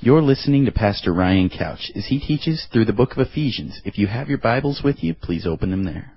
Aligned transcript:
You're 0.00 0.22
listening 0.22 0.66
to 0.66 0.70
Pastor 0.70 1.12
Ryan 1.12 1.50
Couch 1.50 1.90
as 1.96 2.06
he 2.06 2.20
teaches 2.20 2.68
through 2.72 2.84
the 2.84 2.92
book 2.92 3.12
of 3.12 3.18
Ephesians. 3.18 3.80
If 3.84 3.98
you 3.98 4.06
have 4.06 4.28
your 4.28 4.38
Bibles 4.38 4.80
with 4.84 5.02
you, 5.02 5.12
please 5.12 5.44
open 5.44 5.72
them 5.72 5.84
there. 5.84 6.12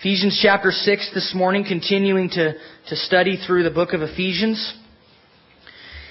Ephesians 0.00 0.40
chapter 0.42 0.70
6 0.70 1.10
this 1.12 1.34
morning, 1.34 1.66
continuing 1.68 2.30
to, 2.30 2.54
to 2.88 2.96
study 2.96 3.36
through 3.36 3.64
the 3.64 3.70
book 3.70 3.92
of 3.92 4.00
Ephesians. 4.00 4.74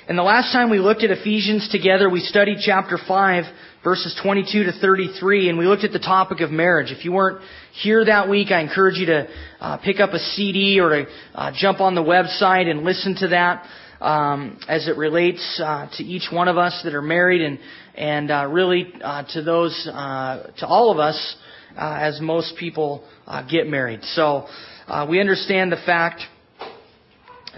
And 0.07 0.15
the 0.15 0.23
last 0.23 0.53
time 0.53 0.69
we 0.69 0.77
looked 0.77 1.01
at 1.01 1.09
Ephesians 1.09 1.67
together, 1.71 2.07
we 2.11 2.19
studied 2.19 2.59
chapter 2.61 2.99
5, 3.07 3.45
verses 3.83 4.15
22 4.21 4.65
to 4.65 4.71
33, 4.71 5.49
and 5.49 5.57
we 5.57 5.65
looked 5.65 5.83
at 5.83 5.93
the 5.93 5.99
topic 5.99 6.41
of 6.41 6.51
marriage. 6.51 6.91
If 6.91 7.05
you 7.05 7.11
weren't 7.11 7.41
here 7.71 8.05
that 8.05 8.29
week, 8.29 8.51
I 8.51 8.59
encourage 8.59 8.97
you 8.97 9.07
to 9.07 9.27
uh, 9.59 9.77
pick 9.77 9.99
up 9.99 10.11
a 10.11 10.19
CD 10.19 10.79
or 10.79 10.89
to 10.89 11.05
uh, 11.33 11.51
jump 11.55 11.81
on 11.81 11.95
the 11.95 12.03
website 12.03 12.69
and 12.69 12.83
listen 12.83 13.15
to 13.15 13.29
that 13.29 13.65
um, 14.01 14.59
as 14.67 14.87
it 14.87 14.97
relates 14.97 15.61
uh, 15.63 15.87
to 15.97 16.03
each 16.03 16.29
one 16.31 16.47
of 16.47 16.57
us 16.57 16.81
that 16.83 16.93
are 16.93 17.01
married 17.01 17.41
and 17.41 17.59
and 17.95 18.31
uh, 18.31 18.47
really 18.49 18.91
uh, 19.03 19.23
to 19.33 19.41
those 19.41 19.87
uh, 19.91 20.51
to 20.57 20.67
all 20.67 20.91
of 20.91 20.99
us 20.99 21.35
as 21.75 22.19
most 22.21 22.55
people 22.57 23.03
get 23.49 23.67
married. 23.67 24.03
So 24.03 24.47
we 25.09 25.19
understand 25.19 25.71
the 25.71 25.81
fact 25.85 26.21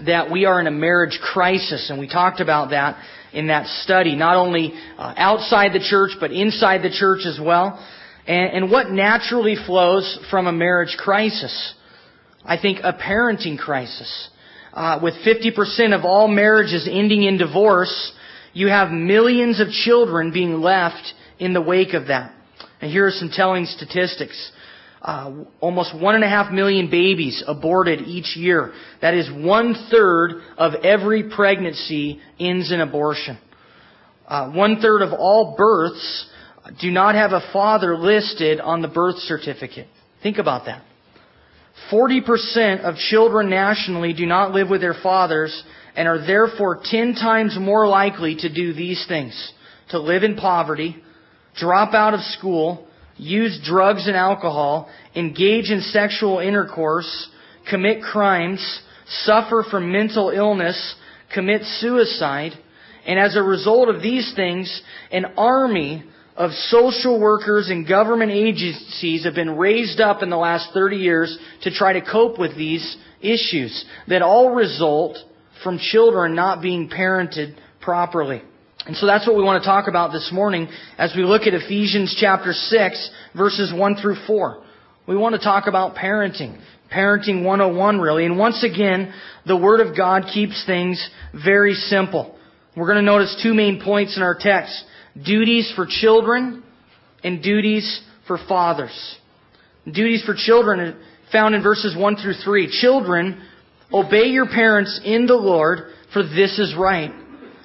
that 0.04 0.30
we 0.30 0.44
are 0.44 0.60
in 0.60 0.66
a 0.66 0.70
marriage 0.70 1.18
crisis, 1.22 1.90
and 1.90 1.98
we 1.98 2.08
talked 2.08 2.40
about 2.40 2.70
that 2.70 3.02
in 3.32 3.48
that 3.48 3.66
study, 3.82 4.14
not 4.14 4.36
only 4.36 4.72
uh, 4.98 5.14
outside 5.16 5.72
the 5.72 5.80
church, 5.80 6.12
but 6.20 6.32
inside 6.32 6.82
the 6.82 6.90
church 6.90 7.26
as 7.26 7.38
well. 7.40 7.78
And, 8.26 8.64
and 8.64 8.70
what 8.70 8.90
naturally 8.90 9.56
flows 9.66 10.18
from 10.30 10.46
a 10.46 10.52
marriage 10.52 10.96
crisis? 10.98 11.74
I 12.44 12.58
think 12.60 12.78
a 12.82 12.92
parenting 12.92 13.58
crisis. 13.58 14.30
Uh, 14.76 15.00
with 15.02 15.14
50% 15.26 15.98
of 15.98 16.04
all 16.04 16.28
marriages 16.28 16.86
ending 16.90 17.22
in 17.22 17.38
divorce, 17.38 18.12
you 18.52 18.68
have 18.68 18.90
millions 18.90 19.58
of 19.58 19.68
children 19.68 20.32
being 20.32 20.60
left 20.60 21.14
in 21.38 21.54
the 21.54 21.62
wake 21.62 21.94
of 21.94 22.08
that. 22.08 22.34
And 22.82 22.90
here 22.90 23.06
are 23.06 23.10
some 23.10 23.30
telling 23.32 23.64
statistics. 23.64 24.52
Uh, 25.00 25.44
almost 25.60 25.98
one 25.98 26.14
and 26.14 26.22
a 26.22 26.28
half 26.28 26.52
million 26.52 26.90
babies 26.90 27.42
aborted 27.46 28.02
each 28.02 28.36
year. 28.36 28.74
That 29.00 29.14
is 29.14 29.30
one 29.32 29.88
third 29.90 30.42
of 30.58 30.74
every 30.84 31.30
pregnancy 31.30 32.20
ends 32.38 32.70
in 32.70 32.82
abortion. 32.82 33.38
Uh, 34.28 34.50
one 34.50 34.80
third 34.82 35.00
of 35.00 35.14
all 35.14 35.54
births 35.56 36.28
do 36.82 36.90
not 36.90 37.14
have 37.14 37.32
a 37.32 37.40
father 37.50 37.96
listed 37.96 38.60
on 38.60 38.82
the 38.82 38.88
birth 38.88 39.16
certificate. 39.20 39.86
Think 40.22 40.36
about 40.36 40.66
that. 40.66 40.82
40% 41.90 42.80
of 42.80 42.96
children 42.96 43.48
nationally 43.48 44.12
do 44.12 44.26
not 44.26 44.52
live 44.52 44.68
with 44.68 44.80
their 44.80 44.96
fathers 45.02 45.62
and 45.94 46.08
are 46.08 46.24
therefore 46.26 46.80
10 46.82 47.14
times 47.14 47.56
more 47.58 47.86
likely 47.86 48.36
to 48.36 48.52
do 48.52 48.72
these 48.72 49.04
things. 49.08 49.52
To 49.90 50.00
live 50.00 50.24
in 50.24 50.36
poverty, 50.36 50.96
drop 51.56 51.94
out 51.94 52.12
of 52.12 52.20
school, 52.20 52.86
use 53.16 53.60
drugs 53.64 54.06
and 54.08 54.16
alcohol, 54.16 54.88
engage 55.14 55.70
in 55.70 55.80
sexual 55.80 56.40
intercourse, 56.40 57.28
commit 57.70 58.02
crimes, 58.02 58.80
suffer 59.06 59.64
from 59.70 59.92
mental 59.92 60.30
illness, 60.30 60.96
commit 61.32 61.62
suicide, 61.78 62.52
and 63.06 63.18
as 63.18 63.36
a 63.36 63.42
result 63.42 63.88
of 63.88 64.02
these 64.02 64.32
things, 64.34 64.82
an 65.12 65.24
army 65.36 66.04
of 66.36 66.50
social 66.52 67.18
workers 67.18 67.70
and 67.70 67.88
government 67.88 68.30
agencies 68.30 69.24
have 69.24 69.34
been 69.34 69.56
raised 69.56 70.00
up 70.00 70.22
in 70.22 70.28
the 70.28 70.36
last 70.36 70.70
30 70.74 70.96
years 70.96 71.38
to 71.62 71.70
try 71.70 71.94
to 71.94 72.02
cope 72.02 72.38
with 72.38 72.56
these 72.56 72.96
issues 73.22 73.84
that 74.08 74.22
all 74.22 74.54
result 74.54 75.16
from 75.64 75.78
children 75.78 76.34
not 76.34 76.60
being 76.60 76.90
parented 76.90 77.56
properly. 77.80 78.42
And 78.86 78.96
so 78.96 79.06
that's 79.06 79.26
what 79.26 79.36
we 79.36 79.42
want 79.42 79.62
to 79.62 79.68
talk 79.68 79.88
about 79.88 80.12
this 80.12 80.30
morning 80.32 80.68
as 80.98 81.12
we 81.16 81.24
look 81.24 81.42
at 81.42 81.54
Ephesians 81.54 82.16
chapter 82.20 82.52
6 82.52 83.10
verses 83.34 83.72
1 83.74 83.96
through 83.96 84.16
4. 84.26 84.62
We 85.08 85.16
want 85.16 85.34
to 85.34 85.40
talk 85.40 85.66
about 85.66 85.96
parenting. 85.96 86.60
Parenting 86.92 87.44
101 87.44 87.98
really. 87.98 88.26
And 88.26 88.38
once 88.38 88.62
again, 88.62 89.12
the 89.46 89.56
Word 89.56 89.80
of 89.80 89.96
God 89.96 90.24
keeps 90.32 90.64
things 90.66 91.04
very 91.32 91.74
simple. 91.74 92.38
We're 92.76 92.86
going 92.86 92.96
to 92.96 93.02
notice 93.02 93.40
two 93.42 93.54
main 93.54 93.80
points 93.82 94.16
in 94.16 94.22
our 94.22 94.36
text. 94.38 94.84
Duties 95.24 95.72
for 95.74 95.86
children 95.88 96.62
and 97.24 97.42
duties 97.42 98.02
for 98.26 98.38
fathers. 98.48 99.16
Duties 99.84 100.22
for 100.24 100.34
children 100.36 100.96
found 101.32 101.54
in 101.54 101.62
verses 101.62 101.96
1 101.96 102.16
through 102.16 102.34
3. 102.44 102.80
Children, 102.80 103.42
obey 103.92 104.26
your 104.26 104.46
parents 104.46 105.00
in 105.04 105.26
the 105.26 105.34
Lord, 105.34 105.92
for 106.12 106.22
this 106.22 106.58
is 106.58 106.74
right. 106.78 107.12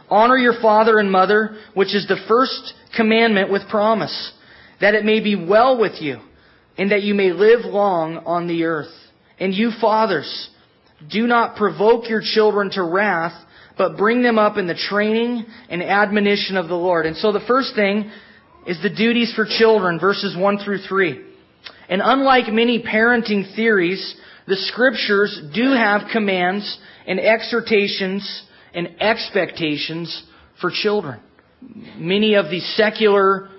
Honor 0.10 0.38
your 0.38 0.60
father 0.62 1.00
and 1.00 1.12
mother, 1.12 1.58
which 1.74 1.96
is 1.96 2.08
the 2.08 2.24
first 2.28 2.74
commandment 2.96 3.52
with 3.52 3.68
promise, 3.70 4.34
that 4.80 4.94
it 4.94 5.06
may 5.06 5.20
be 5.22 5.36
well 5.36 5.80
with 5.80 6.02
you, 6.02 6.20
and 6.78 6.92
that 6.92 7.04
you 7.04 7.14
may 7.14 7.32
live 7.32 7.66
long 7.66 8.18
on 8.18 8.48
the 8.48 8.64
earth. 8.64 8.92
And 9.40 9.54
you 9.54 9.72
fathers, 9.80 10.50
do 11.10 11.28
not 11.28 11.56
provoke 11.56 12.10
your 12.10 12.22
children 12.22 12.70
to 12.72 12.84
wrath, 12.84 13.34
but 13.82 13.98
bring 13.98 14.22
them 14.22 14.38
up 14.38 14.58
in 14.58 14.68
the 14.68 14.76
training 14.76 15.44
and 15.68 15.82
admonition 15.82 16.56
of 16.56 16.68
the 16.68 16.76
Lord. 16.76 17.08
And 17.08 17.18
so 17.18 17.32
the 17.32 17.44
first 17.48 17.74
thing 17.74 18.12
is 18.68 18.80
the 18.84 18.94
duties 18.94 19.34
for 19.36 19.44
children, 19.44 20.00
verses 20.00 20.38
1 20.38 20.60
through 20.60 20.84
3. 20.88 21.20
And 21.90 22.00
unlike 22.06 22.54
many 22.54 22.84
parenting 22.84 23.56
theories, 23.56 24.16
the 24.46 24.56
scriptures 24.56 25.42
do 25.56 25.72
have 25.72 26.12
commands 26.14 26.78
and 27.08 27.20
exhortations 27.20 28.44
and 28.72 29.02
expectations 29.02 30.26
for 30.62 30.70
children. 30.72 31.20
Many 31.98 32.36
of 32.36 32.52
the 32.52 32.60
secular 32.60 33.50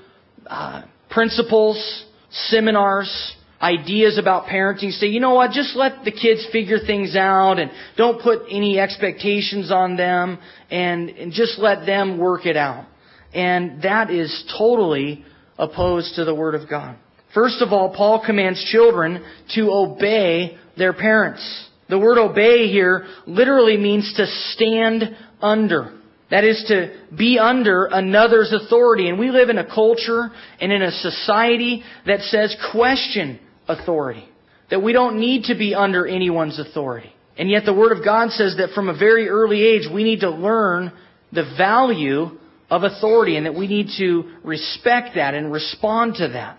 uh, 0.46 0.82
principles, 1.10 2.04
seminars, 2.30 3.34
ideas 3.62 4.18
about 4.18 4.46
parenting 4.46 4.90
say, 4.90 5.06
you 5.06 5.20
know 5.20 5.34
what, 5.34 5.52
just 5.52 5.76
let 5.76 6.04
the 6.04 6.10
kids 6.10 6.46
figure 6.50 6.78
things 6.84 7.14
out 7.14 7.58
and 7.58 7.70
don't 7.96 8.20
put 8.20 8.42
any 8.50 8.78
expectations 8.80 9.70
on 9.70 9.96
them 9.96 10.38
and, 10.70 11.10
and 11.10 11.32
just 11.32 11.58
let 11.58 11.86
them 11.86 12.18
work 12.18 12.44
it 12.44 12.56
out. 12.56 12.86
And 13.32 13.82
that 13.82 14.10
is 14.10 14.44
totally 14.58 15.24
opposed 15.58 16.16
to 16.16 16.24
the 16.24 16.34
Word 16.34 16.54
of 16.54 16.68
God. 16.68 16.96
First 17.32 17.62
of 17.62 17.72
all, 17.72 17.94
Paul 17.94 18.22
commands 18.24 18.62
children 18.70 19.24
to 19.54 19.70
obey 19.70 20.58
their 20.76 20.92
parents. 20.92 21.68
The 21.88 21.98
word 21.98 22.18
obey 22.18 22.68
here 22.68 23.06
literally 23.26 23.76
means 23.76 24.12
to 24.16 24.26
stand 24.26 25.16
under. 25.40 25.98
That 26.30 26.44
is 26.44 26.64
to 26.68 26.94
be 27.14 27.38
under 27.38 27.84
another's 27.84 28.52
authority. 28.52 29.08
And 29.08 29.18
we 29.18 29.30
live 29.30 29.50
in 29.50 29.58
a 29.58 29.66
culture 29.66 30.30
and 30.60 30.72
in 30.72 30.80
a 30.80 30.90
society 30.90 31.82
that 32.06 32.20
says 32.20 32.56
question 32.72 33.38
authority. 33.68 34.28
That 34.70 34.82
we 34.82 34.92
don't 34.92 35.18
need 35.18 35.44
to 35.44 35.54
be 35.54 35.74
under 35.74 36.06
anyone's 36.06 36.58
authority. 36.58 37.12
And 37.36 37.50
yet 37.50 37.64
the 37.64 37.74
Word 37.74 37.96
of 37.96 38.04
God 38.04 38.30
says 38.30 38.56
that 38.58 38.70
from 38.74 38.88
a 38.88 38.96
very 38.96 39.28
early 39.28 39.62
age 39.64 39.82
we 39.92 40.04
need 40.04 40.20
to 40.20 40.30
learn 40.30 40.92
the 41.32 41.44
value 41.56 42.38
of 42.70 42.84
authority 42.84 43.36
and 43.36 43.46
that 43.46 43.54
we 43.54 43.66
need 43.66 43.88
to 43.98 44.32
respect 44.44 45.16
that 45.16 45.34
and 45.34 45.52
respond 45.52 46.14
to 46.16 46.28
that. 46.28 46.58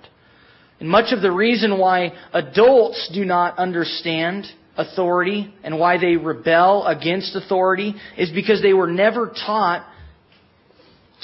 And 0.80 0.90
much 0.90 1.14
of 1.14 1.22
the 1.22 1.32
reason 1.32 1.78
why 1.78 2.14
adults 2.34 3.10
do 3.14 3.26
not 3.26 3.58
understand 3.58 4.46
authority 4.76 5.54
and 5.64 5.80
why 5.80 5.98
they 5.98 6.18
rebel 6.18 6.86
against 6.86 7.36
authority 7.36 7.96
is 8.18 8.32
because 8.32 8.62
they 8.62 8.74
were 8.74 8.92
never 8.92 9.28
taught 9.28 9.88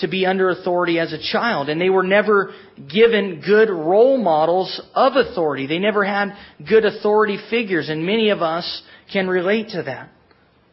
to 0.01 0.07
be 0.07 0.25
under 0.25 0.49
authority 0.49 0.99
as 0.99 1.13
a 1.13 1.19
child. 1.31 1.69
And 1.69 1.79
they 1.79 1.89
were 1.89 2.03
never 2.03 2.53
given 2.91 3.41
good 3.45 3.69
role 3.69 4.17
models 4.17 4.81
of 4.93 5.13
authority. 5.15 5.67
They 5.67 5.79
never 5.79 6.03
had 6.03 6.35
good 6.67 6.85
authority 6.85 7.37
figures. 7.49 7.89
And 7.89 8.05
many 8.05 8.29
of 8.29 8.41
us 8.41 8.81
can 9.11 9.27
relate 9.27 9.69
to 9.69 9.83
that. 9.83 10.09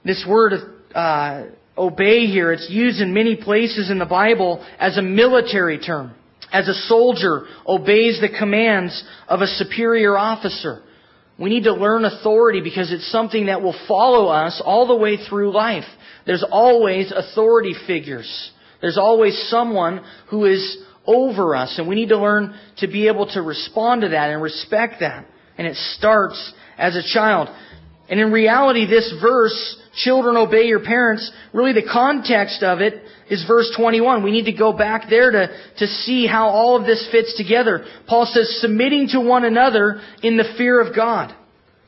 This 0.04 0.24
word, 0.28 0.52
uh, 0.94 1.44
obey 1.76 2.26
here, 2.26 2.52
it's 2.52 2.68
used 2.70 3.00
in 3.00 3.12
many 3.12 3.36
places 3.36 3.90
in 3.90 3.98
the 3.98 4.06
Bible 4.06 4.64
as 4.78 4.96
a 4.96 5.02
military 5.02 5.78
term. 5.78 6.14
As 6.52 6.68
a 6.68 6.74
soldier 6.74 7.46
obeys 7.66 8.20
the 8.20 8.28
commands 8.38 9.04
of 9.28 9.40
a 9.40 9.46
superior 9.46 10.16
officer. 10.16 10.82
We 11.38 11.50
need 11.50 11.64
to 11.64 11.74
learn 11.74 12.04
authority 12.04 12.60
because 12.62 12.92
it's 12.92 13.10
something 13.10 13.46
that 13.46 13.60
will 13.60 13.76
follow 13.86 14.28
us 14.28 14.62
all 14.64 14.86
the 14.86 14.96
way 14.96 15.16
through 15.16 15.52
life. 15.52 15.84
There's 16.24 16.44
always 16.48 17.12
authority 17.14 17.74
figures. 17.86 18.52
There's 18.80 18.98
always 18.98 19.36
someone 19.48 20.04
who 20.30 20.44
is 20.44 20.78
over 21.06 21.54
us, 21.54 21.78
and 21.78 21.88
we 21.88 21.94
need 21.94 22.08
to 22.08 22.18
learn 22.18 22.54
to 22.78 22.88
be 22.88 23.08
able 23.08 23.26
to 23.32 23.42
respond 23.42 24.02
to 24.02 24.08
that 24.08 24.30
and 24.30 24.42
respect 24.42 25.00
that. 25.00 25.26
And 25.56 25.66
it 25.66 25.76
starts 25.76 26.52
as 26.76 26.96
a 26.96 27.02
child. 27.02 27.48
And 28.08 28.20
in 28.20 28.30
reality, 28.30 28.86
this 28.86 29.12
verse, 29.20 29.76
children 30.04 30.36
obey 30.36 30.64
your 30.64 30.84
parents, 30.84 31.30
really 31.52 31.72
the 31.72 31.88
context 31.90 32.62
of 32.62 32.80
it 32.80 33.02
is 33.30 33.44
verse 33.48 33.72
21. 33.76 34.22
We 34.22 34.30
need 34.30 34.44
to 34.44 34.52
go 34.52 34.72
back 34.72 35.08
there 35.10 35.30
to, 35.30 35.48
to 35.78 35.86
see 35.86 36.26
how 36.26 36.48
all 36.48 36.76
of 36.76 36.86
this 36.86 37.08
fits 37.10 37.36
together. 37.36 37.84
Paul 38.06 38.26
says, 38.26 38.60
submitting 38.60 39.08
to 39.08 39.20
one 39.20 39.44
another 39.44 40.00
in 40.22 40.36
the 40.36 40.54
fear 40.56 40.80
of 40.80 40.94
God. 40.94 41.34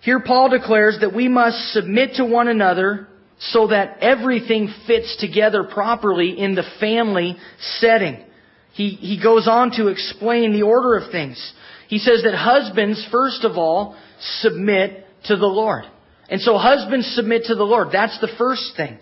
Here 0.01 0.21
Paul 0.21 0.49
declares 0.49 0.99
that 1.01 1.15
we 1.15 1.29
must 1.29 1.73
submit 1.73 2.15
to 2.15 2.25
one 2.25 2.49
another 2.49 3.09
so 3.39 3.69
that 3.69 3.99
everything 4.01 4.73
fits 4.87 5.17
together 5.21 5.65
properly 5.65 6.39
in 6.39 6.55
the 6.55 6.65
family 6.81 7.37
setting. 7.81 8.25
He, 8.73 8.91
he 8.91 9.21
goes 9.23 9.49
on 9.49 9.71
to 9.73 9.89
explain 9.89 10.53
the 10.53 10.63
order 10.63 10.97
of 10.97 11.11
things. 11.11 11.53
He 11.89 11.99
says 11.99 12.23
that 12.25 12.35
husbands, 12.35 13.07
first 13.11 13.45
of 13.45 13.57
all, 13.57 13.97
submit 14.41 15.07
to 15.25 15.37
the 15.37 15.47
Lord. 15.47 15.85
And 16.29 16.41
so 16.41 16.59
husbands 16.59 17.07
submit 17.15 17.45
to 17.45 17.55
the 17.55 17.65
Lord. 17.65 17.89
That's 17.93 18.21
the 18.21 18.29
first 18.37 18.77
thing. 18.77 18.99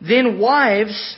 Then 0.00 0.38
wives 0.38 1.16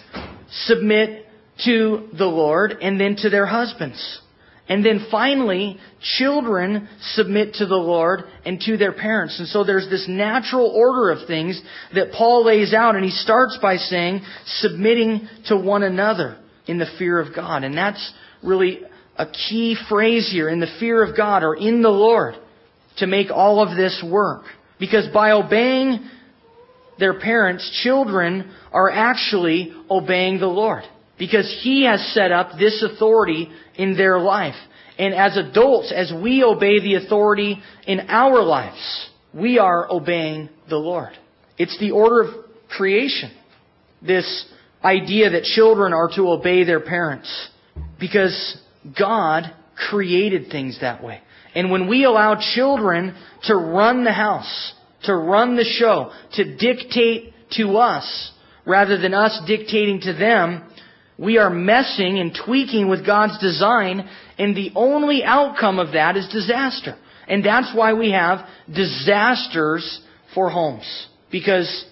submit 0.51 1.27
to 1.65 2.09
the 2.17 2.27
Lord 2.27 2.73
and 2.81 3.01
then 3.01 3.17
to 3.17 3.31
their 3.31 3.47
husbands. 3.47 4.21
And 4.69 4.85
then 4.85 5.07
finally, 5.11 5.79
children 6.19 6.89
submit 7.15 7.55
to 7.55 7.67
the 7.67 7.75
Lord 7.75 8.25
and 8.45 8.61
to 8.61 8.77
their 8.77 8.93
parents. 8.93 9.39
And 9.39 9.49
so 9.49 9.65
there's 9.65 9.89
this 9.89 10.07
natural 10.07 10.67
order 10.67 11.11
of 11.11 11.27
things 11.27 11.61
that 11.95 12.13
Paul 12.13 12.45
lays 12.45 12.75
out, 12.75 12.95
and 12.95 13.03
he 13.03 13.11
starts 13.11 13.59
by 13.63 13.77
saying, 13.77 14.21
submitting 14.45 15.27
to 15.47 15.57
one 15.57 15.83
another 15.83 16.37
in 16.67 16.79
the 16.79 16.87
fear 16.99 17.19
of 17.19 17.35
God. 17.35 17.65
And 17.65 17.77
that's 17.77 18.13
really 18.43 18.81
a 19.17 19.27
key 19.27 19.75
phrase 19.89 20.29
here, 20.31 20.51
in 20.51 20.61
the 20.61 20.77
fear 20.79 21.03
of 21.03 21.17
God 21.17 21.43
or 21.43 21.57
in 21.57 21.81
the 21.81 21.89
Lord, 21.89 22.35
to 22.99 23.07
make 23.07 23.31
all 23.31 23.63
of 23.63 23.77
this 23.77 24.05
work. 24.07 24.45
Because 24.79 25.09
by 25.15 25.31
obeying 25.31 26.09
their 26.99 27.19
parents, 27.19 27.81
children 27.83 28.53
are 28.71 28.91
actually 28.91 29.73
obeying 29.91 30.39
the 30.41 30.47
Lord. 30.47 30.85
Because 31.19 31.61
He 31.63 31.85
has 31.85 32.01
set 32.15 32.33
up 32.33 32.59
this 32.59 32.83
authority 32.83 33.51
in 33.77 33.97
their 33.97 34.19
life. 34.19 34.55
And 34.99 35.15
as 35.15 35.37
adults, 35.37 35.93
as 35.95 36.13
we 36.13 36.43
obey 36.43 36.81
the 36.81 36.95
authority 36.95 37.61
in 37.87 38.01
our 38.09 38.43
lives, 38.43 39.11
we 39.33 39.59
are 39.59 39.91
obeying 39.91 40.49
the 40.69 40.77
Lord. 40.77 41.11
It's 41.57 41.79
the 41.79 41.93
order 41.93 42.23
of 42.23 42.35
creation. 42.69 43.33
This 44.01 44.47
idea 44.83 45.31
that 45.31 45.43
children 45.43 45.93
are 45.93 46.09
to 46.17 46.31
obey 46.31 46.65
their 46.65 46.81
parents. 46.81 47.49
Because 47.99 48.57
God 48.99 49.45
created 49.91 50.51
things 50.51 50.79
that 50.81 51.03
way. 51.03 51.21
And 51.55 51.71
when 51.71 51.89
we 51.89 52.05
allow 52.05 52.37
children 52.55 53.17
to 53.45 53.55
run 53.55 54.05
the 54.05 54.13
house, 54.13 54.73
to 55.05 55.15
run 55.15 55.57
the 55.57 55.65
show, 55.65 56.13
to 56.35 56.57
dictate 56.57 57.33
to 57.53 57.77
us, 57.79 58.33
rather 58.67 58.99
than 58.99 59.15
us 59.15 59.41
dictating 59.47 60.01
to 60.03 60.13
them, 60.13 60.69
we 61.19 61.37
are 61.39 61.51
messing 61.51 62.19
and 62.21 62.39
tweaking 62.47 62.89
with 62.89 63.05
God's 63.05 63.39
design, 63.39 64.09
and 64.39 64.57
the 64.57 64.71
only 64.77 65.25
outcome 65.25 65.79
of 65.81 65.93
that 65.93 66.17
is 66.17 66.29
disaster. 66.29 66.97
And 67.27 67.45
that's 67.45 67.75
why 67.75 67.93
we 67.93 68.13
have 68.13 68.47
disasters 68.73 70.01
for 70.35 70.49
homes. 70.49 71.07
Because 71.31 71.85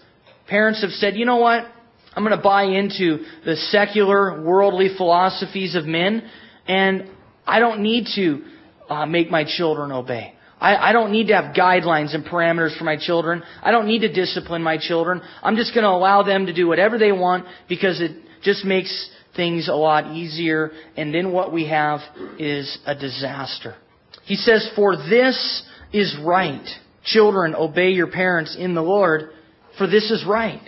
parents 0.49 0.82
have 0.82 0.93
said, 0.93 1.17
you 1.17 1.26
know 1.26 1.37
what? 1.37 1.67
I'm 2.14 2.25
going 2.25 2.37
to 2.37 2.43
buy 2.43 2.64
into 2.64 3.25
the 3.44 3.56
secular, 3.56 4.43
worldly 4.43 4.90
philosophies 4.96 5.75
of 5.75 5.84
men, 5.84 6.22
and 6.67 7.11
I 7.46 7.58
don't 7.58 7.82
need 7.82 8.06
to 8.14 8.44
uh, 8.88 9.06
make 9.06 9.31
my 9.31 9.44
children 9.44 9.93
obey. 9.93 10.34
I, 10.58 10.76
I 10.76 10.93
don't 10.93 11.12
need 11.12 11.26
to 11.26 11.34
have 11.34 11.55
guidelines 11.55 12.14
and 12.14 12.25
parameters 12.25 12.79
for 12.79 12.84
my 12.84 12.96
children. 12.96 13.43
I 13.62 13.72
don't 13.72 13.87
need 13.87 14.00
to 14.00 14.12
discipline 14.12 14.62
my 14.62 14.79
children. 14.79 15.20
I'm 15.43 15.56
just 15.56 15.75
going 15.75 15.84
to 15.84 15.90
allow 15.90 16.22
them 16.22 16.46
to 16.46 16.55
do 16.55 16.67
whatever 16.67 16.96
they 16.96 17.12
want 17.12 17.44
because 17.69 18.00
it 18.00 18.12
just 18.43 18.64
makes 18.64 19.11
things 19.36 19.68
a 19.68 19.74
lot 19.74 20.14
easier. 20.14 20.72
And 20.96 21.14
then 21.14 21.32
what 21.32 21.52
we 21.52 21.68
have 21.68 22.00
is 22.38 22.78
a 22.86 22.94
disaster. 22.94 23.76
He 24.24 24.34
says, 24.34 24.68
For 24.74 24.96
this 24.96 25.62
is 25.92 26.16
right. 26.24 26.66
Children, 27.04 27.54
obey 27.54 27.90
your 27.90 28.08
parents 28.10 28.56
in 28.58 28.74
the 28.74 28.82
Lord, 28.82 29.30
for 29.78 29.86
this 29.86 30.10
is 30.10 30.24
right. 30.26 30.62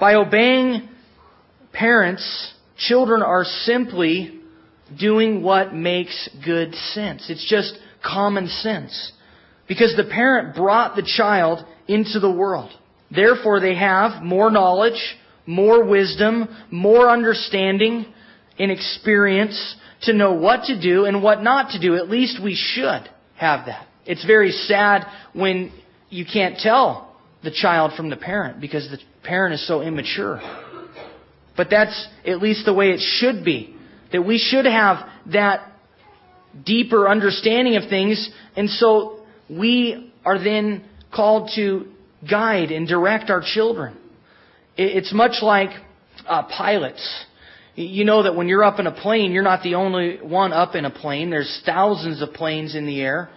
By 0.00 0.14
obeying 0.14 0.88
parents, 1.72 2.54
children 2.76 3.22
are 3.22 3.44
simply 3.44 4.40
doing 4.98 5.42
what 5.42 5.74
makes 5.74 6.28
good 6.44 6.74
sense. 6.74 7.30
It's 7.30 7.48
just 7.48 7.78
common 8.04 8.48
sense. 8.48 9.12
Because 9.68 9.94
the 9.96 10.04
parent 10.04 10.56
brought 10.56 10.96
the 10.96 11.08
child 11.16 11.64
into 11.88 12.20
the 12.20 12.30
world. 12.30 12.70
Therefore, 13.10 13.60
they 13.60 13.76
have 13.76 14.22
more 14.22 14.50
knowledge, 14.50 15.00
more 15.46 15.84
wisdom, 15.84 16.48
more 16.70 17.08
understanding 17.08 18.06
and 18.58 18.70
experience 18.70 19.76
to 20.02 20.12
know 20.12 20.32
what 20.32 20.64
to 20.64 20.80
do 20.80 21.04
and 21.04 21.22
what 21.22 21.42
not 21.42 21.70
to 21.70 21.80
do. 21.80 21.96
At 21.96 22.10
least 22.10 22.42
we 22.42 22.54
should 22.54 23.08
have 23.36 23.66
that. 23.66 23.86
It's 24.04 24.24
very 24.24 24.50
sad 24.50 25.06
when 25.32 25.72
you 26.10 26.24
can't 26.30 26.58
tell 26.58 27.16
the 27.42 27.50
child 27.50 27.92
from 27.96 28.10
the 28.10 28.16
parent 28.16 28.60
because 28.60 28.88
the 28.90 28.98
parent 29.22 29.54
is 29.54 29.66
so 29.66 29.82
immature. 29.82 30.40
But 31.56 31.68
that's 31.70 32.08
at 32.26 32.40
least 32.40 32.66
the 32.66 32.74
way 32.74 32.90
it 32.90 33.00
should 33.00 33.44
be. 33.44 33.74
That 34.12 34.22
we 34.22 34.38
should 34.38 34.66
have 34.66 35.08
that 35.32 35.72
deeper 36.64 37.08
understanding 37.08 37.76
of 37.76 37.88
things, 37.88 38.30
and 38.56 38.70
so 38.70 39.20
we 39.50 40.12
are 40.24 40.42
then 40.42 40.84
called 41.14 41.50
to 41.56 41.86
guide 42.28 42.70
and 42.70 42.86
direct 42.86 43.30
our 43.30 43.42
children. 43.44 43.96
It's 44.76 45.12
much 45.12 45.42
like 45.42 45.70
uh, 46.26 46.44
pilots. 46.44 47.24
You 47.74 48.04
know 48.04 48.22
that 48.22 48.34
when 48.34 48.48
you're 48.48 48.64
up 48.64 48.80
in 48.80 48.86
a 48.86 48.92
plane, 48.92 49.32
you're 49.32 49.42
not 49.42 49.62
the 49.62 49.74
only 49.74 50.18
one 50.22 50.52
up 50.52 50.74
in 50.74 50.84
a 50.84 50.90
plane. 50.90 51.30
There's 51.30 51.62
thousands 51.66 52.22
of 52.22 52.32
planes 52.32 52.74
in 52.74 52.86
the 52.86 53.00
air. 53.00 53.28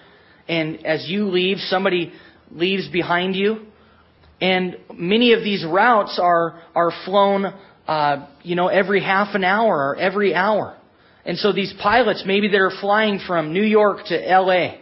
And 0.47 0.86
as 0.86 1.07
you 1.09 1.27
leave, 1.27 1.57
somebody 1.57 2.13
leaves 2.51 2.88
behind 2.88 3.36
you. 3.36 3.65
And 4.41 4.77
many 4.94 5.33
of 5.33 5.44
these 5.44 5.65
routes 5.65 6.19
are, 6.21 6.62
are 6.74 6.91
flown 7.06 7.53
uh, 7.89 8.27
you 8.44 8.56
know, 8.56 8.68
every 8.68 9.01
half 9.01 9.33
an 9.33 9.44
hour 9.44 9.89
or 9.89 9.95
every 9.95 10.36
hour. 10.36 10.77
And 11.25 11.39
so 11.39 11.51
these 11.51 11.74
pilots, 11.81 12.24
maybe 12.24 12.47
they're 12.47 12.69
flying 12.69 13.19
from 13.25 13.51
New 13.51 13.63
York 13.63 14.06
to 14.06 14.15
LA, 14.15 14.75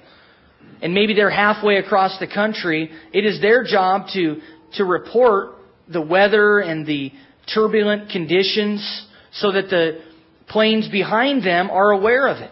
and 0.81 0.94
maybe 0.94 1.13
they're 1.13 1.30
halfway 1.30 1.77
across 1.77 2.19
the 2.19 2.27
country. 2.27 2.92
It 3.13 3.25
is 3.25 3.42
their 3.42 3.63
job 3.63 4.07
to, 4.13 4.42
to 4.74 4.83
report 4.83 5.56
the 5.92 6.01
weather 6.01 6.60
and 6.60 6.86
the 6.86 7.12
turbulent 7.54 8.10
conditions 8.10 9.07
so 9.34 9.51
that 9.51 9.69
the 9.69 10.01
planes 10.48 10.88
behind 10.89 11.44
them 11.44 11.69
are 11.69 11.92
aware 11.92 12.28
of 12.28 12.38
it. 12.38 12.51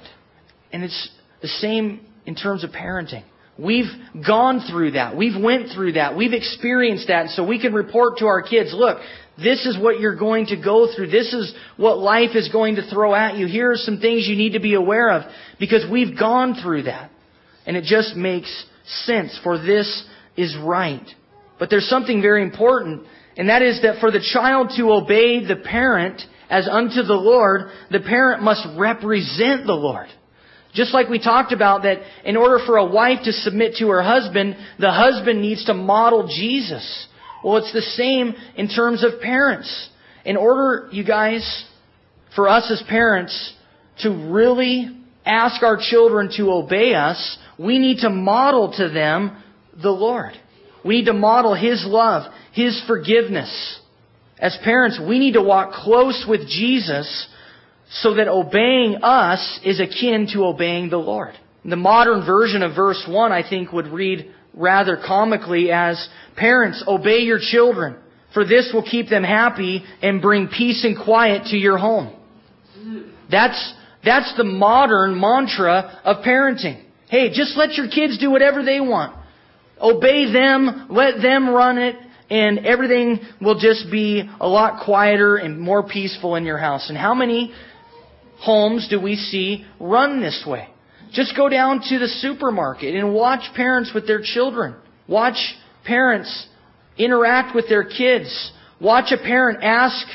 And 0.72 0.84
it's 0.84 1.10
the 1.42 1.48
same 1.48 2.06
in 2.26 2.36
terms 2.36 2.64
of 2.64 2.72
parenting. 2.72 3.24
We've 3.58 3.92
gone 4.28 4.66
through 4.70 4.92
that. 4.92 5.16
We've 5.16 5.42
went 5.42 5.72
through 5.74 5.94
that. 5.94 6.18
We've 6.18 6.34
experienced 6.34 7.08
that. 7.08 7.30
So 7.30 7.48
we 7.48 7.62
can 7.62 7.74
report 7.74 8.18
to 8.18 8.26
our 8.26 8.42
kids, 8.42 8.74
look, 8.74 8.98
this 9.38 9.66
is 9.66 9.78
what 9.78 10.00
you're 10.00 10.18
going 10.18 10.48
to 10.48 10.62
go 10.62 10.94
through. 10.94 11.08
This 11.08 11.34
is 11.34 11.54
what 11.78 11.98
life 11.98 12.36
is 12.36 12.50
going 12.50 12.76
to 12.76 12.90
throw 12.90 13.16
at 13.16 13.38
you. 13.38 13.48
Here 13.48 13.72
are 13.72 13.78
some 13.78 14.00
things 14.00 14.28
you 14.28 14.36
need 14.36 14.54
to 14.54 14.60
be 14.60 14.74
aware 14.74 15.10
of 15.10 15.24
because 15.60 15.90
we've 15.90 16.18
gone 16.18 16.56
through 16.62 16.84
that. 16.84 17.12
And 17.66 17.78
it 17.78 17.86
just 17.86 18.16
makes 18.16 18.66
sense 18.86 19.40
for 19.44 19.58
this 19.58 20.06
is 20.36 20.56
right. 20.62 21.06
But 21.58 21.70
there's 21.70 21.88
something 21.88 22.22
very 22.22 22.44
important 22.44 23.06
and 23.38 23.50
that 23.50 23.62
is 23.62 23.82
that 23.82 24.00
for 24.00 24.12
the 24.12 24.26
child 24.34 24.72
to 24.78 24.92
obey 24.92 25.46
the 25.46 25.58
parent 25.58 26.22
as 26.50 26.68
unto 26.68 27.02
the 27.04 27.16
Lord, 27.16 27.70
the 27.92 28.00
parent 28.00 28.42
must 28.42 28.66
represent 28.78 29.66
the 29.66 29.74
Lord. 29.74 30.08
Just 30.74 30.94
like 30.94 31.10
we 31.10 31.20
talked 31.20 31.54
about 31.54 31.84
that 31.84 32.00
in 32.26 32.36
order 32.36 32.60
for 32.66 32.78
a 32.78 32.86
wife 32.86 33.20
to 33.24 33.32
submit 33.32 33.76
to 33.80 33.88
her 33.90 34.04
husband, 34.04 34.58
the 34.78 34.92
husband 34.92 35.42
needs 35.42 35.66
to 35.66 35.74
model 35.74 36.28
Jesus. 36.28 37.08
Well, 37.44 37.58
it's 37.58 37.74
the 37.74 37.82
same 37.82 38.34
in 38.58 38.68
terms 38.68 39.04
of 39.04 39.22
parents. 39.22 39.90
In 40.26 40.36
order, 40.38 40.90
you 40.92 41.06
guys, 41.06 41.66
for 42.36 42.50
us 42.50 42.70
as 42.72 42.84
parents 42.90 43.54
to 44.00 44.10
really 44.10 44.98
ask 45.26 45.64
our 45.64 45.78
children 45.80 46.30
to 46.38 46.52
obey 46.52 46.94
us, 46.94 47.38
we 47.58 47.80
need 47.80 48.00
to 48.00 48.10
model 48.10 48.74
to 48.78 48.90
them 48.90 49.42
the 49.82 49.92
Lord. 49.92 50.34
We 50.86 50.98
need 50.98 51.06
to 51.06 51.14
model 51.14 51.56
His 51.56 51.84
love, 51.86 52.32
His 52.54 52.82
forgiveness. 52.86 53.80
As 54.38 54.58
parents, 54.64 55.00
we 55.00 55.18
need 55.18 55.34
to 55.34 55.42
walk 55.42 55.72
close 55.72 56.26
with 56.30 56.48
Jesus 56.48 57.28
so 57.90 58.14
that 58.16 58.28
obeying 58.28 58.98
us 59.02 59.60
is 59.64 59.80
akin 59.80 60.28
to 60.34 60.46
obeying 60.46 60.90
the 60.90 60.98
Lord. 60.98 61.34
The 61.64 61.76
modern 61.76 62.24
version 62.24 62.62
of 62.62 62.76
verse 62.76 63.04
1, 63.10 63.32
I 63.32 63.48
think, 63.48 63.72
would 63.72 63.88
read 63.88 64.32
rather 64.54 64.98
comically 64.98 65.72
as, 65.72 66.08
Parents, 66.36 66.84
obey 66.88 67.20
your 67.20 67.40
children, 67.42 67.96
for 68.34 68.46
this 68.46 68.70
will 68.72 68.84
keep 68.84 69.10
them 69.10 69.24
happy 69.24 69.84
and 70.04 70.22
bring 70.22 70.48
peace 70.48 70.84
and 70.84 70.96
quiet 71.04 71.48
to 71.48 71.58
your 71.58 71.80
home. 71.80 72.16
That's, 73.32 73.74
that's 74.04 74.36
the 74.38 74.44
modern 74.44 75.20
mantra 75.20 76.00
of 76.04 76.24
parenting. 76.24 76.84
Hey, 77.10 77.30
just 77.30 77.58
let 77.58 77.74
your 77.74 77.88
kids 77.88 78.20
do 78.20 78.30
whatever 78.30 78.64
they 78.64 78.80
want. 78.80 79.16
Obey 79.82 80.32
them, 80.32 80.88
let 80.90 81.22
them 81.22 81.50
run 81.50 81.78
it, 81.78 81.96
and 82.30 82.66
everything 82.66 83.20
will 83.42 83.60
just 83.60 83.92
be 83.92 84.28
a 84.40 84.48
lot 84.48 84.84
quieter 84.84 85.36
and 85.36 85.60
more 85.60 85.88
peaceful 85.88 86.36
in 86.36 86.46
your 86.46 86.58
house. 86.58 86.90
And 86.90 86.98
how 86.98 87.14
many 87.14 87.54
homes 88.40 88.88
do 88.90 89.00
we 89.00 89.16
see 89.16 89.66
run 89.80 90.22
this 90.22 90.44
way? 90.48 90.68
Just 91.12 91.36
go 91.36 91.50
down 91.50 91.82
to 91.90 92.00
the 92.00 92.08
supermarket 92.08 92.96
and 92.96 93.14
watch 93.14 93.54
parents 93.56 93.92
with 93.94 94.08
their 94.08 94.22
children. 94.22 94.76
Watch 95.08 95.38
parents 95.86 96.48
interact 96.98 97.56
with 97.56 97.70
their 97.70 97.84
kids. 97.84 98.52
Watch 98.82 99.12
a 99.12 99.18
parent 99.18 99.60
ask 99.64 100.06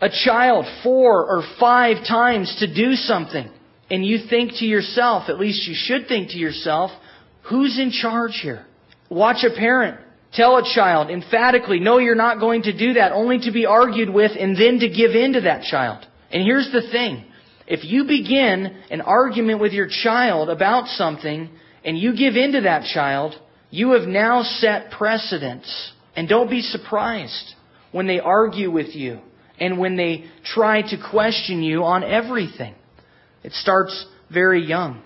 a 0.00 0.08
child 0.08 0.64
four 0.82 1.26
or 1.26 1.42
five 1.58 2.06
times 2.06 2.56
to 2.60 2.72
do 2.72 2.94
something. 2.94 3.50
And 3.90 4.04
you 4.04 4.18
think 4.30 4.52
to 4.58 4.64
yourself, 4.64 5.28
at 5.28 5.40
least 5.40 5.66
you 5.66 5.74
should 5.76 6.08
think 6.08 6.30
to 6.30 6.38
yourself, 6.38 6.90
who's 7.48 7.78
in 7.78 7.90
charge 7.90 8.38
here? 8.42 8.64
Watch 9.10 9.44
a 9.44 9.54
parent 9.56 10.00
tell 10.32 10.56
a 10.56 10.74
child 10.74 11.10
emphatically, 11.10 11.80
no, 11.80 11.98
you're 11.98 12.14
not 12.14 12.40
going 12.40 12.62
to 12.62 12.76
do 12.76 12.94
that, 12.94 13.12
only 13.12 13.38
to 13.40 13.52
be 13.52 13.66
argued 13.66 14.10
with 14.10 14.32
and 14.38 14.56
then 14.56 14.78
to 14.80 14.88
give 14.88 15.12
in 15.12 15.34
to 15.34 15.42
that 15.42 15.62
child. 15.62 16.06
And 16.30 16.42
here's 16.42 16.70
the 16.72 16.82
thing. 16.90 17.24
If 17.66 17.84
you 17.84 18.04
begin 18.04 18.82
an 18.90 19.00
argument 19.00 19.60
with 19.60 19.72
your 19.72 19.88
child 19.88 20.50
about 20.50 20.88
something 20.88 21.50
and 21.84 21.98
you 21.98 22.16
give 22.16 22.36
in 22.36 22.52
to 22.52 22.62
that 22.62 22.84
child, 22.84 23.34
you 23.70 23.92
have 23.92 24.08
now 24.08 24.42
set 24.42 24.90
precedents. 24.90 25.92
And 26.16 26.28
don't 26.28 26.50
be 26.50 26.62
surprised 26.62 27.54
when 27.92 28.06
they 28.06 28.20
argue 28.20 28.70
with 28.70 28.94
you 28.94 29.20
and 29.60 29.78
when 29.78 29.96
they 29.96 30.24
try 30.44 30.82
to 30.82 30.96
question 31.10 31.62
you 31.62 31.84
on 31.84 32.02
everything. 32.02 32.74
It 33.42 33.52
starts 33.52 34.06
very 34.30 34.64
young. 34.64 35.02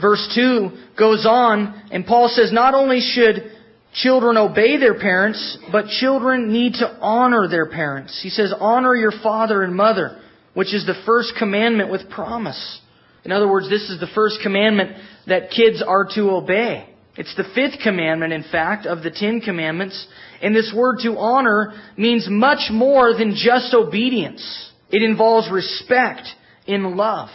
Verse 0.00 0.30
2 0.34 0.70
goes 0.98 1.26
on, 1.26 1.82
and 1.90 2.04
Paul 2.04 2.28
says 2.28 2.52
not 2.52 2.74
only 2.74 3.00
should 3.00 3.50
children 3.94 4.36
obey 4.36 4.76
their 4.76 4.98
parents, 4.98 5.58
but 5.72 5.86
children 5.86 6.52
need 6.52 6.74
to 6.74 6.98
honor 7.00 7.48
their 7.48 7.66
parents. 7.66 8.20
He 8.22 8.28
says, 8.28 8.52
honor 8.58 8.94
your 8.94 9.12
father 9.22 9.62
and 9.62 9.74
mother, 9.74 10.20
which 10.54 10.74
is 10.74 10.84
the 10.84 11.00
first 11.06 11.32
commandment 11.38 11.90
with 11.90 12.10
promise. 12.10 12.80
In 13.24 13.32
other 13.32 13.48
words, 13.48 13.70
this 13.70 13.88
is 13.88 13.98
the 13.98 14.06
first 14.14 14.40
commandment 14.42 14.92
that 15.26 15.50
kids 15.50 15.82
are 15.82 16.06
to 16.14 16.30
obey. 16.30 16.88
It's 17.16 17.34
the 17.34 17.44
fifth 17.54 17.80
commandment, 17.82 18.32
in 18.32 18.44
fact, 18.44 18.84
of 18.84 19.02
the 19.02 19.10
Ten 19.10 19.40
Commandments. 19.40 20.06
And 20.42 20.54
this 20.54 20.72
word 20.76 20.98
to 21.02 21.16
honor 21.16 21.72
means 21.96 22.28
much 22.28 22.70
more 22.70 23.14
than 23.16 23.34
just 23.34 23.72
obedience. 23.72 24.70
It 24.90 25.02
involves 25.02 25.50
respect 25.50 26.28
in 26.66 26.96
love. 26.96 27.30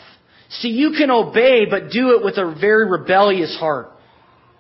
See, 0.60 0.70
you 0.70 0.92
can 0.98 1.10
obey, 1.12 1.66
but 1.66 1.92
do 1.92 2.18
it 2.18 2.24
with 2.24 2.38
a 2.38 2.56
very 2.60 2.90
rebellious 2.90 3.56
heart. 3.58 3.92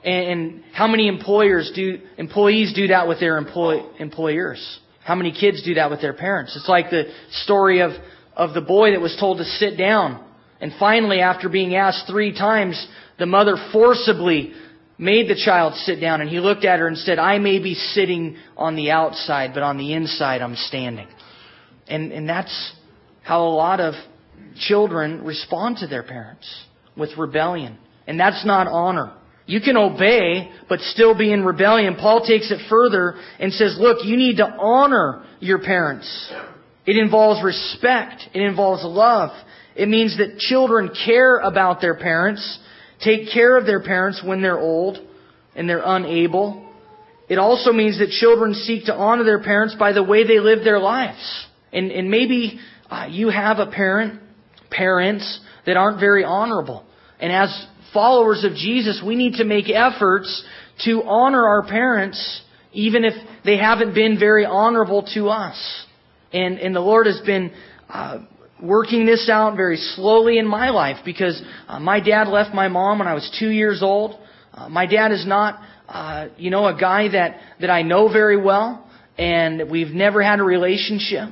And 0.04 0.64
how 0.74 0.88
many 0.88 1.08
employers 1.08 1.72
do, 1.76 2.00
employees 2.18 2.74
do 2.74 2.88
that 2.88 3.08
with 3.08 3.20
their 3.20 3.38
employ, 3.38 3.84
employers? 4.00 4.80
How 5.04 5.16
many 5.16 5.32
kids 5.32 5.64
do 5.64 5.76
that 5.76 5.90
with 5.90 6.02
their 6.02 6.14
parents? 6.14 6.56
It's 6.56 6.70
like 6.70 6.90
the 6.90 7.12
story 7.44 7.82
of, 7.82 7.92
of 8.36 8.54
the 8.54 8.62
boy 8.62 8.92
that 8.92 9.02
was 9.02 9.16
told 9.20 9.40
to 9.40 9.44
sit 9.44 9.78
down. 9.78 10.26
And 10.62 10.72
finally, 10.80 11.20
after 11.20 11.50
being 11.50 11.76
asked 11.76 12.08
three 12.08 12.32
times, 12.38 12.88
the 13.20 13.26
mother 13.26 13.58
forcibly 13.72 14.54
made 14.98 15.28
the 15.28 15.36
child 15.36 15.74
sit 15.76 16.00
down 16.00 16.22
and 16.22 16.30
he 16.30 16.40
looked 16.40 16.64
at 16.64 16.80
her 16.80 16.88
and 16.88 16.98
said, 16.98 17.20
I 17.20 17.40
may 17.40 17.60
be 17.60 17.74
sitting 17.74 18.38
on 18.56 18.76
the 18.76 18.92
outside, 18.92 19.52
but 19.54 19.64
on 19.64 19.78
the 19.78 19.94
inside 19.94 20.42
I'm 20.42 20.56
standing. 20.56 21.08
And, 21.88 22.12
and 22.12 22.30
that's 22.30 22.74
how 23.24 23.46
a 23.46 23.50
lot 23.50 23.80
of 23.80 23.96
children 24.56 25.24
respond 25.24 25.78
to 25.78 25.88
their 25.88 26.04
parents 26.04 26.48
with 26.98 27.18
rebellion. 27.18 27.78
And 28.08 28.20
that's 28.20 28.46
not 28.46 28.68
honor. 28.68 29.14
You 29.46 29.60
can 29.62 29.78
obey, 29.78 30.52
but 30.70 30.80
still 30.80 31.18
be 31.18 31.32
in 31.32 31.44
rebellion. 31.44 31.96
Paul 31.96 32.26
takes 32.26 32.52
it 32.52 32.70
further 32.70 33.16
and 33.40 33.52
says, 33.52 33.78
look, 33.80 34.06
you 34.06 34.16
need 34.16 34.38
to 34.38 34.46
honor 34.46 35.26
your 35.40 35.60
parents. 35.60 36.34
It 36.86 36.98
involves 36.98 37.44
respect. 37.44 38.22
It 38.34 38.42
involves 38.42 38.84
love. 38.84 39.32
It 39.76 39.88
means 39.88 40.18
that 40.18 40.38
children 40.38 40.92
care 41.06 41.38
about 41.38 41.82
their 41.82 41.96
parents 41.96 42.60
take 43.04 43.32
care 43.34 43.58
of 43.58 43.66
their 43.66 43.82
parents 43.82 44.22
when 44.24 44.42
they're 44.42 44.60
old 44.60 44.98
and 45.56 45.68
they're 45.68 45.84
unable. 45.84 46.68
It 47.30 47.38
also 47.38 47.72
means 47.72 48.00
that 48.00 48.10
children 48.10 48.54
seek 48.54 48.86
to 48.86 48.94
honor 48.94 49.24
their 49.24 49.42
parents 49.42 49.76
by 49.78 49.94
the 49.94 50.04
way 50.04 50.26
they 50.26 50.40
live 50.40 50.64
their 50.64 50.80
lives. 50.80 51.48
And, 51.74 51.92
and 51.92 52.10
maybe 52.10 52.60
uh, 52.90 53.08
you 53.10 53.30
have 53.30 53.60
a 53.60 53.68
parent, 53.68 54.21
parents 54.72 55.40
that 55.66 55.78
aren't 55.78 56.00
very 56.00 56.24
honorable. 56.24 56.84
And 57.20 57.32
as 57.32 57.68
followers 57.94 58.44
of 58.44 58.54
Jesus, 58.54 59.02
we 59.06 59.16
need 59.16 59.36
to 59.36 59.44
make 59.44 59.70
efforts 59.70 60.44
to 60.86 61.04
honor 61.04 61.46
our 61.46 61.68
parents 61.68 62.42
even 62.74 63.04
if 63.04 63.14
they 63.44 63.58
haven't 63.58 63.94
been 63.94 64.18
very 64.18 64.46
honorable 64.46 65.04
to 65.14 65.28
us. 65.28 65.86
And, 66.34 66.58
and 66.60 66.76
the 66.76 66.80
Lord 66.80 67.06
has 67.06 67.20
been 67.26 67.52
uh, 67.90 68.20
working 68.62 69.06
this 69.06 69.30
out 69.30 69.56
very 69.56 69.78
slowly 69.78 70.38
in 70.38 70.48
my 70.48 70.70
life 70.70 70.98
because 71.04 71.42
uh, 71.68 71.80
my 71.80 72.00
dad 72.00 72.28
left 72.28 72.54
my 72.56 72.68
mom 72.68 73.00
when 73.00 73.08
I 73.08 73.14
was 73.14 73.36
two 73.40 73.50
years 73.50 73.84
old. 73.84 74.18
Uh, 74.54 74.70
my 74.70 74.86
dad 74.86 75.12
is 75.12 75.26
not, 75.26 75.60
uh, 75.90 76.28
you 76.38 76.50
know, 76.50 76.68
a 76.68 76.78
guy 76.80 77.10
that, 77.10 77.40
that 77.60 77.70
I 77.70 77.82
know 77.82 78.12
very 78.12 78.42
well, 78.42 78.90
and 79.18 79.70
we've 79.70 79.94
never 79.94 80.22
had 80.22 80.40
a 80.40 80.44
relationship, 80.44 81.30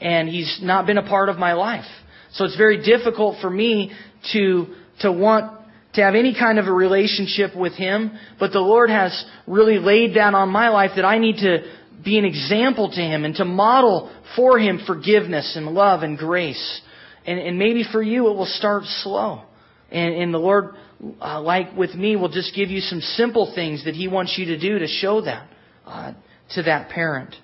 and 0.00 0.28
he's 0.28 0.60
not 0.62 0.86
been 0.86 0.98
a 0.98 1.06
part 1.06 1.28
of 1.28 1.36
my 1.36 1.52
life. 1.52 1.84
So 2.32 2.44
it's 2.44 2.56
very 2.56 2.82
difficult 2.82 3.40
for 3.40 3.50
me 3.50 3.92
to, 4.32 4.66
to 5.00 5.12
want 5.12 5.60
to 5.94 6.02
have 6.02 6.14
any 6.14 6.34
kind 6.34 6.58
of 6.58 6.66
a 6.66 6.72
relationship 6.72 7.54
with 7.54 7.74
him, 7.74 8.12
but 8.38 8.52
the 8.52 8.60
Lord 8.60 8.88
has 8.88 9.24
really 9.46 9.78
laid 9.78 10.16
that 10.16 10.34
on 10.34 10.48
my 10.48 10.70
life 10.70 10.92
that 10.96 11.04
I 11.04 11.18
need 11.18 11.36
to 11.36 11.58
be 12.02 12.18
an 12.18 12.24
example 12.24 12.90
to 12.90 13.00
him 13.00 13.24
and 13.24 13.34
to 13.36 13.44
model 13.44 14.10
for 14.34 14.58
him 14.58 14.80
forgiveness 14.86 15.54
and 15.56 15.66
love 15.66 16.02
and 16.02 16.16
grace. 16.16 16.80
And, 17.26 17.38
and 17.38 17.58
maybe 17.58 17.84
for 17.90 18.02
you 18.02 18.28
it 18.28 18.36
will 18.36 18.46
start 18.46 18.84
slow. 18.84 19.42
And, 19.90 20.14
and 20.14 20.34
the 20.34 20.38
Lord, 20.38 20.74
uh, 21.20 21.40
like 21.42 21.76
with 21.76 21.94
me, 21.94 22.16
will 22.16 22.30
just 22.30 22.54
give 22.54 22.70
you 22.70 22.80
some 22.80 23.00
simple 23.00 23.52
things 23.54 23.84
that 23.84 23.94
he 23.94 24.08
wants 24.08 24.36
you 24.38 24.46
to 24.46 24.58
do 24.58 24.78
to 24.78 24.86
show 24.86 25.20
that 25.20 25.48
uh, 25.86 26.14
to 26.54 26.62
that 26.62 26.88
parent. 26.88 27.34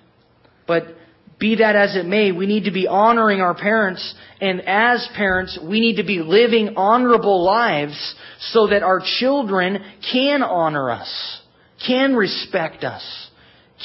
But 0.67 0.85
be 1.39 1.55
that 1.55 1.75
as 1.75 1.95
it 1.95 2.05
may, 2.05 2.31
we 2.31 2.45
need 2.45 2.65
to 2.65 2.71
be 2.71 2.87
honoring 2.87 3.39
our 3.39 3.55
parents, 3.55 4.13
and 4.41 4.61
as 4.61 5.07
parents, 5.15 5.57
we 5.63 5.79
need 5.79 5.95
to 5.95 6.03
be 6.03 6.19
living 6.19 6.73
honorable 6.75 7.43
lives 7.43 8.15
so 8.39 8.67
that 8.67 8.83
our 8.83 9.01
children 9.19 9.83
can 10.11 10.43
honor 10.43 10.91
us, 10.91 11.41
can 11.85 12.15
respect 12.15 12.83
us 12.83 13.29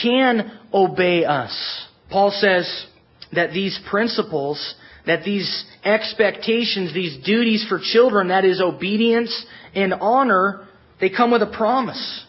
can 0.00 0.58
obey 0.72 1.24
us. 1.24 1.86
Paul 2.10 2.30
says 2.30 2.86
that 3.32 3.52
these 3.52 3.78
principles, 3.88 4.74
that 5.06 5.24
these 5.24 5.64
expectations, 5.84 6.92
these 6.94 7.24
duties 7.24 7.64
for 7.68 7.80
children, 7.82 8.28
that 8.28 8.44
is 8.44 8.60
obedience 8.60 9.46
and 9.74 9.94
honor, 9.94 10.66
they 11.00 11.10
come 11.10 11.30
with 11.30 11.42
a 11.42 11.52
promise. 11.56 12.24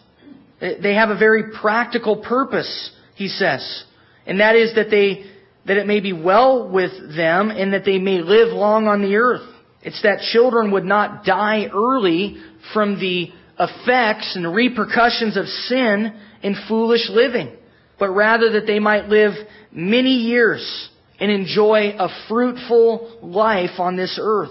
They 0.60 0.94
have 0.94 1.10
a 1.10 1.18
very 1.18 1.52
practical 1.60 2.16
purpose, 2.16 2.90
he 3.14 3.28
says. 3.28 3.84
And 4.26 4.40
that 4.40 4.56
is 4.56 4.74
that 4.74 4.90
they, 4.90 5.24
that 5.66 5.76
it 5.76 5.86
may 5.86 6.00
be 6.00 6.12
well 6.12 6.68
with 6.68 6.92
them 7.16 7.50
and 7.50 7.72
that 7.72 7.84
they 7.84 7.98
may 7.98 8.20
live 8.20 8.52
long 8.52 8.86
on 8.86 9.02
the 9.02 9.16
earth. 9.16 9.48
It's 9.82 10.02
that 10.02 10.20
children 10.32 10.72
would 10.72 10.84
not 10.84 11.24
die 11.24 11.66
early 11.72 12.38
from 12.74 12.98
the 12.98 13.30
effects 13.58 14.34
and 14.34 14.44
the 14.44 14.50
repercussions 14.50 15.36
of 15.36 15.46
sin 15.46 16.12
and 16.42 16.56
foolish 16.68 17.08
living, 17.08 17.56
but 17.98 18.10
rather 18.10 18.52
that 18.52 18.66
they 18.66 18.78
might 18.78 19.08
live 19.08 19.32
many 19.72 20.14
years 20.14 20.90
and 21.18 21.30
enjoy 21.30 21.94
a 21.98 22.08
fruitful 22.28 23.20
life 23.22 23.78
on 23.78 23.96
this 23.96 24.18
earth. 24.20 24.50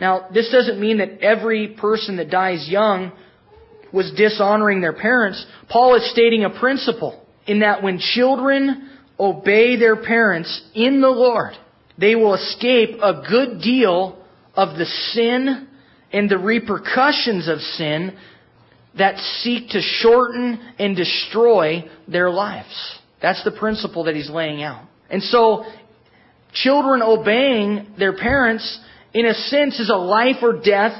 Now, 0.00 0.28
this 0.32 0.50
doesn't 0.50 0.80
mean 0.80 0.98
that 0.98 1.20
every 1.20 1.76
person 1.78 2.16
that 2.16 2.30
dies 2.30 2.66
young 2.68 3.12
was 3.92 4.12
dishonoring 4.16 4.80
their 4.80 4.94
parents. 4.94 5.44
Paul 5.68 5.94
is 5.96 6.10
stating 6.10 6.44
a 6.44 6.50
principle 6.58 7.24
in 7.46 7.60
that 7.60 7.82
when 7.82 7.98
children 7.98 8.91
obey 9.18 9.76
their 9.76 9.96
parents 9.96 10.62
in 10.74 11.00
the 11.00 11.08
Lord, 11.08 11.54
they 11.98 12.14
will 12.14 12.34
escape 12.34 12.98
a 13.02 13.22
good 13.28 13.60
deal 13.60 14.18
of 14.54 14.78
the 14.78 14.86
sin 14.86 15.68
and 16.12 16.28
the 16.28 16.38
repercussions 16.38 17.48
of 17.48 17.58
sin 17.60 18.16
that 18.98 19.18
seek 19.42 19.70
to 19.70 19.80
shorten 19.80 20.60
and 20.78 20.96
destroy 20.96 21.88
their 22.06 22.30
lives. 22.30 22.98
That's 23.22 23.42
the 23.44 23.52
principle 23.52 24.04
that 24.04 24.14
he's 24.14 24.28
laying 24.28 24.62
out. 24.62 24.84
And 25.08 25.22
so, 25.22 25.64
children 26.52 27.02
obeying 27.02 27.94
their 27.98 28.16
parents, 28.16 28.80
in 29.14 29.26
a 29.26 29.34
sense, 29.34 29.78
is 29.80 29.90
a 29.90 29.96
life 29.96 30.36
or 30.42 30.60
death 30.60 30.92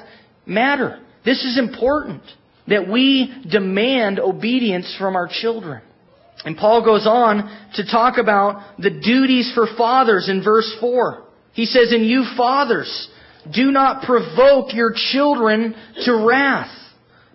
matter. 0.46 1.00
This 1.24 1.44
is 1.44 1.58
important 1.58 2.22
that 2.68 2.88
we 2.88 3.44
demand 3.50 4.18
obedience 4.20 4.94
from 4.98 5.16
our 5.16 5.28
children. 5.28 5.82
And 6.44 6.56
Paul 6.56 6.84
goes 6.84 7.06
on 7.06 7.70
to 7.74 7.86
talk 7.86 8.18
about 8.18 8.78
the 8.78 8.90
duties 8.90 9.52
for 9.54 9.66
fathers 9.76 10.28
in 10.28 10.42
verse 10.42 10.74
4. 10.80 11.24
He 11.52 11.66
says, 11.66 11.92
And 11.92 12.04
you 12.06 12.24
fathers, 12.36 13.08
do 13.52 13.70
not 13.70 14.04
provoke 14.04 14.74
your 14.74 14.92
children 14.94 15.74
to 16.04 16.26
wrath 16.26 16.78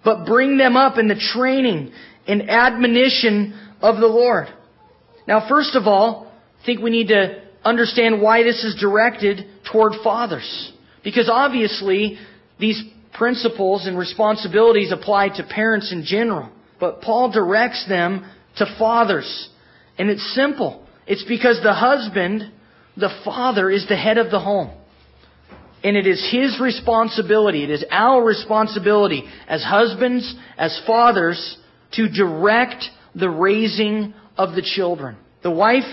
but 0.07 0.25
bring 0.25 0.57
them 0.57 0.77
up 0.77 0.97
in 0.97 1.09
the 1.09 1.19
training 1.33 1.91
and 2.27 2.49
admonition 2.49 3.59
of 3.81 3.97
the 3.97 4.07
Lord. 4.07 4.47
Now, 5.27 5.49
first 5.49 5.75
of 5.75 5.85
all, 5.85 6.31
I 6.61 6.65
think 6.65 6.79
we 6.79 6.91
need 6.91 7.09
to 7.09 7.43
understand 7.65 8.21
why 8.21 8.43
this 8.43 8.63
is 8.63 8.79
directed 8.79 9.45
toward 9.69 9.91
fathers. 10.01 10.71
Because 11.03 11.29
obviously, 11.29 12.17
these 12.57 12.81
principles 13.15 13.85
and 13.85 13.97
responsibilities 13.97 14.93
apply 14.93 15.27
to 15.35 15.43
parents 15.43 15.91
in 15.91 16.05
general. 16.05 16.51
But 16.79 17.01
Paul 17.01 17.29
directs 17.29 17.85
them 17.89 18.31
to 18.57 18.75
fathers. 18.77 19.49
And 19.97 20.09
it's 20.09 20.33
simple. 20.33 20.85
It's 21.05 21.23
because 21.23 21.59
the 21.63 21.73
husband, 21.73 22.51
the 22.95 23.09
father, 23.23 23.69
is 23.69 23.87
the 23.87 23.95
head 23.95 24.17
of 24.17 24.31
the 24.31 24.39
home. 24.39 24.71
And 25.83 25.95
it 25.95 26.07
is 26.07 26.27
his 26.31 26.59
responsibility, 26.59 27.63
it 27.63 27.69
is 27.69 27.85
our 27.91 28.23
responsibility 28.23 29.23
as 29.47 29.63
husbands, 29.63 30.35
as 30.57 30.81
fathers, 30.85 31.57
to 31.93 32.09
direct 32.09 32.83
the 33.15 33.29
raising 33.29 34.13
of 34.37 34.55
the 34.55 34.61
children. 34.61 35.17
The 35.43 35.51
wife, 35.51 35.85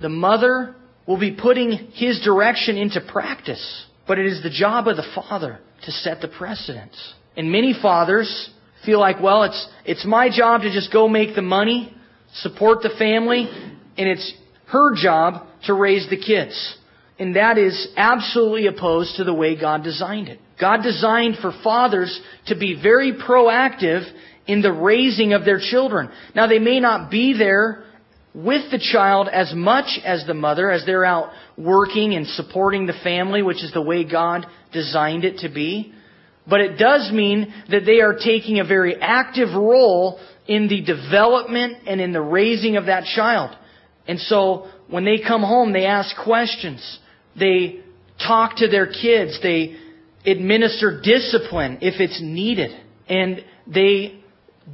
the 0.00 0.08
mother, 0.08 0.74
will 1.06 1.18
be 1.18 1.34
putting 1.34 1.90
his 1.94 2.20
direction 2.20 2.76
into 2.76 3.00
practice. 3.00 3.86
But 4.06 4.18
it 4.18 4.26
is 4.26 4.42
the 4.42 4.50
job 4.50 4.88
of 4.88 4.96
the 4.96 5.06
father 5.14 5.60
to 5.84 5.92
set 5.92 6.20
the 6.20 6.28
precedence. 6.28 6.96
And 7.36 7.50
many 7.52 7.74
fathers 7.80 8.50
feel 8.84 9.00
like, 9.00 9.20
well, 9.20 9.44
it's, 9.44 9.68
it's 9.84 10.04
my 10.04 10.28
job 10.34 10.62
to 10.62 10.72
just 10.72 10.92
go 10.92 11.08
make 11.08 11.34
the 11.34 11.42
money, 11.42 11.94
support 12.34 12.82
the 12.82 12.90
family, 12.98 13.48
and 13.96 14.08
it's 14.08 14.32
her 14.66 14.94
job 14.94 15.46
to 15.64 15.74
raise 15.74 16.08
the 16.08 16.16
kids. 16.16 16.76
And 17.18 17.34
that 17.36 17.58
is 17.58 17.88
absolutely 17.96 18.66
opposed 18.68 19.16
to 19.16 19.24
the 19.24 19.34
way 19.34 19.58
God 19.58 19.82
designed 19.82 20.28
it. 20.28 20.38
God 20.60 20.82
designed 20.82 21.36
for 21.40 21.52
fathers 21.64 22.20
to 22.46 22.56
be 22.56 22.80
very 22.80 23.12
proactive 23.12 24.08
in 24.46 24.62
the 24.62 24.72
raising 24.72 25.32
of 25.32 25.44
their 25.44 25.58
children. 25.60 26.10
Now 26.34 26.46
they 26.46 26.58
may 26.58 26.80
not 26.80 27.10
be 27.10 27.36
there 27.36 27.84
with 28.34 28.70
the 28.70 28.78
child 28.78 29.28
as 29.28 29.52
much 29.54 29.98
as 30.04 30.24
the 30.26 30.34
mother 30.34 30.70
as 30.70 30.84
they're 30.86 31.04
out 31.04 31.30
working 31.56 32.14
and 32.14 32.26
supporting 32.26 32.86
the 32.86 32.98
family, 33.02 33.42
which 33.42 33.64
is 33.64 33.72
the 33.72 33.82
way 33.82 34.04
God 34.04 34.46
designed 34.72 35.24
it 35.24 35.38
to 35.38 35.48
be. 35.48 35.92
But 36.48 36.60
it 36.60 36.78
does 36.78 37.10
mean 37.12 37.52
that 37.70 37.84
they 37.84 38.00
are 38.00 38.14
taking 38.14 38.58
a 38.58 38.64
very 38.64 38.96
active 38.96 39.54
role 39.54 40.20
in 40.48 40.66
the 40.66 40.80
development 40.80 41.76
and 41.86 42.00
in 42.00 42.12
the 42.12 42.20
raising 42.20 42.76
of 42.76 42.86
that 42.86 43.04
child. 43.04 43.54
And 44.08 44.18
so 44.18 44.68
when 44.88 45.04
they 45.04 45.18
come 45.18 45.42
home, 45.42 45.72
they 45.72 45.84
ask 45.84 46.16
questions. 46.24 46.98
They 47.38 47.80
talk 48.26 48.56
to 48.56 48.68
their 48.68 48.86
kids. 48.86 49.38
They 49.42 49.76
administer 50.24 51.00
discipline 51.02 51.78
if 51.82 52.00
it's 52.00 52.20
needed. 52.22 52.70
And 53.08 53.44
they 53.66 54.20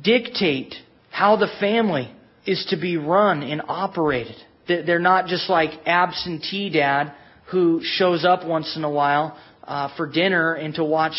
dictate 0.03 0.75
how 1.11 1.37
the 1.37 1.49
family 1.61 2.11
is 2.47 2.65
to 2.71 2.81
be 2.81 2.97
run 2.97 3.43
and 3.43 3.61
operated. 3.67 4.37
They're 4.67 4.99
not 4.99 5.27
just 5.27 5.51
like 5.51 5.71
absentee 5.87 6.71
dad 6.71 7.13
who 7.51 7.81
shows 7.83 8.25
up 8.25 8.47
once 8.47 8.77
in 8.77 8.85
a 8.85 8.91
while 8.91 9.37
uh, 9.65 9.95
for 9.97 10.07
dinner 10.07 10.55
and 10.55 10.75
to 10.75 10.85
watch 10.85 11.15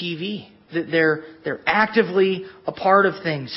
TV. 0.00 0.48
They're, 0.72 1.24
they're 1.44 1.60
actively 1.66 2.44
a 2.66 2.72
part 2.72 3.06
of 3.06 3.22
things. 3.22 3.56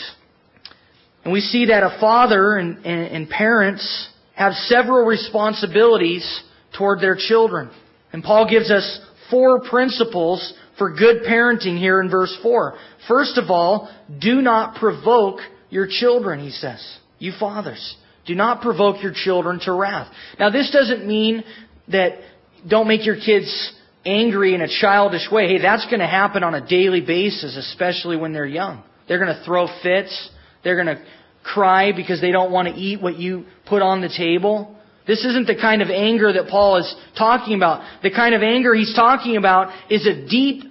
And 1.26 1.34
we 1.34 1.42
see 1.42 1.66
that 1.66 1.84
a 1.84 1.98
father 2.00 2.56
and, 2.56 2.86
and, 2.86 3.08
and 3.08 3.30
parents 3.30 4.10
have 4.36 4.54
several 4.54 5.06
responsibilities 5.06 6.44
toward 6.78 7.02
their 7.02 7.18
children. 7.18 7.72
And 8.14 8.24
Paul 8.24 8.50
gives 8.50 8.70
us 8.70 9.00
four 9.32 9.62
principles 9.62 10.54
for 10.78 10.94
good 10.94 11.24
parenting 11.24 11.78
here 11.78 12.00
in 12.00 12.10
verse 12.10 12.38
4. 12.44 12.76
First 13.08 13.38
of 13.38 13.50
all, 13.50 13.90
do 14.22 14.42
not 14.42 14.76
provoke 14.76 15.40
your 15.70 15.88
children, 15.90 16.40
he 16.40 16.52
says. 16.52 16.98
You 17.18 17.32
fathers, 17.40 17.96
do 18.28 18.36
not 18.36 18.62
provoke 18.62 19.02
your 19.02 19.14
children 19.14 19.60
to 19.62 19.74
wrath. 19.74 20.14
Now 20.40 20.50
this 20.52 20.70
doesn't 20.72 21.08
mean 21.08 21.44
that 21.88 22.20
don't 22.68 22.88
make 22.88 23.06
your 23.06 23.16
kids 23.16 23.74
angry 24.06 24.54
in 24.54 24.62
a 24.62 24.68
childish 24.68 25.30
way. 25.32 25.48
Hey, 25.48 25.62
that's 25.62 25.86
going 25.86 26.00
to 26.00 26.08
happen 26.08 26.44
on 26.44 26.54
a 26.54 26.68
daily 26.68 27.02
basis, 27.02 27.58
especially 27.58 28.18
when 28.18 28.34
they're 28.34 28.46
young. 28.46 28.84
They're 29.08 29.24
going 29.24 29.36
to 29.36 29.44
throw 29.44 29.68
fits. 29.82 30.30
They're 30.66 30.76
going 30.76 30.98
to 30.98 31.02
cry 31.44 31.94
because 31.96 32.20
they 32.20 32.32
don't 32.32 32.52
want 32.52 32.68
to 32.68 32.74
eat 32.74 33.02
what 33.02 33.18
you 33.18 33.46
put 33.68 33.82
on 33.82 34.02
the 34.02 34.10
table. 34.10 34.76
This 35.08 35.24
isn't 35.24 35.46
the 35.46 35.56
kind 35.56 35.84
of 35.84 35.90
anger 35.90 36.34
that 36.34 36.48
Paul 36.50 36.78
is 36.78 36.96
talking 37.16 37.56
about. 37.56 38.02
The 38.02 38.10
kind 38.10 38.34
of 38.34 38.42
anger 38.42 38.74
he's 38.74 38.96
talking 38.96 39.38
about 39.38 39.72
is 39.92 40.08
a 40.08 40.28
deep 40.28 40.64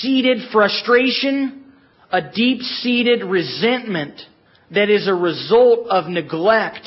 seated 0.00 0.50
frustration, 0.52 1.72
a 2.12 2.30
deep 2.30 2.62
seated 2.62 3.24
resentment 3.24 4.20
that 4.70 4.88
is 4.88 5.08
a 5.08 5.14
result 5.14 5.88
of 5.88 6.06
neglect 6.06 6.86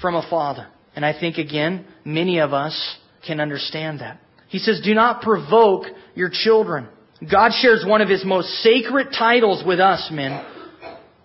from 0.00 0.14
a 0.14 0.26
father. 0.30 0.68
And 0.94 1.04
I 1.04 1.18
think 1.18 1.38
again, 1.38 1.84
many 2.04 2.38
of 2.38 2.52
us 2.52 2.96
can 3.26 3.40
understand 3.40 4.00
that. 4.00 4.20
He 4.48 4.58
says, 4.60 4.80
do 4.84 4.94
not 4.94 5.20
provoke 5.20 5.86
your 6.14 6.30
children. 6.32 6.86
God 7.28 7.50
shares 7.60 7.84
one 7.84 8.00
of 8.00 8.08
his 8.08 8.24
most 8.24 8.48
sacred 8.62 9.08
titles 9.18 9.64
with 9.66 9.80
us, 9.80 10.08
men, 10.12 10.44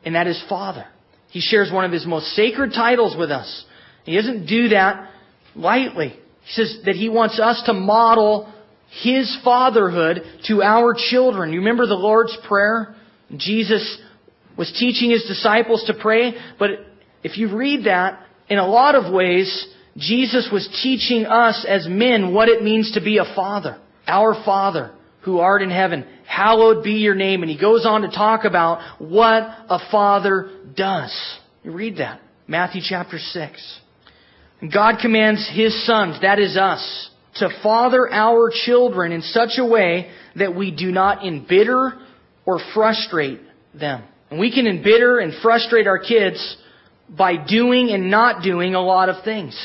and 0.06 0.16
that 0.16 0.28
is 0.28 0.42
Father. 0.50 0.86
He 1.30 1.42
shares 1.42 1.72
one 1.72 1.86
of 1.86 1.92
his 1.92 2.06
most 2.06 2.28
sacred 2.36 2.72
titles 2.74 3.16
with 3.18 3.32
us. 3.32 3.66
He 4.04 4.16
doesn't 4.16 4.48
do 4.48 4.70
that 4.70 5.12
lightly. 5.56 6.10
He 6.10 6.52
says 6.54 6.80
that 6.86 6.96
he 6.96 7.10
wants 7.10 7.40
us 7.40 7.62
to 7.66 7.74
model 7.74 8.52
his 9.04 9.38
fatherhood 9.44 10.24
to 10.48 10.64
our 10.64 10.96
children. 10.96 11.54
You 11.54 11.60
remember 11.60 11.86
the 11.86 11.94
Lord's 11.94 12.36
Prayer? 12.48 12.96
Jesus 13.36 14.02
was 14.58 14.72
teaching 14.80 15.12
his 15.12 15.24
disciples 15.26 15.84
to 15.86 15.94
pray, 15.94 16.34
but 16.58 16.70
if 17.24 17.38
you 17.38 17.56
read 17.56 17.86
that, 17.86 18.26
in 18.50 18.58
a 18.58 18.68
lot 18.68 18.96
of 18.96 19.14
ways, 19.14 19.68
Jesus 19.96 20.50
was 20.52 20.68
teaching 20.82 21.26
us 21.26 21.66
as 21.68 21.88
men 21.88 22.34
what 22.34 22.50
it 22.50 22.64
means 22.64 22.94
to 22.94 23.02
be 23.02 23.20
a 23.20 23.36
father. 23.36 23.80
Our 24.08 24.34
Father, 24.44 24.96
who 25.22 25.40
art 25.40 25.62
in 25.62 25.70
heaven, 25.70 26.06
hallowed 26.26 26.84
be 26.84 26.94
your 26.94 27.16
name. 27.16 27.42
And 27.44 27.52
he 27.52 27.60
goes 27.60 27.86
on 27.86 28.02
to 28.02 28.10
talk 28.10 28.46
about 28.46 29.02
what 29.02 29.44
a 29.44 29.80
father 29.92 30.50
does. 30.76 31.14
You 31.64 31.72
read 31.72 31.98
that. 31.98 32.22
Matthew 32.48 32.82
chapter 32.84 33.18
6. 33.20 33.80
God 34.74 34.96
commands 35.02 35.50
His 35.54 35.86
sons, 35.86 36.22
that 36.22 36.40
is 36.40 36.58
us, 36.58 37.10
to 37.36 37.50
father 37.64 38.12
our 38.12 38.52
children 38.66 39.12
in 39.12 39.22
such 39.22 39.52
a 39.58 39.66
way 39.66 40.12
that 40.36 40.56
we 40.56 40.72
do 40.72 40.92
not 40.92 41.26
embitter 41.26 41.94
or 42.46 42.60
frustrate 42.74 43.40
them. 43.74 44.04
And 44.30 44.40
we 44.40 44.54
can 44.54 44.68
embitter 44.68 45.20
and 45.20 45.34
frustrate 45.42 45.88
our 45.88 46.00
kids 46.00 46.58
by 47.10 47.36
doing 47.38 47.90
and 47.90 48.12
not 48.12 48.44
doing 48.44 48.76
a 48.76 48.82
lot 48.82 49.10
of 49.10 49.24
things. 49.24 49.56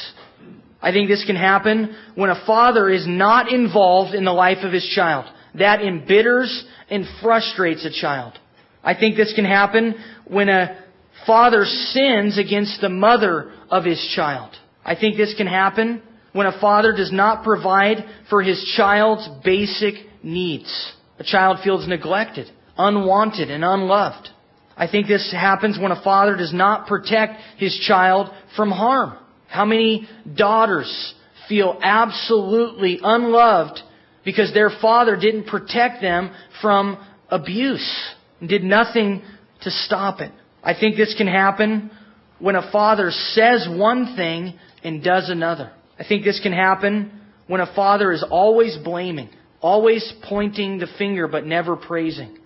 I 0.80 0.92
think 0.92 1.08
this 1.08 1.24
can 1.24 1.36
happen 1.36 1.96
when 2.14 2.30
a 2.30 2.44
father 2.46 2.88
is 2.88 3.06
not 3.06 3.50
involved 3.50 4.14
in 4.14 4.24
the 4.24 4.32
life 4.32 4.58
of 4.62 4.72
his 4.72 4.86
child. 4.94 5.24
That 5.54 5.80
embitters 5.80 6.64
and 6.90 7.06
frustrates 7.22 7.84
a 7.84 7.90
child. 7.90 8.38
I 8.82 8.94
think 8.94 9.16
this 9.16 9.32
can 9.34 9.44
happen 9.44 9.94
when 10.26 10.48
a 10.48 10.84
father 11.26 11.64
sins 11.64 12.38
against 12.38 12.80
the 12.80 12.88
mother 12.88 13.52
of 13.70 13.84
his 13.84 14.00
child. 14.14 14.54
I 14.84 14.94
think 14.94 15.16
this 15.16 15.34
can 15.36 15.46
happen 15.46 16.02
when 16.32 16.46
a 16.46 16.60
father 16.60 16.92
does 16.92 17.12
not 17.12 17.44
provide 17.44 18.04
for 18.28 18.42
his 18.42 18.62
child's 18.76 19.28
basic 19.44 19.94
needs. 20.22 20.92
A 21.18 21.24
child 21.24 21.58
feels 21.62 21.86
neglected, 21.86 22.50
unwanted, 22.76 23.50
and 23.50 23.64
unloved. 23.64 24.28
I 24.76 24.88
think 24.88 25.06
this 25.06 25.32
happens 25.32 25.78
when 25.78 25.92
a 25.92 26.02
father 26.02 26.36
does 26.36 26.52
not 26.52 26.88
protect 26.88 27.40
his 27.56 27.78
child 27.86 28.28
from 28.56 28.70
harm. 28.70 29.16
How 29.48 29.64
many 29.64 30.08
daughters 30.34 31.14
feel 31.48 31.78
absolutely 31.80 32.98
unloved 33.02 33.80
because 34.24 34.52
their 34.52 34.70
father 34.80 35.16
didn't 35.16 35.46
protect 35.46 36.00
them 36.00 36.30
from 36.60 36.98
abuse 37.28 38.14
and 38.40 38.48
did 38.48 38.62
nothing 38.62 39.22
to 39.62 39.70
stop 39.70 40.20
it? 40.20 40.32
I 40.62 40.74
think 40.78 40.96
this 40.96 41.14
can 41.16 41.26
happen 41.26 41.90
when 42.38 42.56
a 42.56 42.70
father 42.72 43.10
says 43.10 43.68
one 43.70 44.16
thing 44.16 44.58
and 44.82 45.02
does 45.02 45.28
another. 45.28 45.72
I 45.98 46.04
think 46.04 46.24
this 46.24 46.40
can 46.42 46.52
happen 46.52 47.20
when 47.46 47.60
a 47.60 47.72
father 47.74 48.12
is 48.12 48.24
always 48.28 48.76
blaming, 48.82 49.28
always 49.60 50.12
pointing 50.28 50.78
the 50.78 50.88
finger 50.98 51.28
but 51.28 51.46
never 51.46 51.76
praising. 51.76 52.38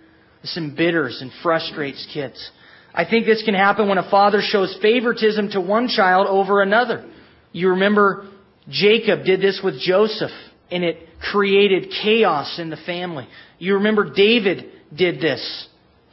This 0.42 0.56
embitters 0.56 1.20
and 1.20 1.30
frustrates 1.42 2.06
kids. 2.12 2.50
I 2.94 3.04
think 3.04 3.26
this 3.26 3.42
can 3.44 3.54
happen 3.54 3.88
when 3.88 3.98
a 3.98 4.10
father 4.10 4.40
shows 4.42 4.76
favoritism 4.82 5.50
to 5.50 5.60
one 5.60 5.88
child 5.88 6.26
over 6.26 6.62
another. 6.62 7.08
You 7.52 7.70
remember 7.70 8.28
Jacob 8.68 9.24
did 9.24 9.40
this 9.40 9.60
with 9.62 9.80
Joseph 9.80 10.30
and 10.70 10.84
it 10.84 11.08
created 11.20 11.92
chaos 12.02 12.58
in 12.58 12.70
the 12.70 12.76
family. 12.86 13.26
You 13.58 13.74
remember 13.74 14.12
David 14.12 14.66
did 14.94 15.20
this 15.20 15.68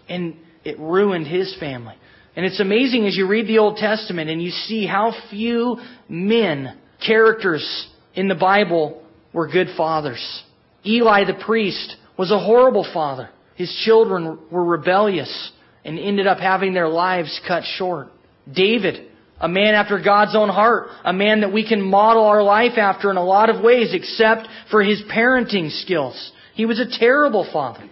and 0.07 0.35
it 0.63 0.79
ruined 0.79 1.27
his 1.27 1.55
family. 1.59 1.95
And 2.35 2.45
it's 2.45 2.59
amazing 2.59 3.05
as 3.05 3.15
you 3.15 3.27
read 3.27 3.47
the 3.47 3.59
Old 3.59 3.77
Testament 3.77 4.29
and 4.29 4.41
you 4.41 4.51
see 4.51 4.85
how 4.85 5.13
few 5.29 5.77
men, 6.09 6.77
characters 7.05 7.87
in 8.13 8.27
the 8.27 8.35
Bible 8.35 9.03
were 9.33 9.47
good 9.47 9.67
fathers. 9.77 10.43
Eli 10.85 11.25
the 11.25 11.41
priest 11.45 11.95
was 12.17 12.31
a 12.31 12.39
horrible 12.39 12.87
father. 12.93 13.29
His 13.55 13.73
children 13.85 14.39
were 14.51 14.63
rebellious 14.63 15.51
and 15.83 15.99
ended 15.99 16.27
up 16.27 16.39
having 16.39 16.73
their 16.73 16.89
lives 16.89 17.39
cut 17.47 17.63
short. 17.77 18.07
David, 18.51 19.09
a 19.39 19.47
man 19.47 19.73
after 19.75 19.99
God's 19.99 20.35
own 20.35 20.49
heart, 20.49 20.87
a 21.03 21.13
man 21.13 21.41
that 21.41 21.51
we 21.51 21.67
can 21.67 21.81
model 21.81 22.25
our 22.25 22.41
life 22.41 22.77
after 22.77 23.09
in 23.09 23.17
a 23.17 23.23
lot 23.23 23.49
of 23.49 23.61
ways 23.61 23.93
except 23.93 24.47
for 24.71 24.81
his 24.81 25.01
parenting 25.13 25.71
skills. 25.71 26.31
He 26.53 26.65
was 26.65 26.79
a 26.79 26.97
terrible 26.99 27.47
father. 27.51 27.83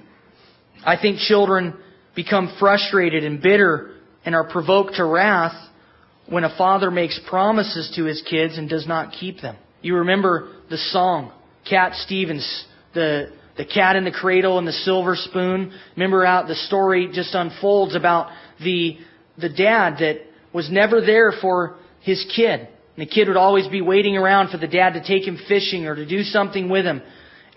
I 0.86 0.97
think 0.99 1.19
children 1.19 1.73
become 2.15 2.56
frustrated 2.60 3.23
and 3.23 3.41
bitter 3.41 3.91
and 4.25 4.36
are 4.36 4.49
provoked 4.49 4.95
to 4.95 5.06
wrath 5.06 5.56
when 6.27 6.45
a 6.45 6.58
father 6.58 6.89
makes 6.89 7.19
promises 7.27 7.91
to 7.95 8.06
his 8.06 8.21
kids 8.29 8.58
and 8.58 8.69
does 8.69 8.88
not 8.88 9.13
keep 9.13 9.41
them. 9.41 9.58
You 9.82 9.97
remember 9.97 10.49
the 10.69 10.77
song, 10.77 11.34
Cat 11.69 11.93
Stevens, 11.95 12.65
the, 12.93 13.34
the 13.58 13.65
cat 13.65 13.97
in 13.97 14.06
the 14.06 14.12
cradle 14.12 14.60
and 14.60 14.67
the 14.67 14.71
silver 14.71 15.15
spoon. 15.17 15.73
Remember 15.97 16.25
how 16.25 16.43
the 16.43 16.56
story 16.56 17.10
just 17.12 17.36
unfolds 17.36 17.95
about 17.95 18.32
the, 18.63 18.97
the 19.38 19.49
dad 19.49 19.97
that 19.99 20.21
was 20.53 20.69
never 20.71 21.01
there 21.01 21.33
for 21.41 21.75
his 22.01 22.25
kid. 22.35 22.59
And 22.95 23.07
the 23.07 23.09
kid 23.09 23.27
would 23.27 23.37
always 23.37 23.67
be 23.67 23.81
waiting 23.81 24.15
around 24.15 24.49
for 24.49 24.57
the 24.57 24.67
dad 24.67 24.91
to 24.91 25.03
take 25.03 25.27
him 25.27 25.39
fishing 25.47 25.87
or 25.87 25.95
to 25.95 26.05
do 26.05 26.21
something 26.23 26.69
with 26.69 26.85
him. 26.85 27.01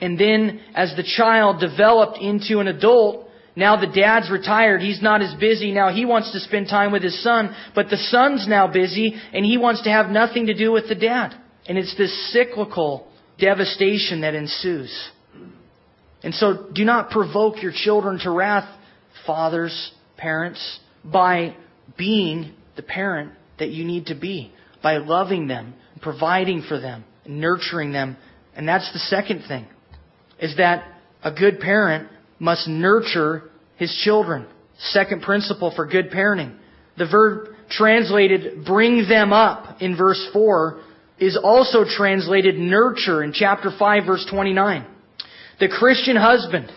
And 0.01 0.19
then 0.19 0.61
as 0.75 0.95
the 0.97 1.03
child 1.03 1.61
developed 1.61 2.19
into 2.19 2.61
an 2.61 2.69
adult, 2.69 3.29
now 3.55 3.79
the 3.81 3.87
dad's 3.87 4.31
retired. 4.31 4.83
He's 4.83 5.03
not 5.03 5.23
as 5.23 5.35
busy. 5.41 5.73
Now 5.73 5.93
he 5.93 6.05
wants 6.05 6.33
to 6.33 6.41
spend 6.41 6.69
time 6.69 6.93
with 6.93 7.03
his 7.03 7.23
son. 7.23 7.55
But 7.75 7.89
the 7.89 7.97
son's 7.97 8.47
now 8.47 8.71
busy 8.71 9.15
and 9.33 9.45
he 9.45 9.57
wants 9.57 9.83
to 9.83 9.91
have 9.91 10.11
nothing 10.11 10.47
to 10.47 10.55
do 10.55 10.73
with 10.73 10.89
the 10.89 10.95
dad. 10.95 11.35
And 11.69 11.77
it's 11.79 11.97
this 11.97 12.33
cyclical 12.33 13.09
devastation 13.39 14.23
that 14.23 14.35
ensues. 14.35 15.11
And 16.23 16.35
so 16.35 16.69
do 16.73 16.85
not 16.85 17.11
provoke 17.11 17.63
your 17.63 17.73
children 17.75 18.19
to 18.21 18.31
wrath, 18.31 18.69
fathers, 19.27 19.93
parents, 20.17 20.81
by 21.05 21.55
being 21.97 22.55
the 22.77 22.83
parent 22.83 23.33
that 23.59 23.71
you 23.71 23.85
need 23.85 24.07
to 24.07 24.15
be, 24.15 24.53
by 24.83 24.99
loving 24.99 25.49
them, 25.49 25.75
providing 26.01 26.63
for 26.63 26.79
them, 26.79 27.05
nurturing 27.27 27.93
them. 27.93 28.17
And 28.55 28.69
that's 28.69 28.93
the 28.93 28.99
second 28.99 29.45
thing, 29.49 29.67
is 30.41 30.57
that 30.59 30.85
a 31.23 31.33
good 31.33 31.61
parent 31.61 32.09
must 32.39 32.69
nurture 32.69 33.51
his 33.77 33.95
children. 34.05 34.47
Second 34.79 35.23
principle 35.23 35.73
for 35.75 35.87
good 35.87 36.11
parenting. 36.11 36.57
The 36.99 37.07
verb 37.07 37.49
translated 37.71 38.65
bring 38.65 39.09
them 39.09 39.33
up 39.33 39.81
in 39.81 39.97
verse 39.97 40.29
4 40.33 40.81
is 41.19 41.39
also 41.43 41.85
translated 41.85 42.57
nurture 42.57 43.23
in 43.23 43.33
chapter 43.33 43.71
5 43.77 44.07
verse 44.07 44.27
29. 44.31 44.87
The 45.59 45.69
Christian 45.69 46.17
husband, 46.17 46.71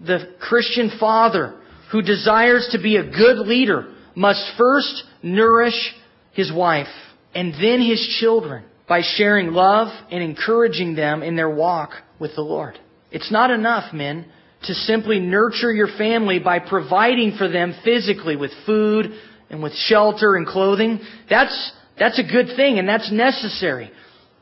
the 0.00 0.34
Christian 0.40 0.92
father 0.98 1.60
who 1.90 2.02
desires 2.02 2.68
to 2.72 2.80
be 2.80 2.96
a 2.96 3.04
good 3.04 3.38
leader 3.38 3.92
must 4.14 4.44
first 4.56 5.04
nourish 5.24 5.94
his 6.32 6.52
wife 6.52 6.86
and 7.34 7.52
then 7.54 7.80
his 7.80 8.16
children 8.20 8.64
by 8.88 9.00
sharing 9.02 9.52
love 9.52 9.88
and 10.10 10.22
encouraging 10.22 10.94
them 10.94 11.22
in 11.22 11.36
their 11.36 11.50
walk 11.50 11.90
with 12.20 12.34
the 12.36 12.42
Lord. 12.42 12.78
It's 13.10 13.32
not 13.32 13.50
enough, 13.50 13.92
men, 13.92 14.26
to 14.64 14.74
simply 14.74 15.20
nurture 15.20 15.72
your 15.72 15.88
family 15.98 16.38
by 16.38 16.58
providing 16.58 17.36
for 17.36 17.48
them 17.48 17.74
physically 17.84 18.36
with 18.36 18.50
food 18.66 19.12
and 19.50 19.62
with 19.62 19.74
shelter 19.74 20.36
and 20.36 20.46
clothing. 20.46 21.00
That's, 21.28 21.72
that's 21.98 22.18
a 22.18 22.22
good 22.22 22.56
thing 22.56 22.78
and 22.78 22.88
that's 22.88 23.10
necessary. 23.10 23.90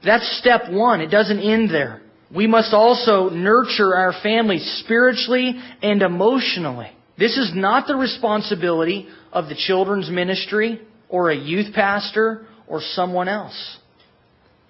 That's 0.05 0.39
step 0.39 0.71
one. 0.71 1.01
It 1.01 1.11
doesn't 1.11 1.39
end 1.39 1.71
there. 1.71 2.03
We 2.35 2.47
must 2.47 2.73
also 2.73 3.29
nurture 3.29 3.95
our 3.95 4.15
families 4.23 4.81
spiritually 4.85 5.55
and 5.83 6.03
emotionally. 6.03 6.91
This 7.19 7.37
is 7.37 7.53
not 7.55 7.87
the 7.87 7.95
responsibility 7.95 9.09
of 9.33 9.49
the 9.49 9.55
children's 9.55 10.11
ministry 10.11 10.81
or 11.09 11.31
a 11.31 11.37
youth 11.37 11.75
pastor 11.75 12.47
or 12.67 12.81
someone 12.81 13.29
else. 13.29 13.79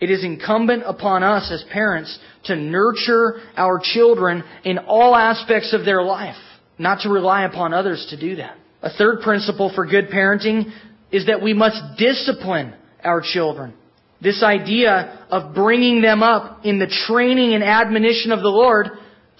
It 0.01 0.11
is 0.11 0.25
incumbent 0.25 0.83
upon 0.85 1.22
us 1.22 1.51
as 1.53 1.64
parents 1.72 2.18
to 2.44 2.57
nurture 2.57 3.40
our 3.57 3.81
children 3.81 4.42
in 4.64 4.79
all 4.79 5.14
aspects 5.14 5.72
of 5.72 5.85
their 5.85 6.03
life, 6.03 6.35
not 6.79 7.03
to 7.03 7.09
rely 7.09 7.44
upon 7.44 7.72
others 7.72 8.07
to 8.11 8.18
do 8.18 8.37
that. 8.37 8.57
A 8.83 8.90
third 8.90 9.20
principle 9.20 9.70
for 9.72 9.87
good 9.87 10.09
parenting 10.09 10.72
is 11.12 11.27
that 11.27 11.40
we 11.40 11.55
must 11.55 11.98
discipline 11.98 12.75
our 13.05 13.22
children. 13.22 13.75
This 14.20 14.42
idea 14.42 15.27
of 15.31 15.55
bringing 15.55 16.01
them 16.01 16.22
up 16.22 16.64
in 16.64 16.79
the 16.79 16.92
training 17.07 17.55
and 17.55 17.62
admonition 17.62 18.33
of 18.33 18.40
the 18.40 18.48
Lord 18.48 18.88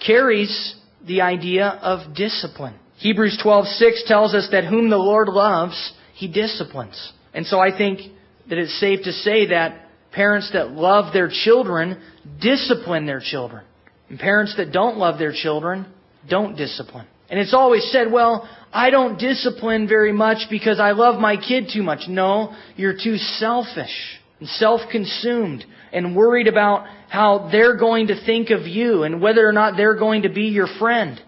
carries 0.05 0.75
the 1.05 1.21
idea 1.21 1.67
of 1.67 2.15
discipline. 2.15 2.75
Hebrews 3.03 3.37
12:6 3.43 4.05
tells 4.07 4.33
us 4.33 4.47
that 4.51 4.63
whom 4.63 4.89
the 4.89 4.97
Lord 4.97 5.27
loves, 5.27 5.91
he 6.13 6.29
disciplines. 6.29 7.11
And 7.33 7.45
so 7.45 7.59
I 7.59 7.77
think 7.77 7.99
that 8.47 8.57
it's 8.57 8.79
safe 8.79 9.03
to 9.03 9.11
say 9.11 9.47
that 9.47 9.89
parents 10.13 10.51
that 10.53 10.71
love 10.71 11.11
their 11.11 11.27
children 11.27 11.99
discipline 12.39 13.05
their 13.05 13.19
children. 13.19 13.65
And 14.09 14.17
parents 14.17 14.55
that 14.55 14.71
don't 14.71 14.95
love 14.97 15.19
their 15.19 15.33
children 15.33 15.85
don't 16.29 16.55
discipline. 16.55 17.05
And 17.29 17.41
it's 17.41 17.53
always 17.53 17.91
said, 17.91 18.09
well, 18.09 18.47
I 18.71 18.89
don't 18.89 19.19
discipline 19.19 19.85
very 19.85 20.13
much 20.13 20.49
because 20.49 20.79
I 20.79 20.91
love 20.91 21.19
my 21.19 21.35
kid 21.35 21.71
too 21.73 21.83
much. 21.83 22.07
No, 22.07 22.55
you're 22.77 22.97
too 22.97 23.17
selfish 23.17 24.21
and 24.39 24.47
self-consumed 24.47 25.65
and 25.91 26.15
worried 26.15 26.47
about 26.47 26.87
how 27.09 27.49
they're 27.51 27.75
going 27.75 28.07
to 28.07 28.25
think 28.25 28.49
of 28.49 28.61
you 28.61 29.03
and 29.03 29.21
whether 29.21 29.45
or 29.45 29.51
not 29.51 29.75
they're 29.75 29.99
going 29.99 30.21
to 30.21 30.29
be 30.29 30.43
your 30.43 30.67
friend 30.79 31.19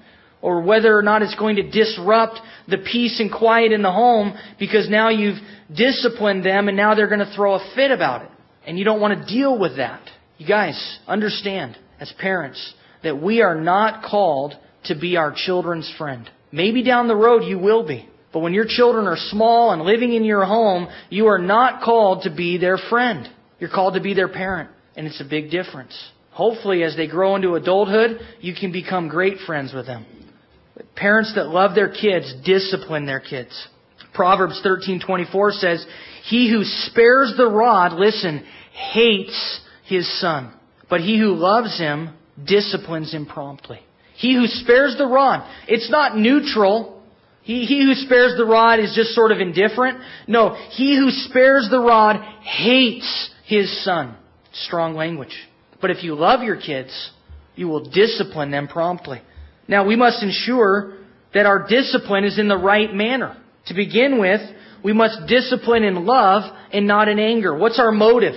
or 0.46 0.62
whether 0.62 0.96
or 0.96 1.02
not 1.02 1.24
it's 1.24 1.34
going 1.34 1.56
to 1.56 1.68
disrupt 1.72 2.40
the 2.68 2.78
peace 2.78 3.20
and 3.20 3.32
quiet 3.32 3.72
in 3.72 3.82
the 3.82 3.92
home 3.92 4.32
because 4.60 4.88
now 4.88 5.10
you've 5.10 5.40
disciplined 5.76 6.46
them 6.46 6.68
and 6.68 6.78
now 6.78 6.94
they're 6.94 7.08
going 7.08 7.18
to 7.18 7.34
throw 7.36 7.56
a 7.56 7.72
fit 7.74 7.90
about 7.90 8.22
it. 8.22 8.30
And 8.68 8.78
you 8.78 8.86
don't 8.86 9.02
want 9.02 9.20
to 9.20 9.26
deal 9.26 9.58
with 9.58 9.78
that. 9.78 10.08
You 10.38 10.48
guys, 10.48 11.00
understand, 11.08 11.76
as 12.00 12.14
parents, 12.20 12.76
that 13.02 13.20
we 13.20 13.42
are 13.42 13.60
not 13.60 14.04
called 14.08 14.54
to 14.84 14.94
be 14.94 15.18
our 15.18 15.34
children's 15.36 15.92
friend. 15.98 16.30
Maybe 16.52 16.84
down 16.84 17.08
the 17.08 17.16
road 17.16 17.42
you 17.46 17.58
will 17.58 17.88
be. 17.88 18.08
But 18.32 18.42
when 18.42 18.54
your 18.54 18.68
children 18.68 19.08
are 19.08 19.18
small 19.18 19.72
and 19.72 19.82
living 19.82 20.14
in 20.14 20.24
your 20.24 20.46
home, 20.46 20.88
you 21.10 21.26
are 21.26 21.40
not 21.40 21.82
called 21.82 22.22
to 22.26 22.30
be 22.30 22.60
their 22.60 22.78
friend. 22.78 23.28
You're 23.60 23.72
called 23.72 23.96
to 23.96 24.02
be 24.02 24.14
their 24.14 24.30
parent. 24.30 24.70
And 24.96 25.08
it's 25.08 25.22
a 25.22 25.28
big 25.28 25.50
difference. 25.50 25.98
Hopefully, 26.30 26.84
as 26.84 26.96
they 26.96 27.08
grow 27.08 27.36
into 27.36 27.56
adulthood, 27.56 28.20
you 28.42 28.54
can 28.54 28.72
become 28.72 29.08
great 29.08 29.40
friends 29.48 29.74
with 29.74 29.88
them. 29.88 30.06
Parents 30.96 31.34
that 31.36 31.48
love 31.48 31.76
their 31.76 31.90
kids 31.90 32.34
discipline 32.44 33.06
their 33.06 33.20
kids. 33.20 33.68
Proverbs 34.14 34.62
13:24 34.62 35.52
says, 35.54 35.86
"He 36.24 36.50
who 36.50 36.64
spares 36.64 37.36
the 37.38 37.48
rod, 37.48 37.94
listen, 37.94 38.46
hates 38.72 39.62
his 39.84 40.08
son, 40.20 40.52
but 40.90 41.02
he 41.02 41.18
who 41.18 41.34
loves 41.34 41.78
him 41.78 42.10
disciplines 42.44 43.14
him 43.14 43.26
promptly." 43.26 43.80
He 44.16 44.34
who 44.34 44.48
spares 44.48 44.96
the 44.98 45.08
rod, 45.08 45.44
it's 45.68 45.90
not 45.90 46.18
neutral. 46.18 47.04
He, 47.42 47.66
he 47.66 47.84
who 47.84 47.94
spares 47.94 48.36
the 48.38 48.46
rod 48.46 48.80
is 48.80 48.96
just 48.96 49.14
sort 49.14 49.32
of 49.32 49.40
indifferent. 49.40 50.00
No, 50.26 50.56
he 50.72 50.96
who 50.98 51.12
spares 51.12 51.70
the 51.70 51.80
rod 51.80 52.16
hates 52.42 53.30
his 53.44 53.84
son. 53.84 54.16
Strong 54.54 54.96
language. 54.96 55.48
But 55.82 55.92
if 55.92 56.04
you 56.04 56.16
love 56.16 56.42
your 56.44 56.56
kids, 56.56 57.12
you 57.56 57.68
will 57.68 57.90
discipline 57.90 58.52
them 58.52 58.68
promptly. 58.68 59.22
Now 59.68 59.86
we 59.86 59.96
must 59.96 60.22
ensure 60.24 60.94
that 61.34 61.46
our 61.46 61.68
discipline 61.68 62.24
is 62.24 62.40
in 62.40 62.48
the 62.48 62.58
right 62.58 62.94
manner. 62.94 63.38
To 63.68 63.74
begin 63.74 64.20
with, 64.20 64.42
we 64.84 64.94
must 64.94 65.28
discipline 65.28 65.84
in 65.84 66.06
love 66.06 66.44
and 66.72 66.88
not 66.88 67.08
in 67.08 67.20
anger. 67.20 67.58
What's 67.58 67.80
our 67.80 67.92
motive? 67.92 68.36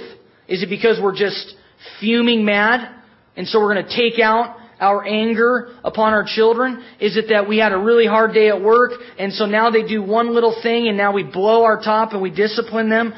Is 0.48 0.62
it 0.62 0.70
because 0.70 0.98
we're 1.02 1.16
just 1.16 1.54
fuming 2.00 2.44
mad 2.44 2.94
and 3.36 3.46
so 3.46 3.60
we're 3.60 3.74
going 3.74 3.86
to 3.86 3.96
take 3.96 4.18
out 4.18 4.56
our 4.80 5.06
anger 5.06 5.76
upon 5.84 6.12
our 6.12 6.24
children? 6.24 6.82
Is 7.00 7.16
it 7.16 7.26
that 7.28 7.48
we 7.48 7.58
had 7.58 7.72
a 7.72 7.78
really 7.78 8.06
hard 8.06 8.32
day 8.32 8.48
at 8.48 8.62
work 8.62 8.92
and 9.18 9.32
so 9.32 9.44
now 9.44 9.70
they 9.70 9.86
do 9.86 10.02
one 10.02 10.34
little 10.34 10.56
thing 10.62 10.88
and 10.88 10.96
now 10.96 11.12
we 11.12 11.24
blow 11.24 11.64
our 11.64 11.82
top 11.82 12.12
and 12.12 12.22
we 12.22 12.30
discipline 12.30 12.88
them? 12.88 13.12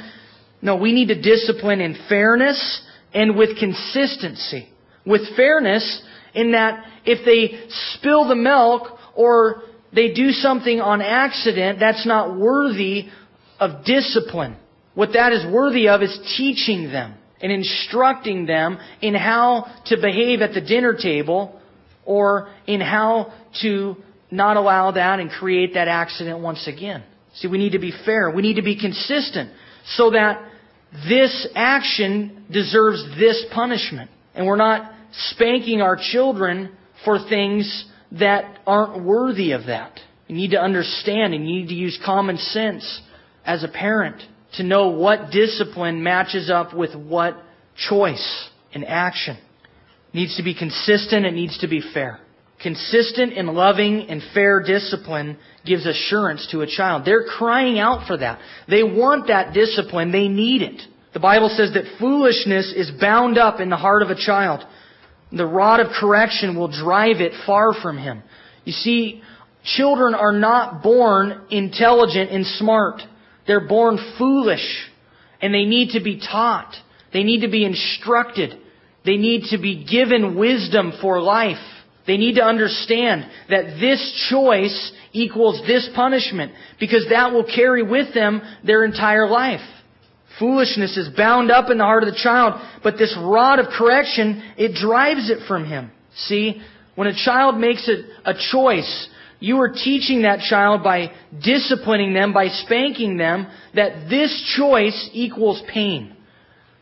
No, 0.60 0.76
we 0.76 0.92
need 0.92 1.08
to 1.08 1.20
discipline 1.20 1.80
in 1.80 1.96
fairness 2.08 2.82
and 3.14 3.36
with 3.36 3.58
consistency. 3.58 4.68
With 5.06 5.36
fairness 5.36 6.02
in 6.34 6.52
that 6.52 6.84
if 7.04 7.24
they 7.24 7.68
spill 7.94 8.28
the 8.28 8.36
milk 8.36 8.98
or 9.14 9.62
they 9.92 10.12
do 10.12 10.30
something 10.30 10.80
on 10.80 11.02
accident, 11.02 11.80
that's 11.80 12.06
not 12.06 12.38
worthy 12.38 13.08
of 13.58 13.84
discipline. 13.84 14.56
What 14.94 15.10
that 15.14 15.32
is 15.32 15.44
worthy 15.52 15.88
of 15.88 16.02
is 16.02 16.18
teaching 16.36 16.90
them 16.90 17.14
and 17.40 17.50
instructing 17.50 18.46
them 18.46 18.78
in 19.00 19.14
how 19.14 19.66
to 19.86 19.96
behave 19.96 20.42
at 20.42 20.52
the 20.52 20.60
dinner 20.60 20.94
table 20.94 21.60
or 22.04 22.50
in 22.66 22.80
how 22.80 23.32
to 23.62 23.96
not 24.30 24.56
allow 24.56 24.92
that 24.92 25.20
and 25.20 25.30
create 25.30 25.74
that 25.74 25.88
accident 25.88 26.40
once 26.40 26.68
again. 26.68 27.02
See, 27.34 27.48
we 27.48 27.58
need 27.58 27.72
to 27.72 27.78
be 27.78 27.92
fair. 28.04 28.30
We 28.30 28.42
need 28.42 28.56
to 28.56 28.62
be 28.62 28.78
consistent 28.78 29.50
so 29.86 30.10
that 30.10 30.42
this 31.08 31.48
action 31.54 32.46
deserves 32.50 33.04
this 33.18 33.44
punishment. 33.52 34.10
And 34.34 34.46
we're 34.46 34.56
not 34.56 34.92
spanking 35.12 35.80
our 35.80 35.96
children 35.96 36.76
for 37.04 37.18
things 37.28 37.86
that 38.12 38.58
aren't 38.66 39.04
worthy 39.04 39.52
of 39.52 39.66
that. 39.66 39.98
You 40.26 40.36
need 40.36 40.52
to 40.52 40.60
understand 40.60 41.34
and 41.34 41.48
you 41.48 41.60
need 41.60 41.68
to 41.68 41.74
use 41.74 41.98
common 42.04 42.36
sense 42.36 43.00
as 43.44 43.64
a 43.64 43.68
parent 43.68 44.22
to 44.54 44.62
know 44.62 44.90
what 44.90 45.30
discipline 45.30 46.02
matches 46.02 46.50
up 46.50 46.74
with 46.74 46.94
what 46.94 47.36
choice 47.88 48.48
and 48.74 48.84
action. 48.84 49.36
It 49.36 50.14
needs 50.14 50.36
to 50.36 50.42
be 50.42 50.54
consistent, 50.54 51.26
it 51.26 51.32
needs 51.32 51.58
to 51.58 51.68
be 51.68 51.82
fair. 51.94 52.20
Consistent 52.60 53.32
and 53.32 53.48
loving 53.48 54.08
and 54.08 54.22
fair 54.34 54.62
discipline 54.62 55.38
gives 55.64 55.86
assurance 55.86 56.46
to 56.50 56.60
a 56.60 56.66
child. 56.66 57.04
They're 57.04 57.24
crying 57.24 57.78
out 57.78 58.06
for 58.06 58.18
that. 58.18 58.38
They 58.68 58.82
want 58.82 59.28
that 59.28 59.54
discipline. 59.54 60.12
They 60.12 60.28
need 60.28 60.62
it. 60.62 60.82
The 61.14 61.20
Bible 61.20 61.48
says 61.48 61.72
that 61.72 61.98
foolishness 61.98 62.72
is 62.76 62.90
bound 63.00 63.38
up 63.38 63.60
in 63.60 63.70
the 63.70 63.76
heart 63.76 64.02
of 64.02 64.10
a 64.10 64.14
child. 64.14 64.64
The 65.32 65.46
rod 65.46 65.80
of 65.80 65.88
correction 65.88 66.56
will 66.56 66.68
drive 66.68 67.20
it 67.20 67.32
far 67.46 67.72
from 67.80 67.98
him. 67.98 68.22
You 68.64 68.72
see, 68.72 69.22
children 69.64 70.14
are 70.14 70.32
not 70.32 70.82
born 70.82 71.42
intelligent 71.50 72.30
and 72.30 72.44
smart. 72.44 73.00
They're 73.46 73.68
born 73.68 73.98
foolish. 74.18 74.88
And 75.40 75.54
they 75.54 75.64
need 75.64 75.90
to 75.90 76.00
be 76.00 76.18
taught. 76.20 76.74
They 77.12 77.22
need 77.22 77.40
to 77.40 77.48
be 77.48 77.64
instructed. 77.64 78.58
They 79.04 79.16
need 79.16 79.44
to 79.50 79.58
be 79.58 79.84
given 79.84 80.36
wisdom 80.36 80.92
for 81.00 81.20
life. 81.20 81.56
They 82.06 82.16
need 82.16 82.36
to 82.36 82.42
understand 82.42 83.24
that 83.48 83.78
this 83.80 84.28
choice 84.30 84.92
equals 85.12 85.62
this 85.66 85.88
punishment 85.94 86.52
because 86.78 87.06
that 87.10 87.32
will 87.32 87.44
carry 87.44 87.82
with 87.82 88.12
them 88.14 88.42
their 88.64 88.84
entire 88.84 89.28
life. 89.28 89.60
Foolishness 90.40 90.96
is 90.96 91.08
bound 91.16 91.52
up 91.52 91.70
in 91.70 91.78
the 91.78 91.84
heart 91.84 92.02
of 92.02 92.12
the 92.12 92.18
child, 92.18 92.60
but 92.82 92.98
this 92.98 93.16
rod 93.20 93.60
of 93.60 93.66
correction, 93.66 94.42
it 94.56 94.74
drives 94.74 95.30
it 95.30 95.46
from 95.46 95.64
him. 95.64 95.92
See, 96.16 96.60
when 96.96 97.06
a 97.06 97.14
child 97.14 97.58
makes 97.58 97.88
a, 97.88 98.30
a 98.30 98.34
choice, 98.50 99.08
you 99.38 99.60
are 99.60 99.68
teaching 99.68 100.22
that 100.22 100.40
child 100.40 100.82
by 100.82 101.12
disciplining 101.42 102.14
them, 102.14 102.32
by 102.32 102.48
spanking 102.48 103.16
them, 103.16 103.46
that 103.74 104.08
this 104.08 104.54
choice 104.56 105.10
equals 105.12 105.62
pain. 105.72 106.16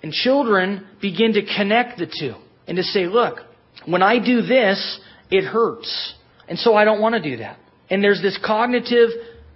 And 0.03 0.13
children 0.13 0.87
begin 1.01 1.35
to 1.35 1.43
connect 1.57 1.99
the 1.99 2.07
two 2.07 2.35
and 2.67 2.77
to 2.77 2.83
say, 2.83 3.07
look, 3.07 3.41
when 3.87 4.03
I 4.03 4.25
do 4.25 4.43
this, 4.43 5.01
it 5.31 5.45
hurts. 5.45 6.15
And 6.49 6.59
so 6.59 6.75
I 6.75 6.85
don't 6.85 7.01
want 7.01 7.15
to 7.15 7.23
do 7.23 7.39
that. 7.39 7.59
And 7.91 8.03
there's 8.03 8.23
this 8.23 8.39
cognitive 8.45 9.11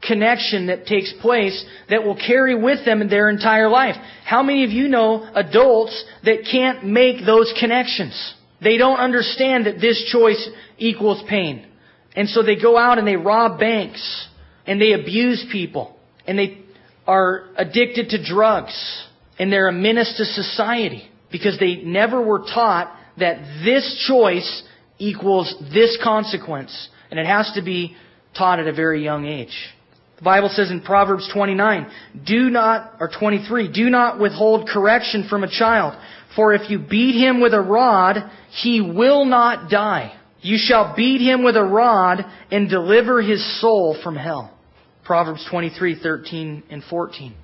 connection 0.06 0.66
that 0.66 0.86
takes 0.86 1.12
place 1.20 1.64
that 1.88 2.04
will 2.04 2.16
carry 2.16 2.54
with 2.54 2.84
them 2.84 3.08
their 3.08 3.30
entire 3.30 3.68
life. 3.68 3.96
How 4.24 4.42
many 4.42 4.64
of 4.64 4.70
you 4.70 4.88
know 4.88 5.28
adults 5.34 6.04
that 6.24 6.48
can't 6.50 6.84
make 6.84 7.24
those 7.24 7.52
connections? 7.58 8.34
They 8.62 8.76
don't 8.76 8.98
understand 8.98 9.66
that 9.66 9.80
this 9.80 10.02
choice 10.10 10.48
equals 10.78 11.22
pain. 11.28 11.66
And 12.14 12.28
so 12.28 12.42
they 12.42 12.56
go 12.56 12.76
out 12.76 12.98
and 12.98 13.06
they 13.06 13.16
rob 13.16 13.58
banks 13.58 14.28
and 14.66 14.80
they 14.80 14.92
abuse 14.92 15.44
people 15.50 15.96
and 16.26 16.38
they 16.38 16.58
are 17.06 17.48
addicted 17.56 18.10
to 18.10 18.24
drugs 18.24 18.74
and 19.38 19.52
they're 19.52 19.68
a 19.68 19.72
menace 19.72 20.14
to 20.18 20.24
society 20.24 21.08
because 21.30 21.58
they 21.58 21.76
never 21.76 22.20
were 22.22 22.40
taught 22.40 22.94
that 23.18 23.38
this 23.64 24.06
choice 24.08 24.62
equals 24.98 25.54
this 25.72 25.98
consequence. 26.02 26.88
And 27.10 27.18
it 27.18 27.26
has 27.26 27.50
to 27.54 27.62
be 27.62 27.96
taught 28.36 28.60
at 28.60 28.66
a 28.66 28.72
very 28.72 29.02
young 29.02 29.26
age. 29.26 29.56
The 30.22 30.26
Bible 30.26 30.50
says 30.50 30.70
in 30.70 30.82
Proverbs 30.82 31.28
29, 31.34 31.90
do 32.24 32.48
not, 32.48 32.92
or 33.00 33.08
23, 33.08 33.72
do 33.72 33.90
not 33.90 34.20
withhold 34.20 34.68
correction 34.68 35.26
from 35.28 35.42
a 35.42 35.50
child, 35.50 36.00
for 36.36 36.54
if 36.54 36.70
you 36.70 36.78
beat 36.78 37.20
him 37.20 37.40
with 37.40 37.52
a 37.52 37.60
rod, 37.60 38.30
he 38.50 38.80
will 38.80 39.24
not 39.24 39.68
die. 39.68 40.16
You 40.40 40.58
shall 40.58 40.94
beat 40.94 41.20
him 41.20 41.42
with 41.42 41.56
a 41.56 41.64
rod 41.64 42.24
and 42.52 42.70
deliver 42.70 43.20
his 43.20 43.60
soul 43.60 43.98
from 44.00 44.14
hell. 44.14 44.56
Proverbs 45.04 45.44
23, 45.50 46.00
13 46.00 46.62
and 46.70 46.84
14. 46.84 47.34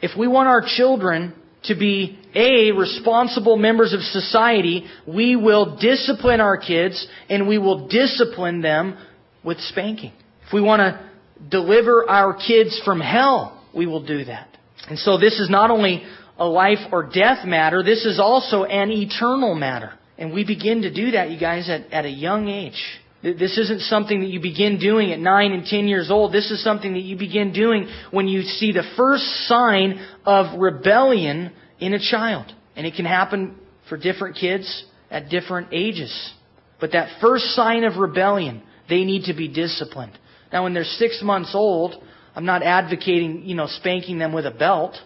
If 0.00 0.18
we 0.18 0.26
want 0.26 0.48
our 0.48 0.62
children 0.66 1.34
to 1.64 1.74
be 1.74 2.18
A, 2.34 2.72
responsible 2.72 3.58
members 3.58 3.92
of 3.92 4.00
society, 4.00 4.86
we 5.06 5.36
will 5.36 5.76
discipline 5.76 6.40
our 6.40 6.56
kids 6.56 7.06
and 7.28 7.46
we 7.46 7.58
will 7.58 7.88
discipline 7.88 8.62
them 8.62 8.96
with 9.44 9.58
spanking. 9.60 10.14
If 10.46 10.54
we 10.54 10.62
want 10.62 10.80
to 10.80 11.09
deliver 11.48 12.08
our 12.08 12.34
kids 12.34 12.80
from 12.84 13.00
hell, 13.00 13.64
we 13.74 13.86
will 13.86 14.04
do 14.04 14.24
that. 14.24 14.48
And 14.88 14.98
so 14.98 15.18
this 15.18 15.38
is 15.38 15.48
not 15.48 15.70
only 15.70 16.04
a 16.38 16.46
life 16.46 16.78
or 16.92 17.02
death 17.02 17.46
matter, 17.46 17.82
this 17.82 18.04
is 18.04 18.18
also 18.18 18.64
an 18.64 18.90
eternal 18.90 19.54
matter. 19.54 19.92
And 20.18 20.32
we 20.32 20.44
begin 20.44 20.82
to 20.82 20.92
do 20.92 21.12
that, 21.12 21.30
you 21.30 21.38
guys, 21.38 21.68
at, 21.70 21.92
at 21.92 22.04
a 22.04 22.10
young 22.10 22.48
age. 22.48 22.82
This 23.22 23.58
isn't 23.58 23.82
something 23.82 24.20
that 24.20 24.28
you 24.28 24.40
begin 24.40 24.78
doing 24.78 25.12
at 25.12 25.18
9 25.18 25.52
and 25.52 25.64
10 25.64 25.88
years 25.88 26.10
old. 26.10 26.32
This 26.32 26.50
is 26.50 26.64
something 26.64 26.94
that 26.94 27.02
you 27.02 27.18
begin 27.18 27.52
doing 27.52 27.86
when 28.10 28.28
you 28.28 28.42
see 28.42 28.72
the 28.72 28.82
first 28.96 29.24
sign 29.46 30.00
of 30.24 30.58
rebellion 30.58 31.52
in 31.78 31.92
a 31.92 31.98
child. 31.98 32.50
And 32.76 32.86
it 32.86 32.94
can 32.94 33.04
happen 33.04 33.56
for 33.90 33.98
different 33.98 34.36
kids 34.36 34.84
at 35.10 35.28
different 35.28 35.68
ages. 35.72 36.32
But 36.80 36.92
that 36.92 37.20
first 37.20 37.44
sign 37.54 37.84
of 37.84 37.98
rebellion, 37.98 38.62
they 38.88 39.04
need 39.04 39.24
to 39.24 39.34
be 39.34 39.48
disciplined. 39.48 40.12
Now, 40.52 40.64
when 40.64 40.74
they're 40.74 40.84
six 40.84 41.20
months 41.22 41.52
old, 41.54 41.94
I'm 42.34 42.44
not 42.44 42.62
advocating, 42.62 43.42
you 43.44 43.54
know, 43.54 43.66
spanking 43.66 44.18
them 44.18 44.32
with 44.32 44.46
a 44.46 44.50
belt, 44.50 44.96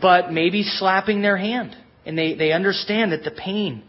but 0.00 0.32
maybe 0.32 0.62
slapping 0.62 1.22
their 1.22 1.36
hand. 1.36 1.76
And 2.04 2.16
they, 2.16 2.34
they 2.34 2.52
understand 2.52 3.12
that 3.12 3.22
the 3.22 3.30
pain, 3.30 3.84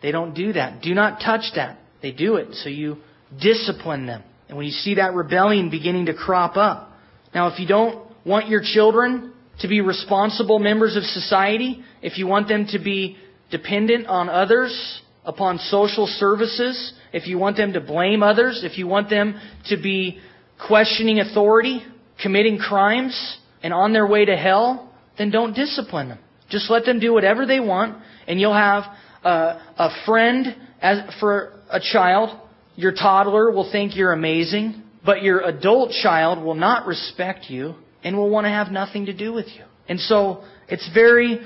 they 0.00 0.12
don't 0.12 0.34
do 0.34 0.52
that. 0.52 0.82
Do 0.82 0.94
not 0.94 1.20
touch 1.20 1.52
that. 1.56 1.78
They 2.02 2.12
do 2.12 2.36
it. 2.36 2.54
So 2.54 2.68
you 2.68 2.98
discipline 3.40 4.06
them. 4.06 4.22
And 4.48 4.56
when 4.56 4.66
you 4.66 4.72
see 4.72 4.94
that 4.94 5.14
rebellion 5.14 5.70
beginning 5.70 6.06
to 6.06 6.14
crop 6.14 6.56
up, 6.56 6.90
now 7.34 7.48
if 7.48 7.58
you 7.60 7.66
don't 7.66 8.06
want 8.24 8.48
your 8.48 8.62
children 8.62 9.32
to 9.60 9.68
be 9.68 9.80
responsible 9.80 10.58
members 10.58 10.96
of 10.96 11.02
society, 11.02 11.82
if 12.00 12.16
you 12.16 12.26
want 12.26 12.48
them 12.48 12.66
to 12.70 12.78
be 12.78 13.16
dependent 13.50 14.06
on 14.06 14.28
others, 14.28 15.02
upon 15.24 15.58
social 15.58 16.06
services, 16.06 16.94
if 17.12 17.26
you 17.26 17.38
want 17.38 17.56
them 17.56 17.72
to 17.72 17.80
blame 17.80 18.22
others, 18.22 18.62
if 18.64 18.78
you 18.78 18.86
want 18.86 19.10
them 19.10 19.40
to 19.66 19.76
be 19.76 20.20
questioning 20.66 21.20
authority, 21.20 21.82
committing 22.22 22.58
crimes, 22.58 23.38
and 23.62 23.72
on 23.72 23.92
their 23.92 24.06
way 24.06 24.24
to 24.24 24.36
hell, 24.36 24.92
then 25.16 25.30
don't 25.30 25.54
discipline 25.54 26.08
them. 26.08 26.18
Just 26.50 26.70
let 26.70 26.84
them 26.84 27.00
do 27.00 27.12
whatever 27.12 27.46
they 27.46 27.60
want, 27.60 28.02
and 28.26 28.40
you'll 28.40 28.54
have 28.54 28.84
a, 29.24 29.60
a 29.76 29.90
friend 30.06 30.46
as, 30.80 30.98
for 31.20 31.52
a 31.70 31.80
child. 31.80 32.38
Your 32.76 32.92
toddler 32.92 33.50
will 33.50 33.70
think 33.70 33.96
you're 33.96 34.12
amazing, 34.12 34.82
but 35.04 35.22
your 35.22 35.40
adult 35.40 35.90
child 35.90 36.42
will 36.42 36.54
not 36.54 36.86
respect 36.86 37.50
you 37.50 37.74
and 38.04 38.16
will 38.16 38.30
want 38.30 38.44
to 38.44 38.50
have 38.50 38.70
nothing 38.70 39.06
to 39.06 39.12
do 39.12 39.32
with 39.32 39.46
you. 39.46 39.64
And 39.88 39.98
so 39.98 40.44
it's 40.68 40.88
very 40.94 41.40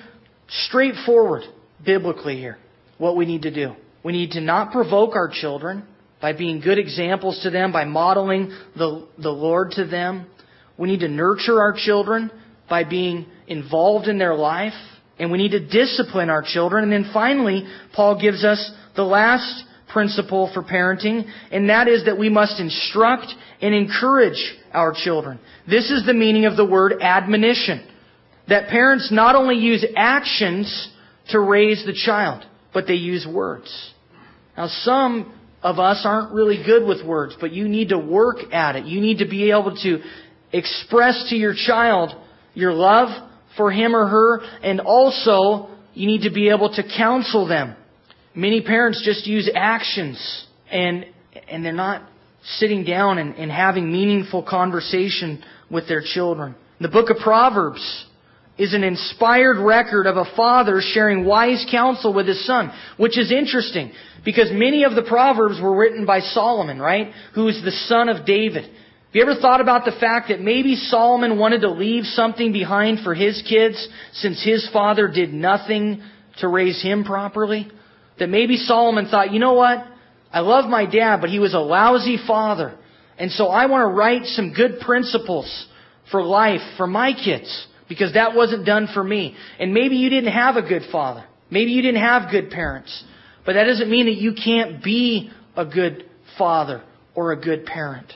straightforward 0.49 1.45
biblically 1.85 2.37
here 2.37 2.59
what 2.99 3.17
we 3.17 3.25
need 3.25 3.43
to 3.43 3.55
do. 3.55 3.75
We 4.05 4.13
need 4.13 4.33
to 4.33 4.41
not 4.41 4.73
provoke 4.73 5.15
our 5.15 5.29
children 5.29 5.85
by 6.21 6.33
being 6.33 6.61
good 6.61 6.79
examples 6.79 7.41
to 7.43 7.51
them, 7.51 7.73
by 7.73 7.85
modeling 7.85 8.57
the, 8.77 9.07
the 9.19 9.31
Lord 9.31 9.73
to 9.73 9.85
them. 9.85 10.27
We 10.79 10.89
need 10.89 11.01
to 11.01 11.09
nurture 11.09 11.61
our 11.61 11.75
children 11.77 12.31
by 12.69 12.85
being 12.85 13.27
involved 13.47 14.09
in 14.09 14.19
their 14.19 14.35
life. 14.35 14.73
And 15.19 15.31
we 15.31 15.39
need 15.39 15.51
to 15.51 15.61
discipline 15.61 16.31
our 16.31 16.43
children. 16.43 16.85
And 16.85 16.93
then 16.93 17.11
finally, 17.13 17.67
Paul 17.95 18.21
gives 18.21 18.45
us 18.45 18.73
the 18.97 19.03
last 19.03 19.65
principle 19.93 20.51
for 20.53 20.63
parenting, 20.63 21.31
and 21.51 21.69
that 21.69 21.87
is 21.87 22.07
that 22.07 22.19
we 22.19 22.29
must 22.29 22.59
instruct 22.59 23.27
and 23.61 23.75
encourage 23.75 24.57
our 24.73 24.95
children. 24.97 25.39
This 25.69 25.91
is 25.91 26.07
the 26.07 26.15
meaning 26.15 26.47
of 26.47 26.57
the 26.57 26.65
word 26.65 26.95
admonition. 27.01 27.87
That 28.49 28.69
parents 28.69 29.11
not 29.13 29.37
only 29.37 29.57
use 29.57 29.85
actions 29.95 30.89
to 31.29 31.39
raise 31.39 31.85
the 31.85 31.93
child, 31.93 32.45
but 32.73 32.87
they 32.87 32.95
use 32.95 33.27
words. 33.27 33.93
Now 34.57 34.69
some 34.69 35.39
of 35.63 35.79
us 35.79 36.03
aren't 36.05 36.33
really 36.33 36.63
good 36.65 36.87
with 36.87 37.07
words, 37.07 37.37
but 37.41 37.53
you 37.53 37.69
need 37.69 37.91
to 37.91 37.99
work 37.99 38.53
at 38.53 38.77
it. 38.77 38.87
You 38.87 39.01
need 39.01 39.19
to 39.19 39.29
be 39.29 39.51
able 39.51 39.77
to 39.77 40.01
express 40.53 41.29
to 41.31 41.37
your 41.37 41.55
child 41.55 42.11
your 42.55 42.73
love 42.73 43.09
for 43.57 43.71
him 43.71 43.95
or 43.95 44.07
her, 44.07 44.41
and 44.63 44.81
also 44.81 45.69
you 45.95 46.07
need 46.07 46.23
to 46.23 46.33
be 46.33 46.49
able 46.49 46.73
to 46.75 46.83
counsel 46.97 47.47
them. 47.47 47.77
Many 48.35 48.63
parents 48.63 49.03
just 49.05 49.27
use 49.27 49.51
actions 49.55 50.47
and, 50.71 51.07
and 51.49 51.65
they're 51.65 51.73
not 51.73 52.03
sitting 52.45 52.85
down 52.85 53.19
and, 53.19 53.35
and 53.37 53.51
having 53.51 53.93
meaningful 53.93 54.43
conversation 54.43 55.43
with 55.71 55.87
their 55.87 56.03
children. 56.03 56.55
The 56.81 56.89
book 56.89 57.11
of 57.11 57.19
Proverbs 57.19 58.07
is 58.59 58.75
an 58.75 58.85
inspired 58.85 59.59
record 59.59 60.07
of 60.07 60.17
a 60.17 60.37
father 60.37 60.81
sharing 60.83 61.25
wise 61.25 61.67
counsel 61.71 62.13
with 62.13 62.27
his 62.27 62.45
son, 62.47 62.71
which 62.97 63.19
is 63.19 63.33
interesting 63.33 63.93
because 64.25 64.51
many 64.53 64.85
of 64.85 64.95
the 64.95 65.03
Proverbs 65.03 65.61
were 65.61 65.75
written 65.75 66.05
by 66.05 66.21
Solomon, 66.21 66.79
right? 66.79 67.13
Who 67.35 67.49
is 67.49 67.63
the 67.65 67.71
son 67.71 68.09
of 68.09 68.27
David. 68.27 68.65
Have 68.65 69.15
you 69.15 69.23
ever 69.23 69.41
thought 69.41 69.61
about 69.61 69.85
the 69.85 69.99
fact 69.99 70.29
that 70.29 70.41
maybe 70.41 70.77
Solomon 70.77 71.39
wanted 71.39 71.63
to 71.63 71.71
leave 71.71 72.05
something 72.05 72.53
behind 72.53 73.01
for 73.01 73.15
his 73.15 73.43
kids 73.49 73.89
since 74.13 74.43
his 74.43 74.69
father 74.73 75.09
did 75.09 75.33
nothing 75.33 76.03
to 76.39 76.49
raise 76.49 76.81
him 76.83 77.05
properly? 77.05 77.71
That 78.19 78.29
maybe 78.29 78.57
Solomon 78.57 79.09
thought, 79.09 79.33
you 79.33 79.39
know 79.39 79.55
what? 79.55 79.87
I 80.33 80.41
love 80.41 80.69
my 80.69 80.87
dad, 80.87 81.21
but 81.21 81.31
he 81.31 81.39
was 81.39 81.53
a 81.53 81.59
lousy 81.59 82.19
father. 82.27 82.79
And 83.19 83.31
so 83.31 83.49
I 83.49 83.67
want 83.67 83.83
to 83.83 83.95
write 83.95 84.25
some 84.27 84.55
good 84.55 84.81
principles 84.81 85.67
for 86.11 86.23
life 86.23 86.61
for 86.77 86.87
my 86.87 87.13
kids 87.13 87.67
because 87.93 88.15
that 88.15 88.35
wasn't 88.35 88.65
done 88.65 88.89
for 88.93 89.05
me. 89.05 89.37
And 89.59 89.75
maybe 89.75 89.97
you 89.97 90.09
didn't 90.09 90.33
have 90.33 90.57
a 90.57 90.63
good 90.63 90.83
father. 90.91 91.25
Maybe 91.51 91.73
you 91.73 91.83
didn't 91.83 92.01
have 92.01 92.31
good 92.31 92.51
parents. 92.51 93.05
But 93.45 93.55
that 93.55 93.65
doesn't 93.65 93.91
mean 93.91 94.07
that 94.07 94.17
you 94.17 94.33
can't 94.35 94.83
be 94.83 95.31
a 95.57 95.67
good 95.67 96.09
father 96.39 96.83
or 97.15 97.33
a 97.33 97.41
good 97.41 97.67
parent. 97.67 98.13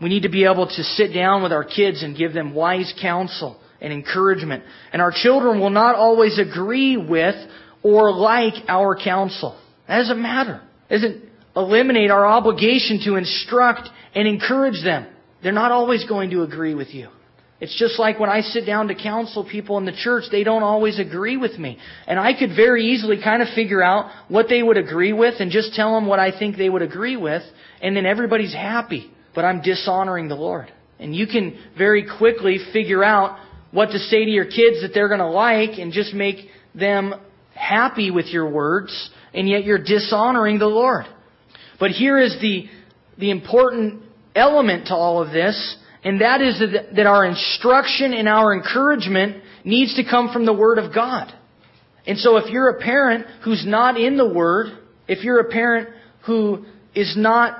We 0.00 0.08
need 0.08 0.22
to 0.22 0.28
be 0.28 0.44
able 0.44 0.66
to 0.66 0.82
sit 0.82 1.12
down 1.12 1.42
with 1.42 1.52
our 1.52 1.64
kids 1.64 2.02
and 2.02 2.16
give 2.16 2.32
them 2.32 2.54
wise 2.54 2.92
counsel 3.00 3.58
and 3.80 3.92
encouragement. 3.92 4.62
And 4.92 5.02
our 5.02 5.12
children 5.14 5.60
will 5.60 5.70
not 5.70 5.94
always 5.94 6.38
agree 6.38 6.96
with 6.96 7.34
or 7.82 8.12
like 8.12 8.54
our 8.68 8.96
counsel. 8.96 9.58
That 9.88 9.98
doesn't 9.98 10.20
matter. 10.20 10.62
It 10.88 10.94
doesn't 10.94 11.24
eliminate 11.56 12.10
our 12.10 12.26
obligation 12.26 13.00
to 13.04 13.16
instruct 13.16 13.88
and 14.14 14.28
encourage 14.28 14.82
them. 14.82 15.06
They're 15.42 15.52
not 15.52 15.72
always 15.72 16.04
going 16.04 16.30
to 16.30 16.42
agree 16.42 16.74
with 16.74 16.88
you. 16.94 17.08
It's 17.60 17.78
just 17.78 17.98
like 17.98 18.18
when 18.18 18.30
I 18.30 18.40
sit 18.40 18.66
down 18.66 18.88
to 18.88 18.94
counsel 18.94 19.48
people 19.48 19.78
in 19.78 19.84
the 19.84 19.92
church, 19.92 20.24
they 20.30 20.42
don't 20.42 20.64
always 20.64 20.98
agree 20.98 21.36
with 21.36 21.56
me. 21.58 21.78
And 22.06 22.18
I 22.18 22.38
could 22.38 22.50
very 22.56 22.86
easily 22.86 23.18
kind 23.22 23.42
of 23.42 23.48
figure 23.54 23.82
out 23.82 24.10
what 24.28 24.46
they 24.48 24.62
would 24.62 24.76
agree 24.76 25.12
with 25.12 25.34
and 25.38 25.50
just 25.50 25.72
tell 25.74 25.94
them 25.94 26.06
what 26.06 26.18
I 26.18 26.36
think 26.36 26.56
they 26.56 26.68
would 26.68 26.82
agree 26.82 27.16
with, 27.16 27.42
and 27.80 27.96
then 27.96 28.06
everybody's 28.06 28.52
happy. 28.52 29.10
But 29.34 29.44
I'm 29.44 29.62
dishonoring 29.62 30.28
the 30.28 30.34
Lord. 30.34 30.72
And 30.98 31.14
you 31.14 31.26
can 31.26 31.58
very 31.78 32.06
quickly 32.18 32.58
figure 32.72 33.04
out 33.04 33.38
what 33.70 33.86
to 33.86 33.98
say 33.98 34.24
to 34.24 34.30
your 34.30 34.44
kids 34.44 34.82
that 34.82 34.90
they're 34.92 35.08
going 35.08 35.20
to 35.20 35.28
like 35.28 35.78
and 35.78 35.92
just 35.92 36.14
make 36.14 36.48
them 36.74 37.14
happy 37.54 38.10
with 38.10 38.26
your 38.26 38.48
words, 38.50 39.10
and 39.32 39.48
yet 39.48 39.64
you're 39.64 39.82
dishonoring 39.82 40.58
the 40.58 40.66
Lord. 40.66 41.04
But 41.78 41.90
here 41.90 42.18
is 42.18 42.36
the, 42.40 42.66
the 43.18 43.30
important 43.30 44.02
element 44.34 44.88
to 44.88 44.94
all 44.94 45.22
of 45.22 45.32
this, 45.32 45.76
and 46.04 46.20
that 46.20 46.42
is 46.42 46.62
that, 46.94 47.06
our 47.06 47.24
instruction 47.24 48.12
and 48.12 48.28
our 48.28 48.54
encouragement 48.54 49.42
needs 49.64 49.96
to 49.96 50.04
come 50.08 50.30
from 50.32 50.44
the 50.44 50.52
Word 50.52 50.78
of 50.78 50.94
God. 50.94 51.32
And 52.06 52.18
so 52.18 52.36
if 52.36 52.50
you're 52.52 52.68
a 52.68 52.80
parent 52.80 53.26
who's 53.42 53.64
not 53.66 53.98
in 53.98 54.18
the 54.18 54.28
Word, 54.28 54.66
if 55.08 55.24
you're 55.24 55.40
a 55.40 55.50
parent 55.50 55.88
who 56.26 56.66
is 56.94 57.14
not 57.16 57.58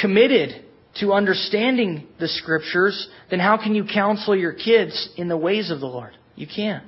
committed 0.00 0.64
to 0.96 1.12
understanding 1.12 2.08
the 2.18 2.26
Scriptures, 2.26 3.08
then 3.30 3.38
how 3.38 3.56
can 3.56 3.76
you 3.76 3.84
counsel 3.84 4.34
your 4.34 4.52
kids 4.52 5.08
in 5.16 5.28
the 5.28 5.36
ways 5.36 5.70
of 5.70 5.78
the 5.78 5.86
Lord? 5.86 6.12
You 6.34 6.48
can't. 6.52 6.84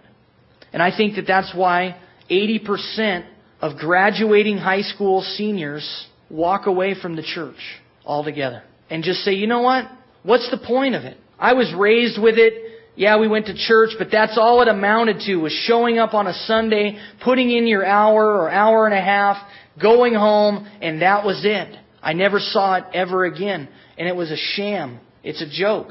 And 0.73 0.83
I 0.83 0.97
think 0.97 1.15
that 1.15 1.27
that's 1.29 1.55
why 1.55 2.01
80% 2.29 3.27
of 3.61 3.77
graduating 3.79 4.59
high 4.59 4.83
school 4.83 5.23
seniors 5.23 6.07
walk 6.29 6.67
away 6.67 6.95
from 7.01 7.15
the 7.15 7.23
church 7.23 7.57
altogether 8.05 8.65
and 8.89 9.05
just 9.05 9.21
say, 9.21 9.33
you 9.33 9.47
know 9.47 9.63
what? 9.63 9.85
What's 10.23 10.51
the 10.51 10.59
point 10.59 10.95
of 10.95 11.05
it? 11.05 11.17
I 11.39 11.55
was 11.55 11.73
raised 11.77 12.21
with 12.21 12.37
it. 12.37 12.53
Yeah, 12.97 13.19
we 13.19 13.29
went 13.29 13.47
to 13.47 13.55
church, 13.55 13.91
but 13.99 14.09
that's 14.13 14.37
all 14.37 14.61
it 14.61 14.69
amounted 14.69 15.21
to 15.27 15.37
was 15.37 15.53
showing 15.67 15.99
up 15.99 16.13
on 16.13 16.27
a 16.27 16.35
Sunday, 16.35 16.99
putting 17.25 17.51
in 17.51 17.67
your 17.67 17.85
hour 17.87 18.23
or 18.23 18.51
hour 18.51 18.87
and 18.87 18.95
a 18.95 19.01
half, 19.01 19.37
going 19.81 20.13
home, 20.13 20.69
and 20.83 21.01
that 21.01 21.25
was 21.25 21.43
it. 21.45 21.79
I 22.03 22.13
never 22.13 22.39
saw 22.39 22.75
it 22.75 22.85
ever 22.93 23.25
again. 23.25 23.69
And 23.97 24.09
it 24.09 24.15
was 24.15 24.31
a 24.31 24.37
sham. 24.37 25.01
It's 25.23 25.43
a 25.43 25.49
joke. 25.51 25.89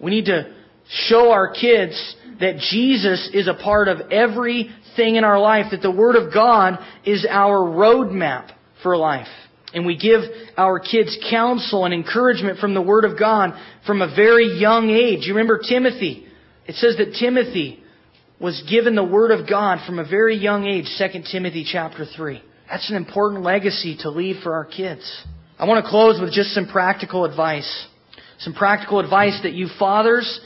We 0.00 0.10
need 0.10 0.26
to 0.26 0.54
show 0.88 1.30
our 1.30 1.52
kids 1.52 2.16
that 2.40 2.58
Jesus 2.70 3.30
is 3.32 3.48
a 3.48 3.54
part 3.54 3.88
of 3.88 4.10
everything 4.10 5.16
in 5.16 5.24
our 5.24 5.40
life, 5.40 5.66
that 5.70 5.82
the 5.82 5.90
Word 5.90 6.16
of 6.16 6.32
God 6.32 6.78
is 7.04 7.26
our 7.28 7.58
roadmap 7.58 8.50
for 8.82 8.96
life. 8.96 9.28
And 9.72 9.86
we 9.86 9.96
give 9.96 10.22
our 10.56 10.80
kids 10.80 11.16
counsel 11.30 11.84
and 11.84 11.94
encouragement 11.94 12.58
from 12.58 12.74
the 12.74 12.82
Word 12.82 13.04
of 13.04 13.18
God 13.18 13.52
from 13.86 14.02
a 14.02 14.14
very 14.14 14.58
young 14.58 14.90
age. 14.90 15.20
You 15.26 15.34
remember 15.34 15.60
Timothy? 15.66 16.26
It 16.66 16.74
says 16.76 16.96
that 16.96 17.14
Timothy 17.18 17.82
was 18.40 18.62
given 18.68 18.94
the 18.94 19.04
Word 19.04 19.30
of 19.30 19.48
God 19.48 19.78
from 19.86 19.98
a 19.98 20.08
very 20.08 20.36
young 20.36 20.66
age, 20.66 20.86
2 20.98 21.22
Timothy 21.30 21.64
chapter 21.70 22.04
3. 22.04 22.42
That's 22.68 22.90
an 22.90 22.96
important 22.96 23.42
legacy 23.42 23.98
to 24.00 24.10
leave 24.10 24.42
for 24.42 24.54
our 24.54 24.64
kids. 24.64 25.24
I 25.58 25.66
want 25.66 25.84
to 25.84 25.90
close 25.90 26.20
with 26.20 26.32
just 26.32 26.50
some 26.50 26.66
practical 26.66 27.24
advice. 27.24 27.86
Some 28.38 28.54
practical 28.54 28.98
advice 28.98 29.38
that 29.42 29.52
you 29.52 29.68
fathers, 29.78 30.40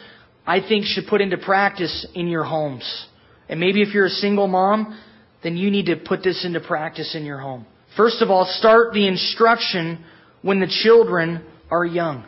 I 0.46 0.60
think, 0.60 0.86
should 0.86 1.06
put 1.06 1.20
into 1.20 1.38
practice 1.38 2.06
in 2.14 2.26
your 2.26 2.42
homes. 2.42 3.06
And 3.48 3.60
maybe 3.60 3.82
if 3.82 3.94
you're 3.94 4.06
a 4.06 4.10
single 4.10 4.48
mom, 4.48 4.98
then 5.42 5.56
you 5.56 5.70
need 5.70 5.86
to 5.86 5.96
put 5.96 6.24
this 6.24 6.44
into 6.44 6.60
practice 6.60 7.14
in 7.14 7.24
your 7.24 7.38
home. 7.38 7.66
First 7.96 8.22
of 8.22 8.30
all, 8.30 8.44
start 8.44 8.92
the 8.92 9.06
instruction 9.06 10.04
when 10.42 10.60
the 10.60 10.66
children 10.66 11.44
are 11.70 11.84
young. 11.84 12.24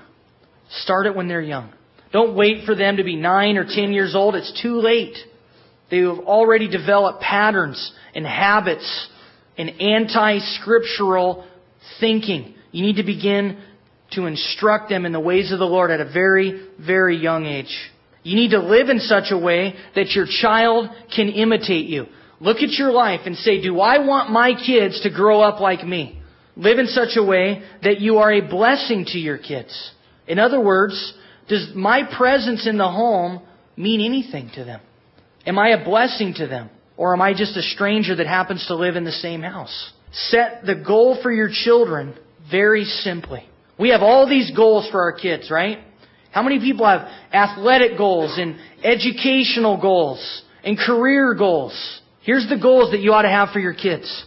Start 0.71 1.07
it 1.07 1.15
when 1.15 1.29
they're 1.29 1.41
young. 1.41 1.73
Don't 2.13 2.37
wait 2.37 2.65
for 2.65 2.75
them 2.75 2.97
to 2.97 3.05
be 3.05 3.17
nine 3.17 3.57
or 3.57 3.65
ten 3.65 3.93
years 3.93 4.15
old. 4.15 4.35
It's 4.37 4.61
too 4.63 4.81
late. 4.81 5.17
They 5.91 5.99
have 5.99 6.19
already 6.21 6.69
developed 6.69 7.21
patterns 7.21 7.93
and 8.15 8.27
habits 8.27 9.09
and 9.59 9.81
anti-scriptural 9.81 11.47
thinking. 12.01 12.55
You 12.73 12.83
need 12.83 12.97
to 12.97 13.05
begin 13.05 13.61
to 14.13 14.27
instruct 14.27 14.89
them 14.89 15.05
in 15.05 15.13
the 15.13 15.21
ways 15.21 15.53
of 15.53 15.59
the 15.59 15.67
Lord 15.67 15.91
at 15.91 16.01
a 16.01 16.11
very, 16.11 16.69
very 16.79 17.17
young 17.17 17.45
age. 17.47 17.77
You 18.23 18.37
need 18.37 18.51
to 18.51 18.61
live 18.61 18.89
in 18.89 18.99
such 18.99 19.31
a 19.31 19.39
way 19.39 19.75
that 19.95 20.11
your 20.11 20.27
child 20.27 20.89
can 21.15 21.29
imitate 21.29 21.87
you. 21.87 22.07
Look 22.41 22.59
at 22.59 22.71
your 22.71 22.93
life 22.93 23.21
and 23.25 23.37
say, 23.37 23.63
do 23.63 23.81
I 23.81 23.99
want 23.99 24.31
my 24.31 24.53
kids 24.55 25.01
to 25.03 25.11
grow 25.11 25.41
up 25.41 25.61
like 25.61 25.87
me? 25.87 26.21
Live 26.57 26.79
in 26.79 26.87
such 26.87 27.17
a 27.17 27.25
way 27.25 27.63
that 27.83 28.01
you 28.01 28.19
are 28.19 28.33
a 28.33 28.41
blessing 28.41 29.05
to 29.07 29.19
your 29.19 29.39
kids. 29.39 29.93
In 30.27 30.39
other 30.39 30.61
words, 30.61 31.15
does 31.49 31.71
my 31.75 32.03
presence 32.17 32.67
in 32.67 32.79
the 32.79 32.89
home 32.89 33.43
mean 33.77 34.01
anything 34.01 34.51
to 34.55 34.65
them? 34.65 34.81
Am 35.47 35.59
I 35.59 35.69
a 35.69 35.85
blessing 35.85 36.35
to 36.35 36.47
them? 36.47 36.71
Or 36.97 37.13
am 37.13 37.21
I 37.21 37.35
just 37.35 37.57
a 37.57 37.63
stranger 37.63 38.17
that 38.17 38.27
happens 38.27 38.67
to 38.69 38.75
live 38.75 38.97
in 38.97 39.05
the 39.05 39.13
same 39.13 39.43
house? 39.43 39.93
Set 40.13 40.65
the 40.65 40.75
goal 40.75 41.19
for 41.23 41.31
your 41.31 41.51
children 41.53 42.15
very 42.51 42.85
simply. 42.85 43.47
We 43.79 43.91
have 43.91 44.03
all 44.03 44.29
these 44.29 44.51
goals 44.57 44.89
for 44.91 45.03
our 45.03 45.13
kids, 45.13 45.51
right? 45.51 45.79
How 46.31 46.43
many 46.43 46.59
people 46.59 46.87
have 46.87 47.09
athletic 47.33 47.99
goals 47.99 48.39
and 48.39 48.57
educational 48.83 49.81
goals 49.81 50.43
and 50.65 50.79
career 50.79 51.35
goals? 51.35 52.01
Here's 52.27 52.49
the 52.49 52.59
goals 52.59 52.91
that 52.91 52.99
you 52.99 53.13
ought 53.13 53.23
to 53.23 53.29
have 53.29 53.51
for 53.53 53.61
your 53.61 53.73
kids. 53.73 54.25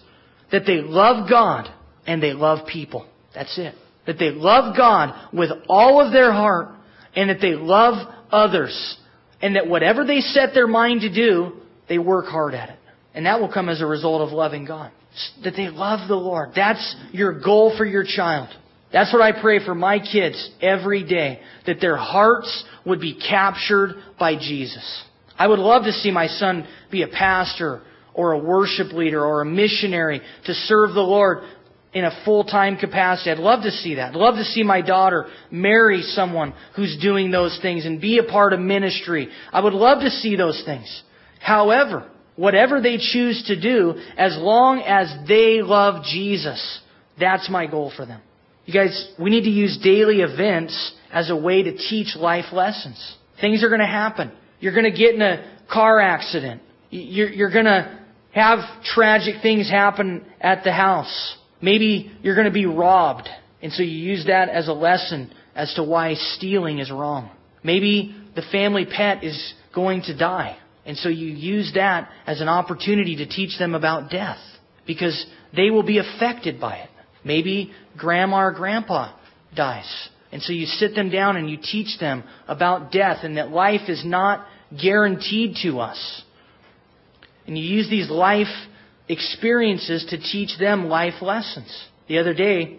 That 0.54 0.64
they 0.66 0.78
love 0.82 1.30
God 1.30 1.70
and 2.08 2.24
they 2.24 2.32
love 2.32 2.66
people. 2.66 3.06
That's 3.36 3.60
it. 3.60 3.76
That 4.08 4.18
they 4.18 4.32
love 4.32 4.76
God 4.78 5.14
with 5.34 5.50
all 5.68 6.04
of 6.04 6.14
their 6.14 6.32
heart 6.32 6.70
and 7.14 7.30
that 7.30 7.42
they 7.42 7.56
love 7.56 8.08
others. 8.32 8.98
And 9.42 9.58
that 9.58 9.68
whatever 9.68 10.06
they 10.06 10.22
set 10.22 10.54
their 10.54 10.66
mind 10.66 11.02
to 11.02 11.14
do, 11.14 11.58
they 11.90 11.98
work 11.98 12.28
hard 12.28 12.54
at 12.54 12.70
it. 12.70 12.80
And 13.14 13.26
that 13.26 13.42
will 13.42 13.52
come 13.52 13.68
as 13.68 13.82
a 13.82 13.86
result 13.86 14.22
of 14.22 14.32
loving 14.32 14.64
God. 14.64 14.94
That 15.44 15.56
they 15.58 15.68
love 15.68 16.08
the 16.08 16.16
Lord. 16.16 16.52
That's 16.56 16.96
your 17.12 17.42
goal 17.42 17.76
for 17.78 17.86
your 17.86 18.06
child. 18.06 18.48
That's 18.94 19.12
what 19.12 19.22
I 19.22 19.42
pray 19.42 19.64
for 19.64 19.76
my 19.76 20.00
kids 20.00 20.52
every 20.62 21.04
day. 21.04 21.42
That 21.66 21.82
their 21.82 21.98
hearts 21.98 22.64
would 22.86 23.02
be 23.02 23.20
captured 23.20 23.96
by 24.18 24.38
Jesus. 24.38 25.04
I 25.38 25.48
would 25.48 25.60
love 25.60 25.84
to 25.84 25.92
see 25.92 26.12
my 26.12 26.28
son 26.28 26.66
be 26.90 27.04
a 27.04 27.08
pastor 27.10 27.82
or 28.14 28.34
a 28.34 28.40
worship 28.40 28.92
leader 28.94 29.24
or 29.24 29.42
a 29.42 29.46
missionary 29.46 30.22
to 30.46 30.54
serve 30.54 30.94
the 30.94 31.02
Lord 31.02 31.44
in 31.94 32.06
a 32.06 32.22
full-time 32.24 32.78
capacity. 32.78 33.32
I'd 33.32 33.40
love 33.40 33.64
to 33.64 33.72
see 33.72 33.96
that. 33.96 34.10
I'd 34.10 34.16
love 34.16 34.36
to 34.36 34.44
see 34.44 34.64
my 34.64 34.82
daughter 34.82 35.28
marry 35.50 36.02
someone 36.04 36.54
who's 36.76 36.98
doing 37.02 37.32
those 37.32 37.58
things 37.62 37.86
and 37.86 38.00
be 38.00 38.20
a 38.20 38.24
part 38.24 38.54
of 38.54 38.60
ministry. 38.60 39.30
I 39.52 39.62
would 39.62 39.74
love 39.74 40.02
to 40.02 40.10
see 40.10 40.36
those 40.36 40.62
things. 40.66 41.04
However, 41.40 42.10
whatever 42.36 42.80
they 42.80 42.98
choose 42.98 43.44
to 43.48 43.60
do, 43.60 43.96
as 44.18 44.38
long 44.38 44.82
as 44.82 45.12
they 45.28 45.62
love 45.62 46.04
Jesus, 46.04 46.80
that's 47.20 47.50
my 47.50 47.66
goal 47.66 47.92
for 47.96 48.06
them. 48.06 48.22
You 48.66 48.74
guys, 48.74 49.12
we 49.18 49.32
need 49.32 49.46
to 49.46 49.50
use 49.50 49.80
daily 49.84 50.22
events 50.22 50.94
as 51.12 51.32
a 51.32 51.36
way 51.36 51.64
to 51.64 51.76
teach 51.76 52.16
life 52.16 52.54
lessons. 52.54 53.16
Things 53.42 53.64
are 53.64 53.70
going 53.70 53.80
to 53.82 53.88
happen. 53.88 54.32
You're 54.60 54.74
going 54.74 54.92
to 54.92 54.98
get 54.98 55.16
in 55.16 55.22
a 55.22 55.58
car 55.72 56.00
accident. 56.00 56.62
You're, 56.90 57.30
you're 57.30 57.52
going 57.52 57.66
to 57.66 58.00
have 58.32 58.60
tragic 58.84 59.36
things 59.42 59.70
happen 59.70 60.26
at 60.40 60.64
the 60.64 60.72
house. 60.72 61.38
Maybe 61.62 62.12
you're 62.22 62.36
going 62.36 62.48
to 62.48 62.54
be 62.54 62.66
robbed. 62.66 63.28
And 63.62 63.72
so 63.72 63.84
you 63.84 63.98
use 64.12 64.26
that 64.28 64.50
as 64.50 64.68
a 64.68 64.74
lesson 64.74 65.34
as 65.56 65.74
to 65.76 65.84
why 65.84 66.14
stealing 66.14 66.80
is 66.80 66.92
wrong. 66.92 67.30
Maybe 67.64 68.16
the 68.36 68.44
family 68.52 68.86
pet 68.86 69.24
is 69.24 69.54
going 69.74 70.04
to 70.04 70.18
die. 70.18 70.58
And 70.86 70.98
so 70.98 71.10
you 71.10 71.28
use 71.28 71.74
that 71.76 72.10
as 72.26 72.42
an 72.42 72.48
opportunity 72.48 73.18
to 73.18 73.28
teach 73.28 73.60
them 73.60 73.76
about 73.76 74.10
death. 74.10 74.40
Because 74.88 75.26
they 75.56 75.70
will 75.70 75.84
be 75.84 76.00
affected 76.00 76.60
by 76.60 76.78
it. 76.78 76.90
Maybe 77.24 77.72
grandma 77.98 78.46
or 78.46 78.52
grandpa 78.52 79.14
dies. 79.56 80.10
And 80.32 80.42
so 80.42 80.54
you 80.54 80.66
sit 80.66 80.96
them 80.96 81.10
down 81.10 81.36
and 81.38 81.50
you 81.50 81.58
teach 81.58 82.00
them 82.00 82.24
about 82.48 82.92
death 82.92 83.20
and 83.24 83.38
that 83.38 83.50
life 83.50 83.90
is 83.90 84.04
not 84.06 84.46
guaranteed 84.82 85.58
to 85.64 85.80
us. 85.80 86.24
And 87.50 87.58
you 87.58 87.64
use 87.64 87.90
these 87.90 88.12
life 88.12 88.46
experiences 89.08 90.06
to 90.12 90.20
teach 90.20 90.60
them 90.60 90.88
life 90.88 91.16
lessons. 91.20 91.68
The 92.08 92.20
other 92.20 92.36
day, 92.36 92.78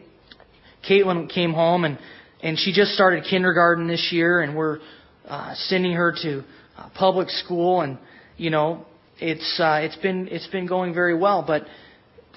Caitlin 0.88 1.28
came 1.28 1.52
home 1.52 1.84
and, 1.84 1.98
and 2.40 2.56
she 2.56 2.72
just 2.72 2.92
started 2.92 3.24
kindergarten 3.28 3.88
this 3.88 4.10
year 4.12 4.42
and 4.42 4.54
we're 4.54 4.78
uh, 5.26 5.54
sending 5.56 5.94
her 5.94 6.14
to 6.22 6.44
uh, 6.78 6.88
public 6.94 7.30
school 7.30 7.80
and, 7.80 7.98
you 8.36 8.50
know, 8.50 8.86
it's, 9.18 9.58
uh, 9.58 9.80
it's 9.82 9.96
been, 9.96 10.28
it's 10.28 10.46
been 10.46 10.68
going 10.68 10.94
very 10.94 11.18
well. 11.18 11.42
But 11.44 11.64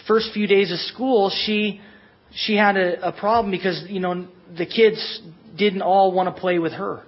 first 0.08 0.32
few 0.34 0.48
days 0.48 0.72
of 0.72 0.80
school, 0.80 1.32
she 1.46 1.82
she 2.34 2.56
had 2.56 2.78
a, 2.78 3.10
a 3.10 3.12
problem 3.12 3.52
because, 3.52 3.86
you 3.90 4.00
know, 4.00 4.28
the 4.58 4.66
kids 4.66 5.22
didn't 5.56 5.84
all 5.84 6.12
want 6.12 6.34
to 6.36 6.42
play 6.42 6.58
with 6.58 6.74
her. 6.74 7.04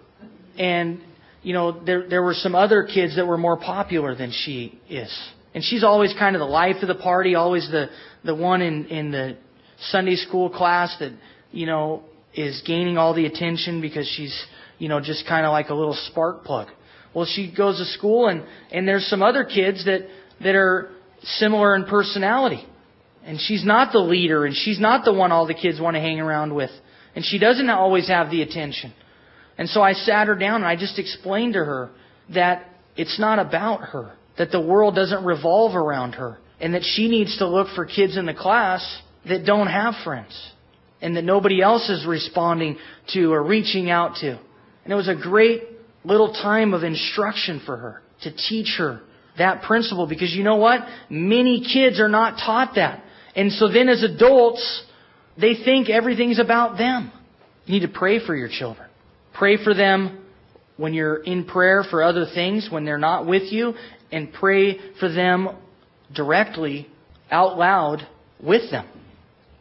And, 0.60 1.02
you 1.46 1.54
know, 1.54 1.80
there, 1.86 2.10
there 2.10 2.24
were 2.24 2.34
some 2.34 2.56
other 2.56 2.90
kids 2.92 3.18
that 3.18 3.28
were 3.28 3.38
more 3.38 3.56
popular 3.56 4.16
than 4.16 4.32
she 4.32 4.80
is. 4.90 5.16
And 5.54 5.64
she's 5.64 5.84
always 5.84 6.12
kind 6.18 6.36
of 6.36 6.40
the 6.40 6.46
life 6.46 6.78
of 6.82 6.88
the 6.88 6.96
party, 6.96 7.36
always 7.36 7.70
the, 7.70 7.90
the 8.24 8.34
one 8.34 8.64
in, 8.64 8.88
in 8.88 9.12
the 9.12 9.38
Sunday 9.92 10.16
school 10.16 10.50
class 10.50 10.96
that, 11.00 11.12
you 11.52 11.68
know, 11.68 12.04
is 12.34 12.64
gaining 12.66 12.98
all 12.98 13.14
the 13.14 13.28
attention 13.28 13.80
because 13.80 14.12
she's, 14.18 14.36
you 14.80 14.90
know, 14.90 15.00
just 15.00 15.28
kind 15.28 15.46
of 15.46 15.52
like 15.52 15.70
a 15.70 15.76
little 15.76 15.94
spark 15.94 16.46
plug. 16.46 16.70
Well, 17.14 17.28
she 17.32 17.54
goes 17.56 17.78
to 17.78 17.86
school 17.86 18.28
and, 18.28 18.44
and 18.72 18.88
there's 18.88 19.06
some 19.06 19.22
other 19.22 19.44
kids 19.44 19.86
that, 19.86 20.08
that 20.42 20.56
are 20.56 20.90
similar 21.22 21.76
in 21.76 21.86
personality. 21.86 22.66
And 23.24 23.40
she's 23.40 23.64
not 23.64 23.94
the 23.94 24.00
leader 24.00 24.48
and 24.48 24.56
she's 24.56 24.80
not 24.80 25.06
the 25.06 25.14
one 25.14 25.32
all 25.32 25.46
the 25.46 25.54
kids 25.54 25.80
want 25.80 25.96
to 25.96 26.02
hang 26.02 26.20
around 26.20 26.56
with. 26.56 26.72
And 27.16 27.24
she 27.24 27.38
doesn't 27.38 27.70
always 27.70 28.08
have 28.08 28.32
the 28.32 28.42
attention. 28.42 28.96
And 29.58 29.70
so 29.70 29.82
I 29.82 29.94
sat 29.94 30.28
her 30.28 30.36
down 30.36 30.56
and 30.56 30.66
I 30.66 30.76
just 30.76 31.00
explained 31.00 31.54
to 31.54 31.64
her 31.64 31.90
that 32.34 32.66
it's 32.96 33.20
not 33.20 33.40
about 33.40 33.82
her, 33.82 34.14
that 34.38 34.52
the 34.52 34.62
world 34.62 34.96
doesn't 34.96 35.24
revolve 35.24 35.76
around 35.76 36.14
her, 36.14 36.38
and 36.60 36.74
that 36.74 36.84
she 36.84 37.08
needs 37.10 37.38
to 37.38 37.48
look 37.48 37.68
for 37.76 37.86
kids 37.86 38.18
in 38.18 38.26
the 38.26 38.34
class 38.34 39.02
that 39.28 39.46
don't 39.46 39.68
have 39.68 39.94
friends, 40.04 40.52
and 41.02 41.16
that 41.16 41.24
nobody 41.24 41.62
else 41.62 41.90
is 41.90 42.06
responding 42.06 42.78
to 43.14 43.34
or 43.34 43.44
reaching 43.44 43.90
out 43.90 44.16
to. 44.22 44.40
And 44.84 44.94
it 44.94 44.96
was 44.96 45.10
a 45.10 45.16
great 45.16 45.64
little 46.04 46.34
time 46.34 46.74
of 46.74 46.84
instruction 46.84 47.62
for 47.66 47.76
her 47.76 48.02
to 48.22 48.32
teach 48.32 48.76
her 48.78 49.02
that 49.38 49.64
principle 49.64 50.08
because 50.08 50.34
you 50.34 50.44
know 50.44 50.56
what? 50.56 50.82
Many 51.10 51.66
kids 51.74 52.00
are 52.00 52.08
not 52.08 52.38
taught 52.38 52.76
that. 52.76 53.04
And 53.36 53.52
so 53.52 53.68
then 53.68 53.90
as 53.90 54.04
adults, 54.04 54.84
they 55.38 55.56
think 55.56 55.90
everything's 55.90 56.40
about 56.40 56.78
them. 56.78 57.12
You 57.66 57.80
need 57.80 57.88
to 57.88 57.94
pray 57.94 58.26
for 58.26 58.36
your 58.36 58.48
children. 58.48 58.85
Pray 59.36 59.64
for 59.64 59.74
them 59.74 60.26
when 60.78 60.94
you're 60.94 61.24
in 61.24 61.46
prayer 61.46 61.84
for 61.90 62.04
other 62.04 62.26
things, 62.34 62.68
when 62.72 62.86
they're 62.86 62.98
not 62.98 63.26
with 63.26 63.52
you, 63.52 63.74
and 64.12 64.32
pray 64.34 64.78
for 65.00 65.12
them 65.12 65.50
directly, 66.14 66.88
out 67.32 67.58
loud, 67.58 68.06
with 68.42 68.70
them. 68.72 68.88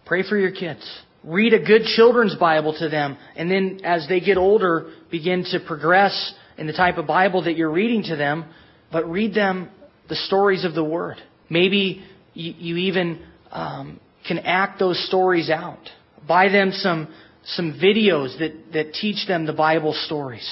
Pray 0.07 0.29
for 0.29 0.37
your 0.37 0.51
kids. 0.51 0.83
Read 1.23 1.55
a 1.55 1.65
good 1.65 1.83
children's 1.97 2.35
Bible 2.35 2.77
to 2.79 2.89
them, 2.89 3.17
and 3.37 3.51
then 3.51 3.81
as 3.85 4.07
they 4.09 4.21
get 4.21 4.37
older, 4.37 4.93
begin 5.11 5.45
to 5.45 5.61
progress 5.67 6.35
in 6.59 6.67
the 6.67 6.73
type 6.73 6.99
of 6.99 7.07
Bible 7.07 7.45
that 7.45 7.57
you're 7.57 7.71
reading 7.71 8.03
to 8.05 8.17
them, 8.17 8.45
but 8.93 9.09
read 9.11 9.35
them 9.35 9.71
the 10.09 10.17
stories 10.17 10.65
of 10.65 10.75
the 10.75 10.85
Word. 10.85 11.17
Maybe 11.49 12.05
you, 12.35 12.53
you 12.59 12.77
even 12.77 13.25
um, 13.51 14.01
can 14.29 14.39
act 14.41 14.79
those 14.79 15.05
stories 15.07 15.51
out. 15.51 15.81
Buy 16.29 16.49
them 16.49 16.73
some 16.73 17.13
some 17.45 17.79
videos 17.83 18.39
that, 18.39 18.73
that 18.73 18.95
teach 18.95 19.27
them 19.27 19.47
the 19.47 19.53
Bible 19.53 19.93
stories 20.07 20.49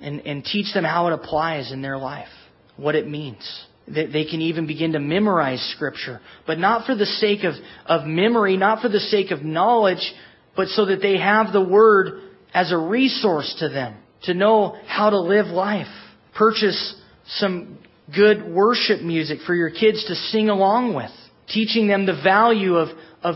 and, 0.00 0.20
and 0.20 0.44
teach 0.44 0.72
them 0.72 0.84
how 0.84 1.08
it 1.08 1.12
applies 1.12 1.72
in 1.72 1.82
their 1.82 1.98
life, 1.98 2.28
what 2.76 2.94
it 2.94 3.08
means. 3.08 3.64
That 3.88 4.12
they 4.12 4.24
can 4.24 4.40
even 4.40 4.66
begin 4.66 4.92
to 4.92 5.00
memorize 5.00 5.60
Scripture, 5.74 6.20
but 6.46 6.58
not 6.58 6.86
for 6.86 6.94
the 6.94 7.06
sake 7.06 7.42
of, 7.42 7.54
of 7.86 8.06
memory, 8.06 8.56
not 8.56 8.82
for 8.82 8.88
the 8.88 9.00
sake 9.00 9.32
of 9.32 9.42
knowledge, 9.42 10.12
but 10.54 10.68
so 10.68 10.86
that 10.86 11.02
they 11.02 11.18
have 11.18 11.52
the 11.52 11.64
Word 11.64 12.20
as 12.54 12.70
a 12.70 12.78
resource 12.78 13.56
to 13.58 13.68
them 13.68 13.96
to 14.24 14.34
know 14.34 14.76
how 14.86 15.10
to 15.10 15.18
live 15.18 15.46
life. 15.46 15.88
Purchase 16.36 16.94
some 17.26 17.78
good 18.14 18.46
worship 18.46 19.00
music 19.00 19.40
for 19.46 19.54
your 19.54 19.70
kids 19.70 20.04
to 20.06 20.14
sing 20.14 20.48
along 20.48 20.94
with 20.94 21.10
teaching 21.52 21.88
them 21.88 22.06
the 22.06 22.20
value 22.22 22.76
of, 22.76 22.88
of 23.22 23.34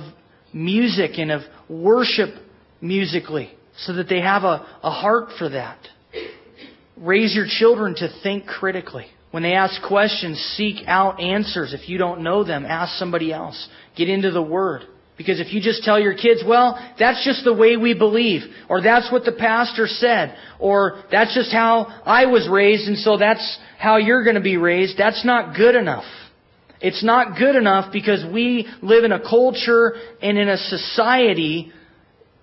music 0.53 1.13
and 1.19 1.31
of 1.31 1.43
worship 1.69 2.31
musically 2.85 3.51
so 3.79 3.95
that 3.95 4.09
they 4.09 4.21
have 4.21 4.45
a, 4.45 4.65
a 4.83 4.91
heart 4.91 5.31
for 5.39 5.49
that. 5.49 5.79
Raise 6.97 7.35
your 7.35 7.47
children 7.49 7.95
to 7.97 8.09
think 8.23 8.47
critically. 8.47 9.07
When 9.33 9.43
they 9.43 9.55
ask 9.55 9.83
questions, 9.83 10.39
seek 10.57 10.87
out 10.87 11.21
answers. 11.21 11.75
If 11.75 11.89
you 11.89 11.99
don't 11.99 12.23
know 12.23 12.45
them, 12.45 12.65
ask 12.65 12.97
somebody 12.99 13.33
else. 13.33 13.69
Get 13.97 14.09
into 14.09 14.31
the 14.31 14.43
Word. 14.43 14.83
Because 15.17 15.41
if 15.41 15.53
you 15.53 15.61
just 15.61 15.83
tell 15.83 15.99
your 15.99 16.15
kids, 16.15 16.43
well, 16.47 16.79
that's 16.99 17.25
just 17.25 17.45
the 17.45 17.55
way 17.55 17.77
we 17.77 17.95
believe, 17.95 18.43
or 18.69 18.83
that's 18.83 19.11
what 19.13 19.25
the 19.25 19.33
pastor 19.33 19.87
said, 19.87 20.37
or 20.59 21.05
that's 21.11 21.35
just 21.35 21.53
how 21.53 21.87
I 22.05 22.27
was 22.27 22.49
raised 22.51 22.89
and 22.89 22.99
so 22.99 23.17
that's 23.17 23.59
how 23.79 23.97
you're 23.97 24.25
going 24.25 24.35
to 24.35 24.43
be 24.43 24.57
raised, 24.57 24.99
that's 24.99 25.25
not 25.25 25.57
good 25.57 25.77
enough. 25.77 26.05
It's 26.81 27.05
not 27.05 27.39
good 27.39 27.55
enough 27.55 27.93
because 27.93 28.25
we 28.33 28.69
live 28.83 29.05
in 29.05 29.13
a 29.13 29.21
culture 29.21 29.95
and 30.21 30.37
in 30.37 30.49
a 30.49 30.57
society 30.57 31.73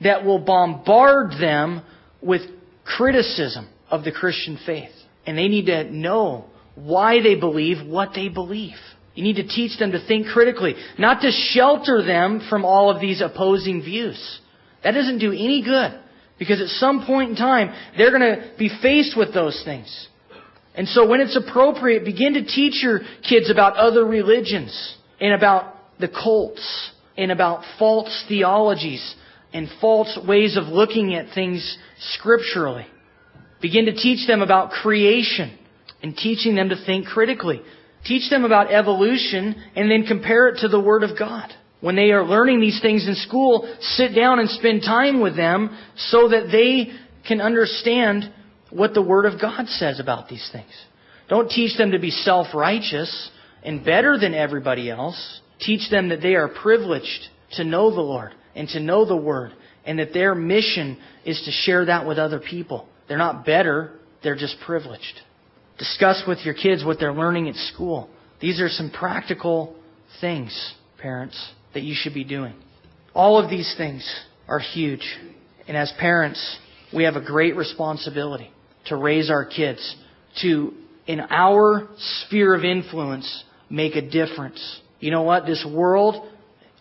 that 0.04 0.26
will 0.26 0.40
bombard 0.40 1.32
them 1.40 1.84
with 2.22 2.42
criticism 2.84 3.70
of 3.90 4.04
the 4.04 4.12
Christian 4.12 4.58
faith. 4.66 4.92
And 5.26 5.38
they 5.38 5.48
need 5.48 5.68
to 5.68 5.84
know 5.92 6.46
why 6.76 7.22
they 7.22 7.36
believe 7.36 7.86
what 7.86 8.12
they 8.16 8.30
believe. 8.30 8.76
You 9.14 9.24
need 9.24 9.36
to 9.36 9.48
teach 9.48 9.78
them 9.78 9.92
to 9.92 10.06
think 10.08 10.28
critically, 10.28 10.76
not 10.98 11.22
to 11.22 11.32
shelter 11.32 12.04
them 12.04 12.42
from 12.50 12.64
all 12.64 12.90
of 12.90 13.02
these 13.02 13.22
opposing 13.22 13.82
views. 13.82 14.40
That 14.84 14.92
doesn't 14.92 15.20
do 15.20 15.32
any 15.32 15.62
good 15.64 16.00
because 16.40 16.62
at 16.62 16.70
some 16.70 17.06
point 17.06 17.32
in 17.32 17.36
time, 17.36 17.74
they're 17.98 18.18
going 18.18 18.22
to 18.22 18.52
be 18.58 18.72
faced 18.82 19.16
with 19.18 19.34
those 19.34 19.62
things. 19.64 20.08
And 20.74 20.88
so 20.88 21.08
when 21.08 21.20
it's 21.20 21.36
appropriate, 21.36 22.06
begin 22.06 22.34
to 22.36 22.46
teach 22.46 22.82
your 22.82 23.02
kids 23.28 23.52
about 23.52 23.76
other 23.76 24.06
religions 24.06 24.96
and 25.20 25.34
about 25.34 25.76
the 26.00 26.08
cults 26.08 26.92
and 27.18 27.32
about 27.32 27.64
false 27.78 28.26
theologies 28.28 29.16
and 29.54 29.68
false 29.80 30.18
ways 30.28 30.58
of 30.58 30.66
looking 30.66 31.14
at 31.16 31.34
things 31.34 31.78
scripturally. 32.16 32.86
Begin 33.62 33.86
to 33.86 33.94
teach 33.94 34.28
them 34.28 34.42
about 34.42 34.72
creation 34.72 35.58
and 36.02 36.16
teaching 36.16 36.56
them 36.56 36.70
to 36.70 36.86
think 36.86 37.06
critically. 37.06 37.62
Teach 38.06 38.30
them 38.30 38.44
about 38.44 38.72
evolution 38.72 39.56
and 39.76 39.92
then 39.92 40.06
compare 40.08 40.48
it 40.48 40.60
to 40.62 40.68
the 40.68 40.80
Word 40.80 41.04
of 41.04 41.18
God. 41.18 41.52
When 41.82 41.96
they 41.96 42.12
are 42.12 42.24
learning 42.24 42.62
these 42.62 42.80
things 42.82 43.08
in 43.08 43.16
school, 43.16 43.72
sit 43.80 44.16
down 44.16 44.40
and 44.40 44.50
spend 44.50 44.82
time 44.82 45.20
with 45.20 45.36
them 45.36 45.78
so 45.96 46.30
that 46.30 46.50
they 46.52 46.92
can 47.28 47.42
understand 47.42 48.32
what 48.70 48.94
the 48.94 49.02
Word 49.02 49.26
of 49.26 49.40
God 49.40 49.68
says 49.68 50.00
about 50.00 50.30
these 50.30 50.48
things. 50.52 50.72
Don't 51.30 51.50
teach 51.50 51.78
them 51.78 51.92
to 51.92 52.00
be 52.00 52.12
self-righteous 52.12 53.32
and 53.64 53.86
better 53.86 54.18
than 54.18 54.34
everybody 54.34 54.90
else. 54.90 55.42
Teach 55.60 55.90
them 55.90 56.10
that 56.10 56.22
they 56.22 56.36
are 56.36 56.48
privileged 56.48 57.28
to 57.54 57.64
know 57.64 57.94
the 57.94 58.02
Lord 58.02 58.34
and 58.56 58.68
to 58.70 58.80
know 58.80 59.06
the 59.06 59.16
Word 59.16 59.54
and 59.86 60.00
that 60.00 60.14
their 60.14 60.36
mission 60.36 60.98
is 61.26 61.42
to 61.46 61.52
share 61.52 61.86
that 61.86 62.06
with 62.06 62.18
other 62.18 62.40
people. 62.40 62.88
They're 63.08 63.18
not 63.18 63.46
better, 63.46 64.00
they're 64.24 64.36
just 64.36 64.58
privileged. 64.66 65.22
Discuss 65.78 66.24
with 66.28 66.40
your 66.46 66.54
kids 66.54 66.86
what 66.86 67.00
they're 67.00 67.14
learning 67.14 67.50
at 67.50 67.56
school. 67.56 68.10
These 68.40 68.62
are 68.62 68.70
some 68.70 68.92
practical 68.92 69.76
things, 70.20 70.74
parents, 71.00 71.52
that 71.74 71.84
you 71.84 71.96
should 71.96 72.14
be 72.14 72.24
doing. 72.24 72.54
All 73.14 73.44
of 73.44 73.50
these 73.50 73.74
things 73.78 74.08
are 74.48 74.60
huge. 74.60 75.18
And 75.68 75.76
as 75.76 75.92
parents, 76.00 76.60
we 76.94 77.04
have 77.06 77.16
a 77.16 77.22
great 77.22 77.56
responsibility 77.56 78.52
to 78.86 78.96
raise 78.96 79.30
our 79.30 79.46
kids, 79.46 79.96
to, 80.42 80.74
in 81.08 81.20
our 81.20 81.88
sphere 82.26 82.54
of 82.54 82.64
influence, 82.64 83.44
make 83.70 83.96
a 83.96 84.02
difference. 84.02 84.82
You 85.00 85.12
know 85.12 85.24
what? 85.24 85.46
This 85.46 85.66
world 85.70 86.28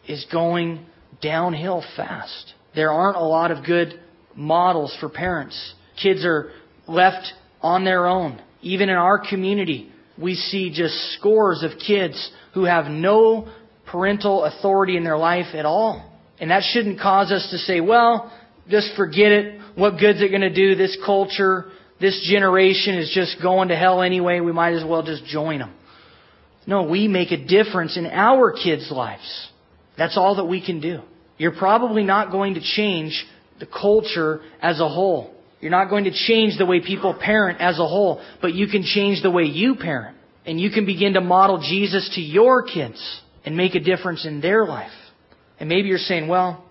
is 0.09 0.27
going 0.33 0.87
downhill 1.23 1.85
fast. 1.97 2.55
There 2.75 2.91
aren't 2.91 3.17
a 3.17 3.25
lot 3.25 3.51
of 3.51 3.65
good 3.65 4.01
models 4.35 4.97
for 5.01 5.09
parents. 5.09 5.75
Kids 6.03 6.25
are 6.25 6.53
left 6.87 7.33
on 7.61 7.85
their 7.85 8.07
own. 8.07 8.41
Even 8.63 8.89
in 8.89 8.97
our 8.97 9.19
community, 9.19 9.91
we 10.21 10.35
see 10.35 10.71
just 10.75 10.95
scores 11.19 11.63
of 11.63 11.73
kids 11.85 12.31
who 12.55 12.65
have 12.65 12.87
no 12.87 13.49
parental 13.87 14.45
authority 14.45 14.97
in 14.97 15.05
their 15.05 15.17
life 15.17 15.55
at 15.55 15.65
all. 15.65 16.07
And 16.39 16.51
that 16.51 16.63
shouldn't 16.63 17.01
cause 17.01 17.31
us 17.33 17.49
to 17.51 17.59
say, 17.59 17.81
well, 17.81 18.33
just 18.69 18.95
forget 18.97 19.33
it. 19.33 19.61
What 19.75 19.99
good's 19.99 20.23
it 20.23 20.29
going 20.29 20.41
to 20.43 20.55
do? 20.55 20.75
This 20.75 20.97
culture, 21.05 21.67
this 22.01 22.27
generation 22.31 22.97
is 22.97 23.11
just 23.15 23.43
going 23.43 23.69
to 23.69 23.77
hell 23.77 24.03
anyway. 24.03 24.41
We 24.41 24.53
might 24.53 24.75
as 24.75 24.85
well 24.85 25.03
just 25.03 25.25
join 25.25 25.59
them. 25.59 25.75
No, 26.67 26.85
we 26.85 27.09
make 27.09 27.31
a 27.33 27.37
difference 27.37 27.97
in 27.97 28.07
our 28.07 28.53
kids' 28.53 28.91
lives. 28.91 29.50
That's 30.01 30.17
all 30.17 30.37
that 30.37 30.47
we 30.47 30.65
can 30.65 30.81
do. 30.81 31.03
You're 31.37 31.55
probably 31.55 32.05
not 32.05 32.33
going 32.33 32.55
to 32.55 32.61
change 32.63 33.23
the 33.59 33.67
culture 33.67 34.41
as 34.63 34.81
a 34.81 34.89
whole. 34.89 35.35
You're 35.61 35.71
not 35.71 35.91
going 35.91 36.05
to 36.05 36.11
change 36.11 36.57
the 36.57 36.65
way 36.65 36.81
people 36.81 37.13
parent 37.13 37.61
as 37.61 37.79
a 37.79 37.87
whole, 37.87 38.25
but 38.41 38.55
you 38.55 38.67
can 38.67 38.83
change 38.83 39.23
the 39.23 39.31
way 39.31 39.43
you 39.43 39.75
parent. 39.75 40.17
And 40.47 40.59
you 40.59 40.71
can 40.71 40.87
begin 40.87 41.13
to 41.13 41.21
model 41.21 41.59
Jesus 41.61 42.11
to 42.15 42.23
your 42.23 42.63
kids 42.63 43.21
and 43.45 43.59
make 43.59 43.75
a 43.75 43.81
difference 43.81 44.25
in 44.25 44.41
their 44.41 44.65
life. 44.65 44.91
And 45.59 45.69
maybe 45.69 45.89
you're 45.89 45.99
saying, 45.99 46.29
well, 46.29 46.65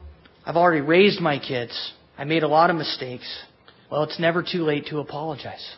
I've 0.44 0.56
already 0.56 0.82
raised 0.82 1.22
my 1.22 1.38
kids. 1.38 1.94
I 2.18 2.24
made 2.24 2.42
a 2.42 2.48
lot 2.48 2.72
of 2.72 2.78
mistakes. 2.78 3.32
Well, 3.92 4.06
it's 4.06 4.20
never 4.20 4.42
too 4.42 4.64
late 4.64 4.88
to 4.88 4.98
apologize. 4.98 5.76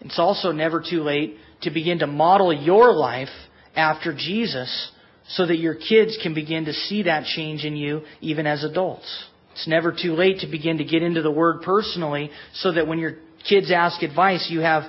It's 0.00 0.18
also 0.18 0.50
never 0.50 0.82
too 0.82 1.02
late 1.02 1.36
to 1.62 1.70
begin 1.70 2.00
to 2.00 2.08
model 2.08 2.52
your 2.52 2.92
life 2.92 3.28
after 3.76 4.12
Jesus 4.12 4.90
so 5.28 5.46
that 5.46 5.58
your 5.58 5.74
kids 5.74 6.18
can 6.22 6.34
begin 6.34 6.66
to 6.66 6.72
see 6.72 7.04
that 7.04 7.24
change 7.24 7.64
in 7.64 7.76
you 7.76 8.02
even 8.20 8.46
as 8.46 8.64
adults. 8.64 9.26
It's 9.52 9.68
never 9.68 9.92
too 9.92 10.14
late 10.14 10.40
to 10.40 10.46
begin 10.46 10.78
to 10.78 10.84
get 10.84 11.02
into 11.02 11.22
the 11.22 11.30
Word 11.30 11.62
personally 11.62 12.30
so 12.54 12.72
that 12.72 12.86
when 12.86 12.98
your 12.98 13.16
kids 13.48 13.70
ask 13.70 14.02
advice, 14.02 14.48
you 14.50 14.60
have 14.60 14.84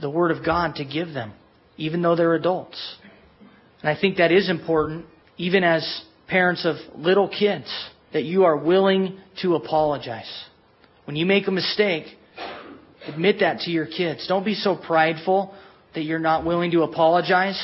the 0.00 0.10
Word 0.10 0.30
of 0.30 0.44
God 0.44 0.76
to 0.76 0.84
give 0.84 1.12
them, 1.12 1.32
even 1.76 2.00
though 2.00 2.16
they're 2.16 2.34
adults. 2.34 2.96
And 3.82 3.90
I 3.90 4.00
think 4.00 4.18
that 4.18 4.32
is 4.32 4.48
important, 4.48 5.06
even 5.36 5.64
as 5.64 6.02
parents 6.28 6.64
of 6.64 6.76
little 6.96 7.28
kids, 7.28 7.66
that 8.12 8.22
you 8.22 8.44
are 8.44 8.56
willing 8.56 9.18
to 9.42 9.56
apologize. 9.56 10.30
When 11.04 11.16
you 11.16 11.26
make 11.26 11.48
a 11.48 11.50
mistake, 11.50 12.06
admit 13.06 13.40
that 13.40 13.60
to 13.60 13.70
your 13.70 13.86
kids. 13.86 14.26
Don't 14.26 14.44
be 14.44 14.54
so 14.54 14.76
prideful 14.76 15.54
that 15.94 16.04
you're 16.04 16.18
not 16.18 16.46
willing 16.46 16.70
to 16.70 16.82
apologize. 16.82 17.60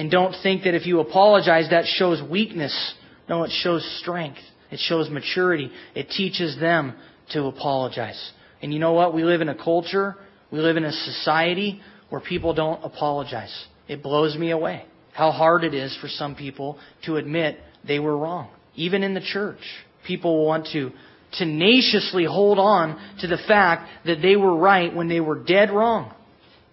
And 0.00 0.10
don't 0.10 0.34
think 0.42 0.62
that 0.62 0.74
if 0.74 0.86
you 0.86 1.00
apologize, 1.00 1.68
that 1.72 1.84
shows 1.84 2.22
weakness. 2.22 2.94
No, 3.28 3.44
it 3.44 3.50
shows 3.50 3.84
strength. 4.00 4.38
It 4.70 4.78
shows 4.78 5.10
maturity. 5.10 5.70
It 5.94 6.08
teaches 6.08 6.58
them 6.58 6.94
to 7.32 7.44
apologize. 7.44 8.32
And 8.62 8.72
you 8.72 8.78
know 8.78 8.94
what? 8.94 9.12
We 9.12 9.24
live 9.24 9.42
in 9.42 9.50
a 9.50 9.54
culture, 9.54 10.16
we 10.50 10.58
live 10.60 10.78
in 10.78 10.84
a 10.84 10.92
society 10.92 11.82
where 12.08 12.22
people 12.22 12.54
don't 12.54 12.82
apologize. 12.82 13.54
It 13.88 14.02
blows 14.02 14.38
me 14.38 14.52
away 14.52 14.86
how 15.12 15.32
hard 15.32 15.64
it 15.64 15.74
is 15.74 15.94
for 16.00 16.08
some 16.08 16.34
people 16.34 16.78
to 17.04 17.16
admit 17.16 17.58
they 17.86 17.98
were 17.98 18.16
wrong. 18.16 18.48
Even 18.76 19.02
in 19.02 19.12
the 19.12 19.20
church, 19.20 19.60
people 20.06 20.46
want 20.46 20.66
to 20.72 20.92
tenaciously 21.32 22.24
hold 22.24 22.58
on 22.58 22.98
to 23.20 23.26
the 23.26 23.36
fact 23.46 23.86
that 24.06 24.22
they 24.22 24.36
were 24.36 24.56
right 24.56 24.96
when 24.96 25.08
they 25.08 25.20
were 25.20 25.44
dead 25.44 25.70
wrong. 25.70 26.14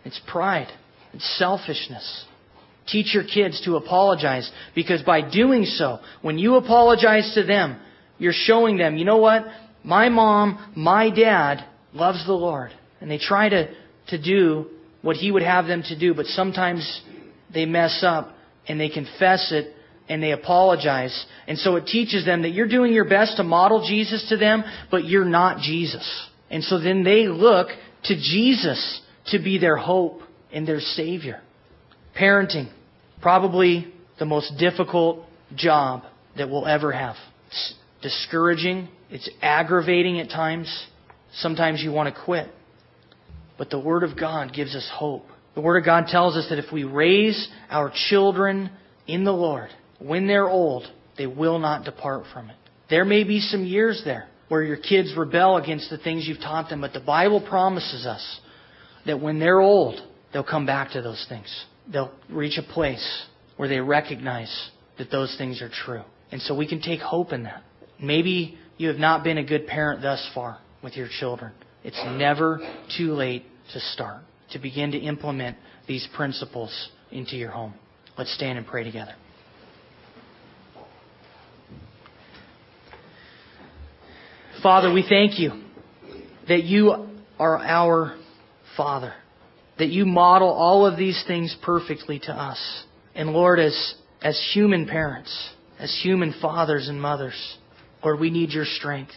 It's 0.06 0.22
pride. 0.32 0.70
It's 1.12 1.38
selfishness. 1.38 2.24
Teach 2.88 3.14
your 3.14 3.24
kids 3.24 3.62
to 3.66 3.76
apologize 3.76 4.50
because 4.74 5.02
by 5.02 5.28
doing 5.28 5.66
so, 5.66 6.00
when 6.22 6.38
you 6.38 6.56
apologize 6.56 7.34
to 7.36 7.44
them, 7.44 7.80
you're 8.18 8.34
showing 8.34 8.78
them, 8.78 8.98
you 8.98 9.06
know 9.06 9.18
what? 9.18 9.46
My 9.84 10.10
mom, 10.10 10.74
my 10.76 11.10
dad 11.10 11.66
loves 11.94 12.26
the 12.26 12.34
Lord. 12.34 12.72
And 13.00 13.12
they 13.12 13.18
try 13.18 13.50
to, 13.50 13.74
to 14.08 14.22
do 14.22 14.68
what 15.02 15.16
He 15.16 15.32
would 15.32 15.44
have 15.44 15.68
them 15.68 15.84
to 15.84 16.00
do, 16.00 16.14
but 16.14 16.26
sometimes 16.28 17.02
they 17.54 17.66
mess 17.66 18.04
up 18.06 18.36
and 18.68 18.80
they 18.80 18.90
confess 18.90 19.52
it 19.52 19.74
and 20.10 20.24
they 20.24 20.32
apologize. 20.32 21.26
And 21.48 21.58
so 21.58 21.76
it 21.76 21.86
teaches 21.86 22.26
them 22.26 22.42
that 22.44 22.50
you're 22.50 22.68
doing 22.68 22.94
your 22.94 23.08
best 23.08 23.38
to 23.38 23.44
model 23.44 23.86
Jesus 23.88 24.28
to 24.30 24.38
them, 24.38 24.64
but 24.90 25.06
you're 25.06 25.26
not 25.26 25.60
Jesus. 25.60 26.28
And 26.50 26.64
so 26.64 26.80
then 26.80 27.04
they 27.04 27.28
look 27.28 27.68
to 28.06 28.16
Jesus 28.16 29.02
to 29.28 29.40
be 29.40 29.58
their 29.58 29.78
hope 29.78 30.22
and 30.52 30.68
their 30.68 30.80
Savior. 30.80 31.42
Parenting, 32.18 32.72
probably 33.22 33.94
the 34.20 34.26
most 34.26 34.54
difficult 34.58 35.26
job 35.56 36.04
that 36.38 36.50
we'll 36.50 36.68
ever 36.68 36.92
have. 36.92 37.16
It's 37.48 37.76
discouraging. 38.02 38.90
It's 39.10 39.30
aggravating 39.42 40.20
at 40.20 40.30
times. 40.30 40.86
Sometimes 41.34 41.82
you 41.82 41.92
want 41.92 42.14
to 42.14 42.22
quit. 42.24 42.48
But 43.58 43.70
the 43.70 43.80
Word 43.80 44.04
of 44.04 44.18
God 44.18 44.54
gives 44.54 44.76
us 44.76 44.90
hope. 44.94 45.26
The 45.56 45.62
Word 45.62 45.78
of 45.78 45.86
God 45.86 46.06
tells 46.08 46.36
us 46.36 46.48
that 46.50 46.60
if 46.60 46.72
we 46.72 46.84
raise 46.84 47.48
our 47.70 47.92
children 48.10 48.70
in 49.08 49.24
the 49.24 49.32
Lord, 49.32 49.70
when 50.00 50.28
they're 50.28 50.50
old, 50.50 50.84
they 51.18 51.26
will 51.26 51.58
not 51.58 51.84
depart 51.84 52.26
from 52.32 52.50
it. 52.50 52.56
There 52.90 53.06
may 53.06 53.24
be 53.24 53.40
some 53.40 53.66
years 53.66 54.02
there 54.06 54.28
where 54.50 54.64
your 54.64 54.78
kids 54.78 55.14
rebel 55.18 55.58
against 55.58 55.90
the 55.90 55.98
things 55.98 56.28
you've 56.28 56.40
taught 56.40 56.70
them, 56.70 56.82
but 56.82 56.94
the 56.94 57.00
Bible 57.00 57.42
promises 57.42 58.06
us 58.06 58.40
that 59.06 59.20
when 59.20 59.40
they're 59.40 59.60
old, 59.60 60.00
they'll 60.32 60.44
come 60.44 60.66
back 60.66 60.92
to 60.92 61.02
those 61.02 61.26
things. 61.28 61.66
They'll 61.92 62.12
reach 62.30 62.58
a 62.58 62.74
place 62.74 63.26
where 63.56 63.70
they 63.70 63.80
recognize 63.80 64.70
that 64.98 65.12
those 65.12 65.36
things 65.38 65.62
are 65.62 65.70
true. 65.70 66.04
And 66.32 66.42
so 66.42 66.56
we 66.56 66.68
can 66.68 66.82
take 66.82 67.00
hope 67.00 67.32
in 67.32 67.44
that. 67.44 67.64
Maybe 68.02 68.58
you 68.78 68.90
have 68.90 68.98
not 68.98 69.24
been 69.24 69.38
a 69.38 69.44
good 69.44 69.68
parent 69.68 70.02
thus 70.02 70.30
far 70.34 70.60
with 70.84 70.96
your 70.96 71.08
children. 71.20 71.54
It's 71.84 72.00
never 72.18 72.60
too 72.98 73.14
late 73.14 73.46
to 73.74 73.80
start, 73.80 74.24
to 74.52 74.60
begin 74.60 74.92
to 74.92 74.98
implement 74.98 75.58
these 75.88 76.08
principles 76.16 76.90
into 77.12 77.36
your 77.36 77.52
home. 77.52 77.74
Let's 78.18 78.34
stand 78.34 78.58
and 78.58 78.68
pray 78.68 78.84
together. 78.84 79.16
Father, 84.62 84.92
we 84.92 85.06
thank 85.08 85.40
you 85.40 85.52
that 86.48 86.64
you 86.64 87.08
are 87.40 87.58
our 87.58 88.18
Father, 88.76 89.14
that 89.80 89.90
you 89.90 90.06
model 90.06 90.50
all 90.50 90.86
of 90.86 90.98
these 90.98 91.24
things 91.28 91.56
perfectly 91.62 92.20
to 92.20 92.32
us. 92.32 92.84
And 93.16 93.30
Lord, 93.30 93.60
as, 93.60 93.96
as 94.22 94.40
human 94.54 94.88
parents, 94.88 95.52
as 95.80 95.98
human 96.04 96.34
fathers 96.42 96.88
and 96.90 97.02
mothers, 97.02 97.58
Lord, 98.04 98.20
we 98.20 98.30
need 98.30 98.52
your 98.52 98.66
strength. 98.66 99.14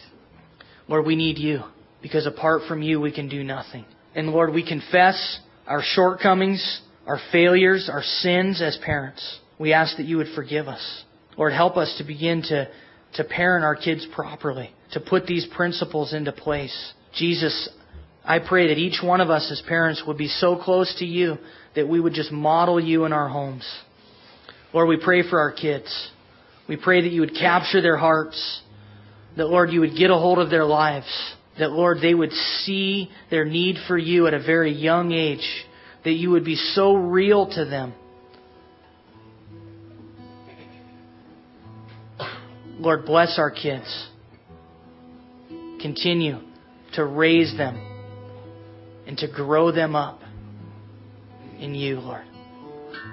Lord, 0.87 1.05
we 1.05 1.15
need 1.15 1.37
you 1.37 1.61
because 2.01 2.25
apart 2.25 2.63
from 2.67 2.81
you, 2.81 2.99
we 2.99 3.11
can 3.11 3.29
do 3.29 3.43
nothing. 3.43 3.85
And 4.15 4.29
Lord, 4.29 4.53
we 4.53 4.67
confess 4.67 5.39
our 5.67 5.81
shortcomings, 5.83 6.81
our 7.07 7.19
failures, 7.31 7.89
our 7.91 8.03
sins 8.03 8.61
as 8.61 8.77
parents. 8.83 9.39
We 9.59 9.73
ask 9.73 9.97
that 9.97 10.05
you 10.05 10.17
would 10.17 10.33
forgive 10.35 10.67
us. 10.67 11.03
Lord, 11.37 11.53
help 11.53 11.77
us 11.77 11.95
to 11.97 12.03
begin 12.03 12.41
to, 12.43 12.67
to 13.13 13.23
parent 13.23 13.63
our 13.63 13.75
kids 13.75 14.05
properly 14.13 14.73
to 14.91 14.99
put 14.99 15.25
these 15.25 15.47
principles 15.55 16.13
into 16.13 16.31
place. 16.31 16.93
Jesus, 17.13 17.69
I 18.23 18.39
pray 18.39 18.67
that 18.67 18.77
each 18.77 19.01
one 19.03 19.19
of 19.19 19.29
us 19.29 19.49
as 19.51 19.61
parents 19.67 20.03
would 20.05 20.17
be 20.17 20.27
so 20.27 20.55
close 20.55 20.93
to 20.99 21.05
you 21.05 21.37
that 21.75 21.87
we 21.87 21.99
would 21.99 22.13
just 22.13 22.31
model 22.31 22.79
you 22.79 23.05
in 23.05 23.13
our 23.13 23.27
homes. 23.27 23.67
Lord, 24.73 24.87
we 24.87 24.97
pray 25.03 25.27
for 25.27 25.39
our 25.39 25.51
kids. 25.51 26.09
We 26.67 26.77
pray 26.77 27.01
that 27.01 27.11
you 27.11 27.21
would 27.21 27.33
capture 27.33 27.81
their 27.81 27.97
hearts. 27.97 28.61
That, 29.37 29.47
Lord, 29.47 29.71
you 29.71 29.79
would 29.79 29.97
get 29.97 30.11
a 30.11 30.15
hold 30.15 30.39
of 30.39 30.49
their 30.49 30.65
lives. 30.65 31.07
That, 31.57 31.71
Lord, 31.71 31.97
they 32.01 32.13
would 32.13 32.31
see 32.31 33.09
their 33.29 33.45
need 33.45 33.77
for 33.87 33.97
you 33.97 34.27
at 34.27 34.33
a 34.33 34.39
very 34.39 34.71
young 34.71 35.11
age. 35.11 35.65
That 36.03 36.13
you 36.13 36.29
would 36.31 36.45
be 36.45 36.55
so 36.55 36.95
real 36.95 37.47
to 37.53 37.65
them. 37.65 37.93
Lord, 42.79 43.05
bless 43.05 43.37
our 43.37 43.51
kids 43.51 44.07
continue 45.81 46.39
to 46.93 47.03
raise 47.03 47.57
them 47.57 47.90
and 49.11 49.19
to 49.19 49.27
grow 49.27 49.71
them 49.73 49.93
up 49.93 50.21
in 51.59 51.75
you, 51.75 51.99
Lord. 51.99 52.23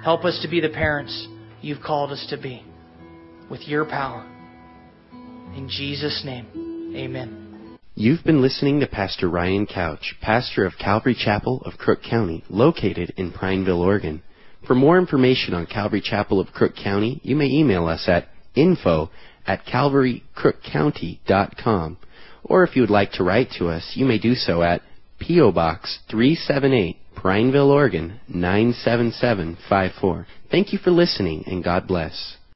Help 0.01 0.23
us 0.23 0.39
to 0.41 0.47
be 0.47 0.61
the 0.61 0.69
parents 0.69 1.27
you've 1.61 1.81
called 1.81 2.13
us 2.13 2.25
to 2.29 2.37
be 2.37 2.63
with 3.51 3.67
your 3.67 3.83
power. 3.83 4.25
In 5.57 5.67
Jesus' 5.69 6.21
name, 6.23 6.93
amen. 6.95 7.77
You've 7.95 8.23
been 8.23 8.41
listening 8.41 8.79
to 8.79 8.87
Pastor 8.87 9.27
Ryan 9.27 9.67
Couch, 9.67 10.15
pastor 10.21 10.65
of 10.65 10.77
Calvary 10.79 11.17
Chapel 11.19 11.61
of 11.65 11.77
Crook 11.77 12.01
County, 12.01 12.45
located 12.49 13.13
in 13.17 13.33
Prineville, 13.33 13.81
Oregon. 13.81 14.23
For 14.65 14.75
more 14.75 14.97
information 14.97 15.53
on 15.53 15.65
Calvary 15.65 15.99
Chapel 15.99 16.39
of 16.39 16.53
Crook 16.53 16.77
County, 16.81 17.19
you 17.23 17.35
may 17.35 17.47
email 17.47 17.87
us 17.87 18.05
at 18.07 18.29
info 18.55 19.09
at 19.45 19.65
calvarycrookcounty.com. 19.65 21.97
Or 22.45 22.63
if 22.63 22.77
you 22.77 22.83
would 22.83 22.89
like 22.89 23.11
to 23.13 23.25
write 23.25 23.49
to 23.57 23.67
us, 23.67 23.91
you 23.95 24.05
may 24.05 24.17
do 24.17 24.33
so 24.33 24.63
at 24.63 24.81
P.O. 25.19 25.51
Box 25.51 25.99
378, 26.09 26.97
Prineville, 27.15 27.71
Oregon 27.71 28.19
97754. 28.27 30.27
Thank 30.49 30.73
you 30.73 30.79
for 30.79 30.91
listening 30.91 31.43
and 31.45 31.63
God 31.63 31.87
bless. 31.87 32.37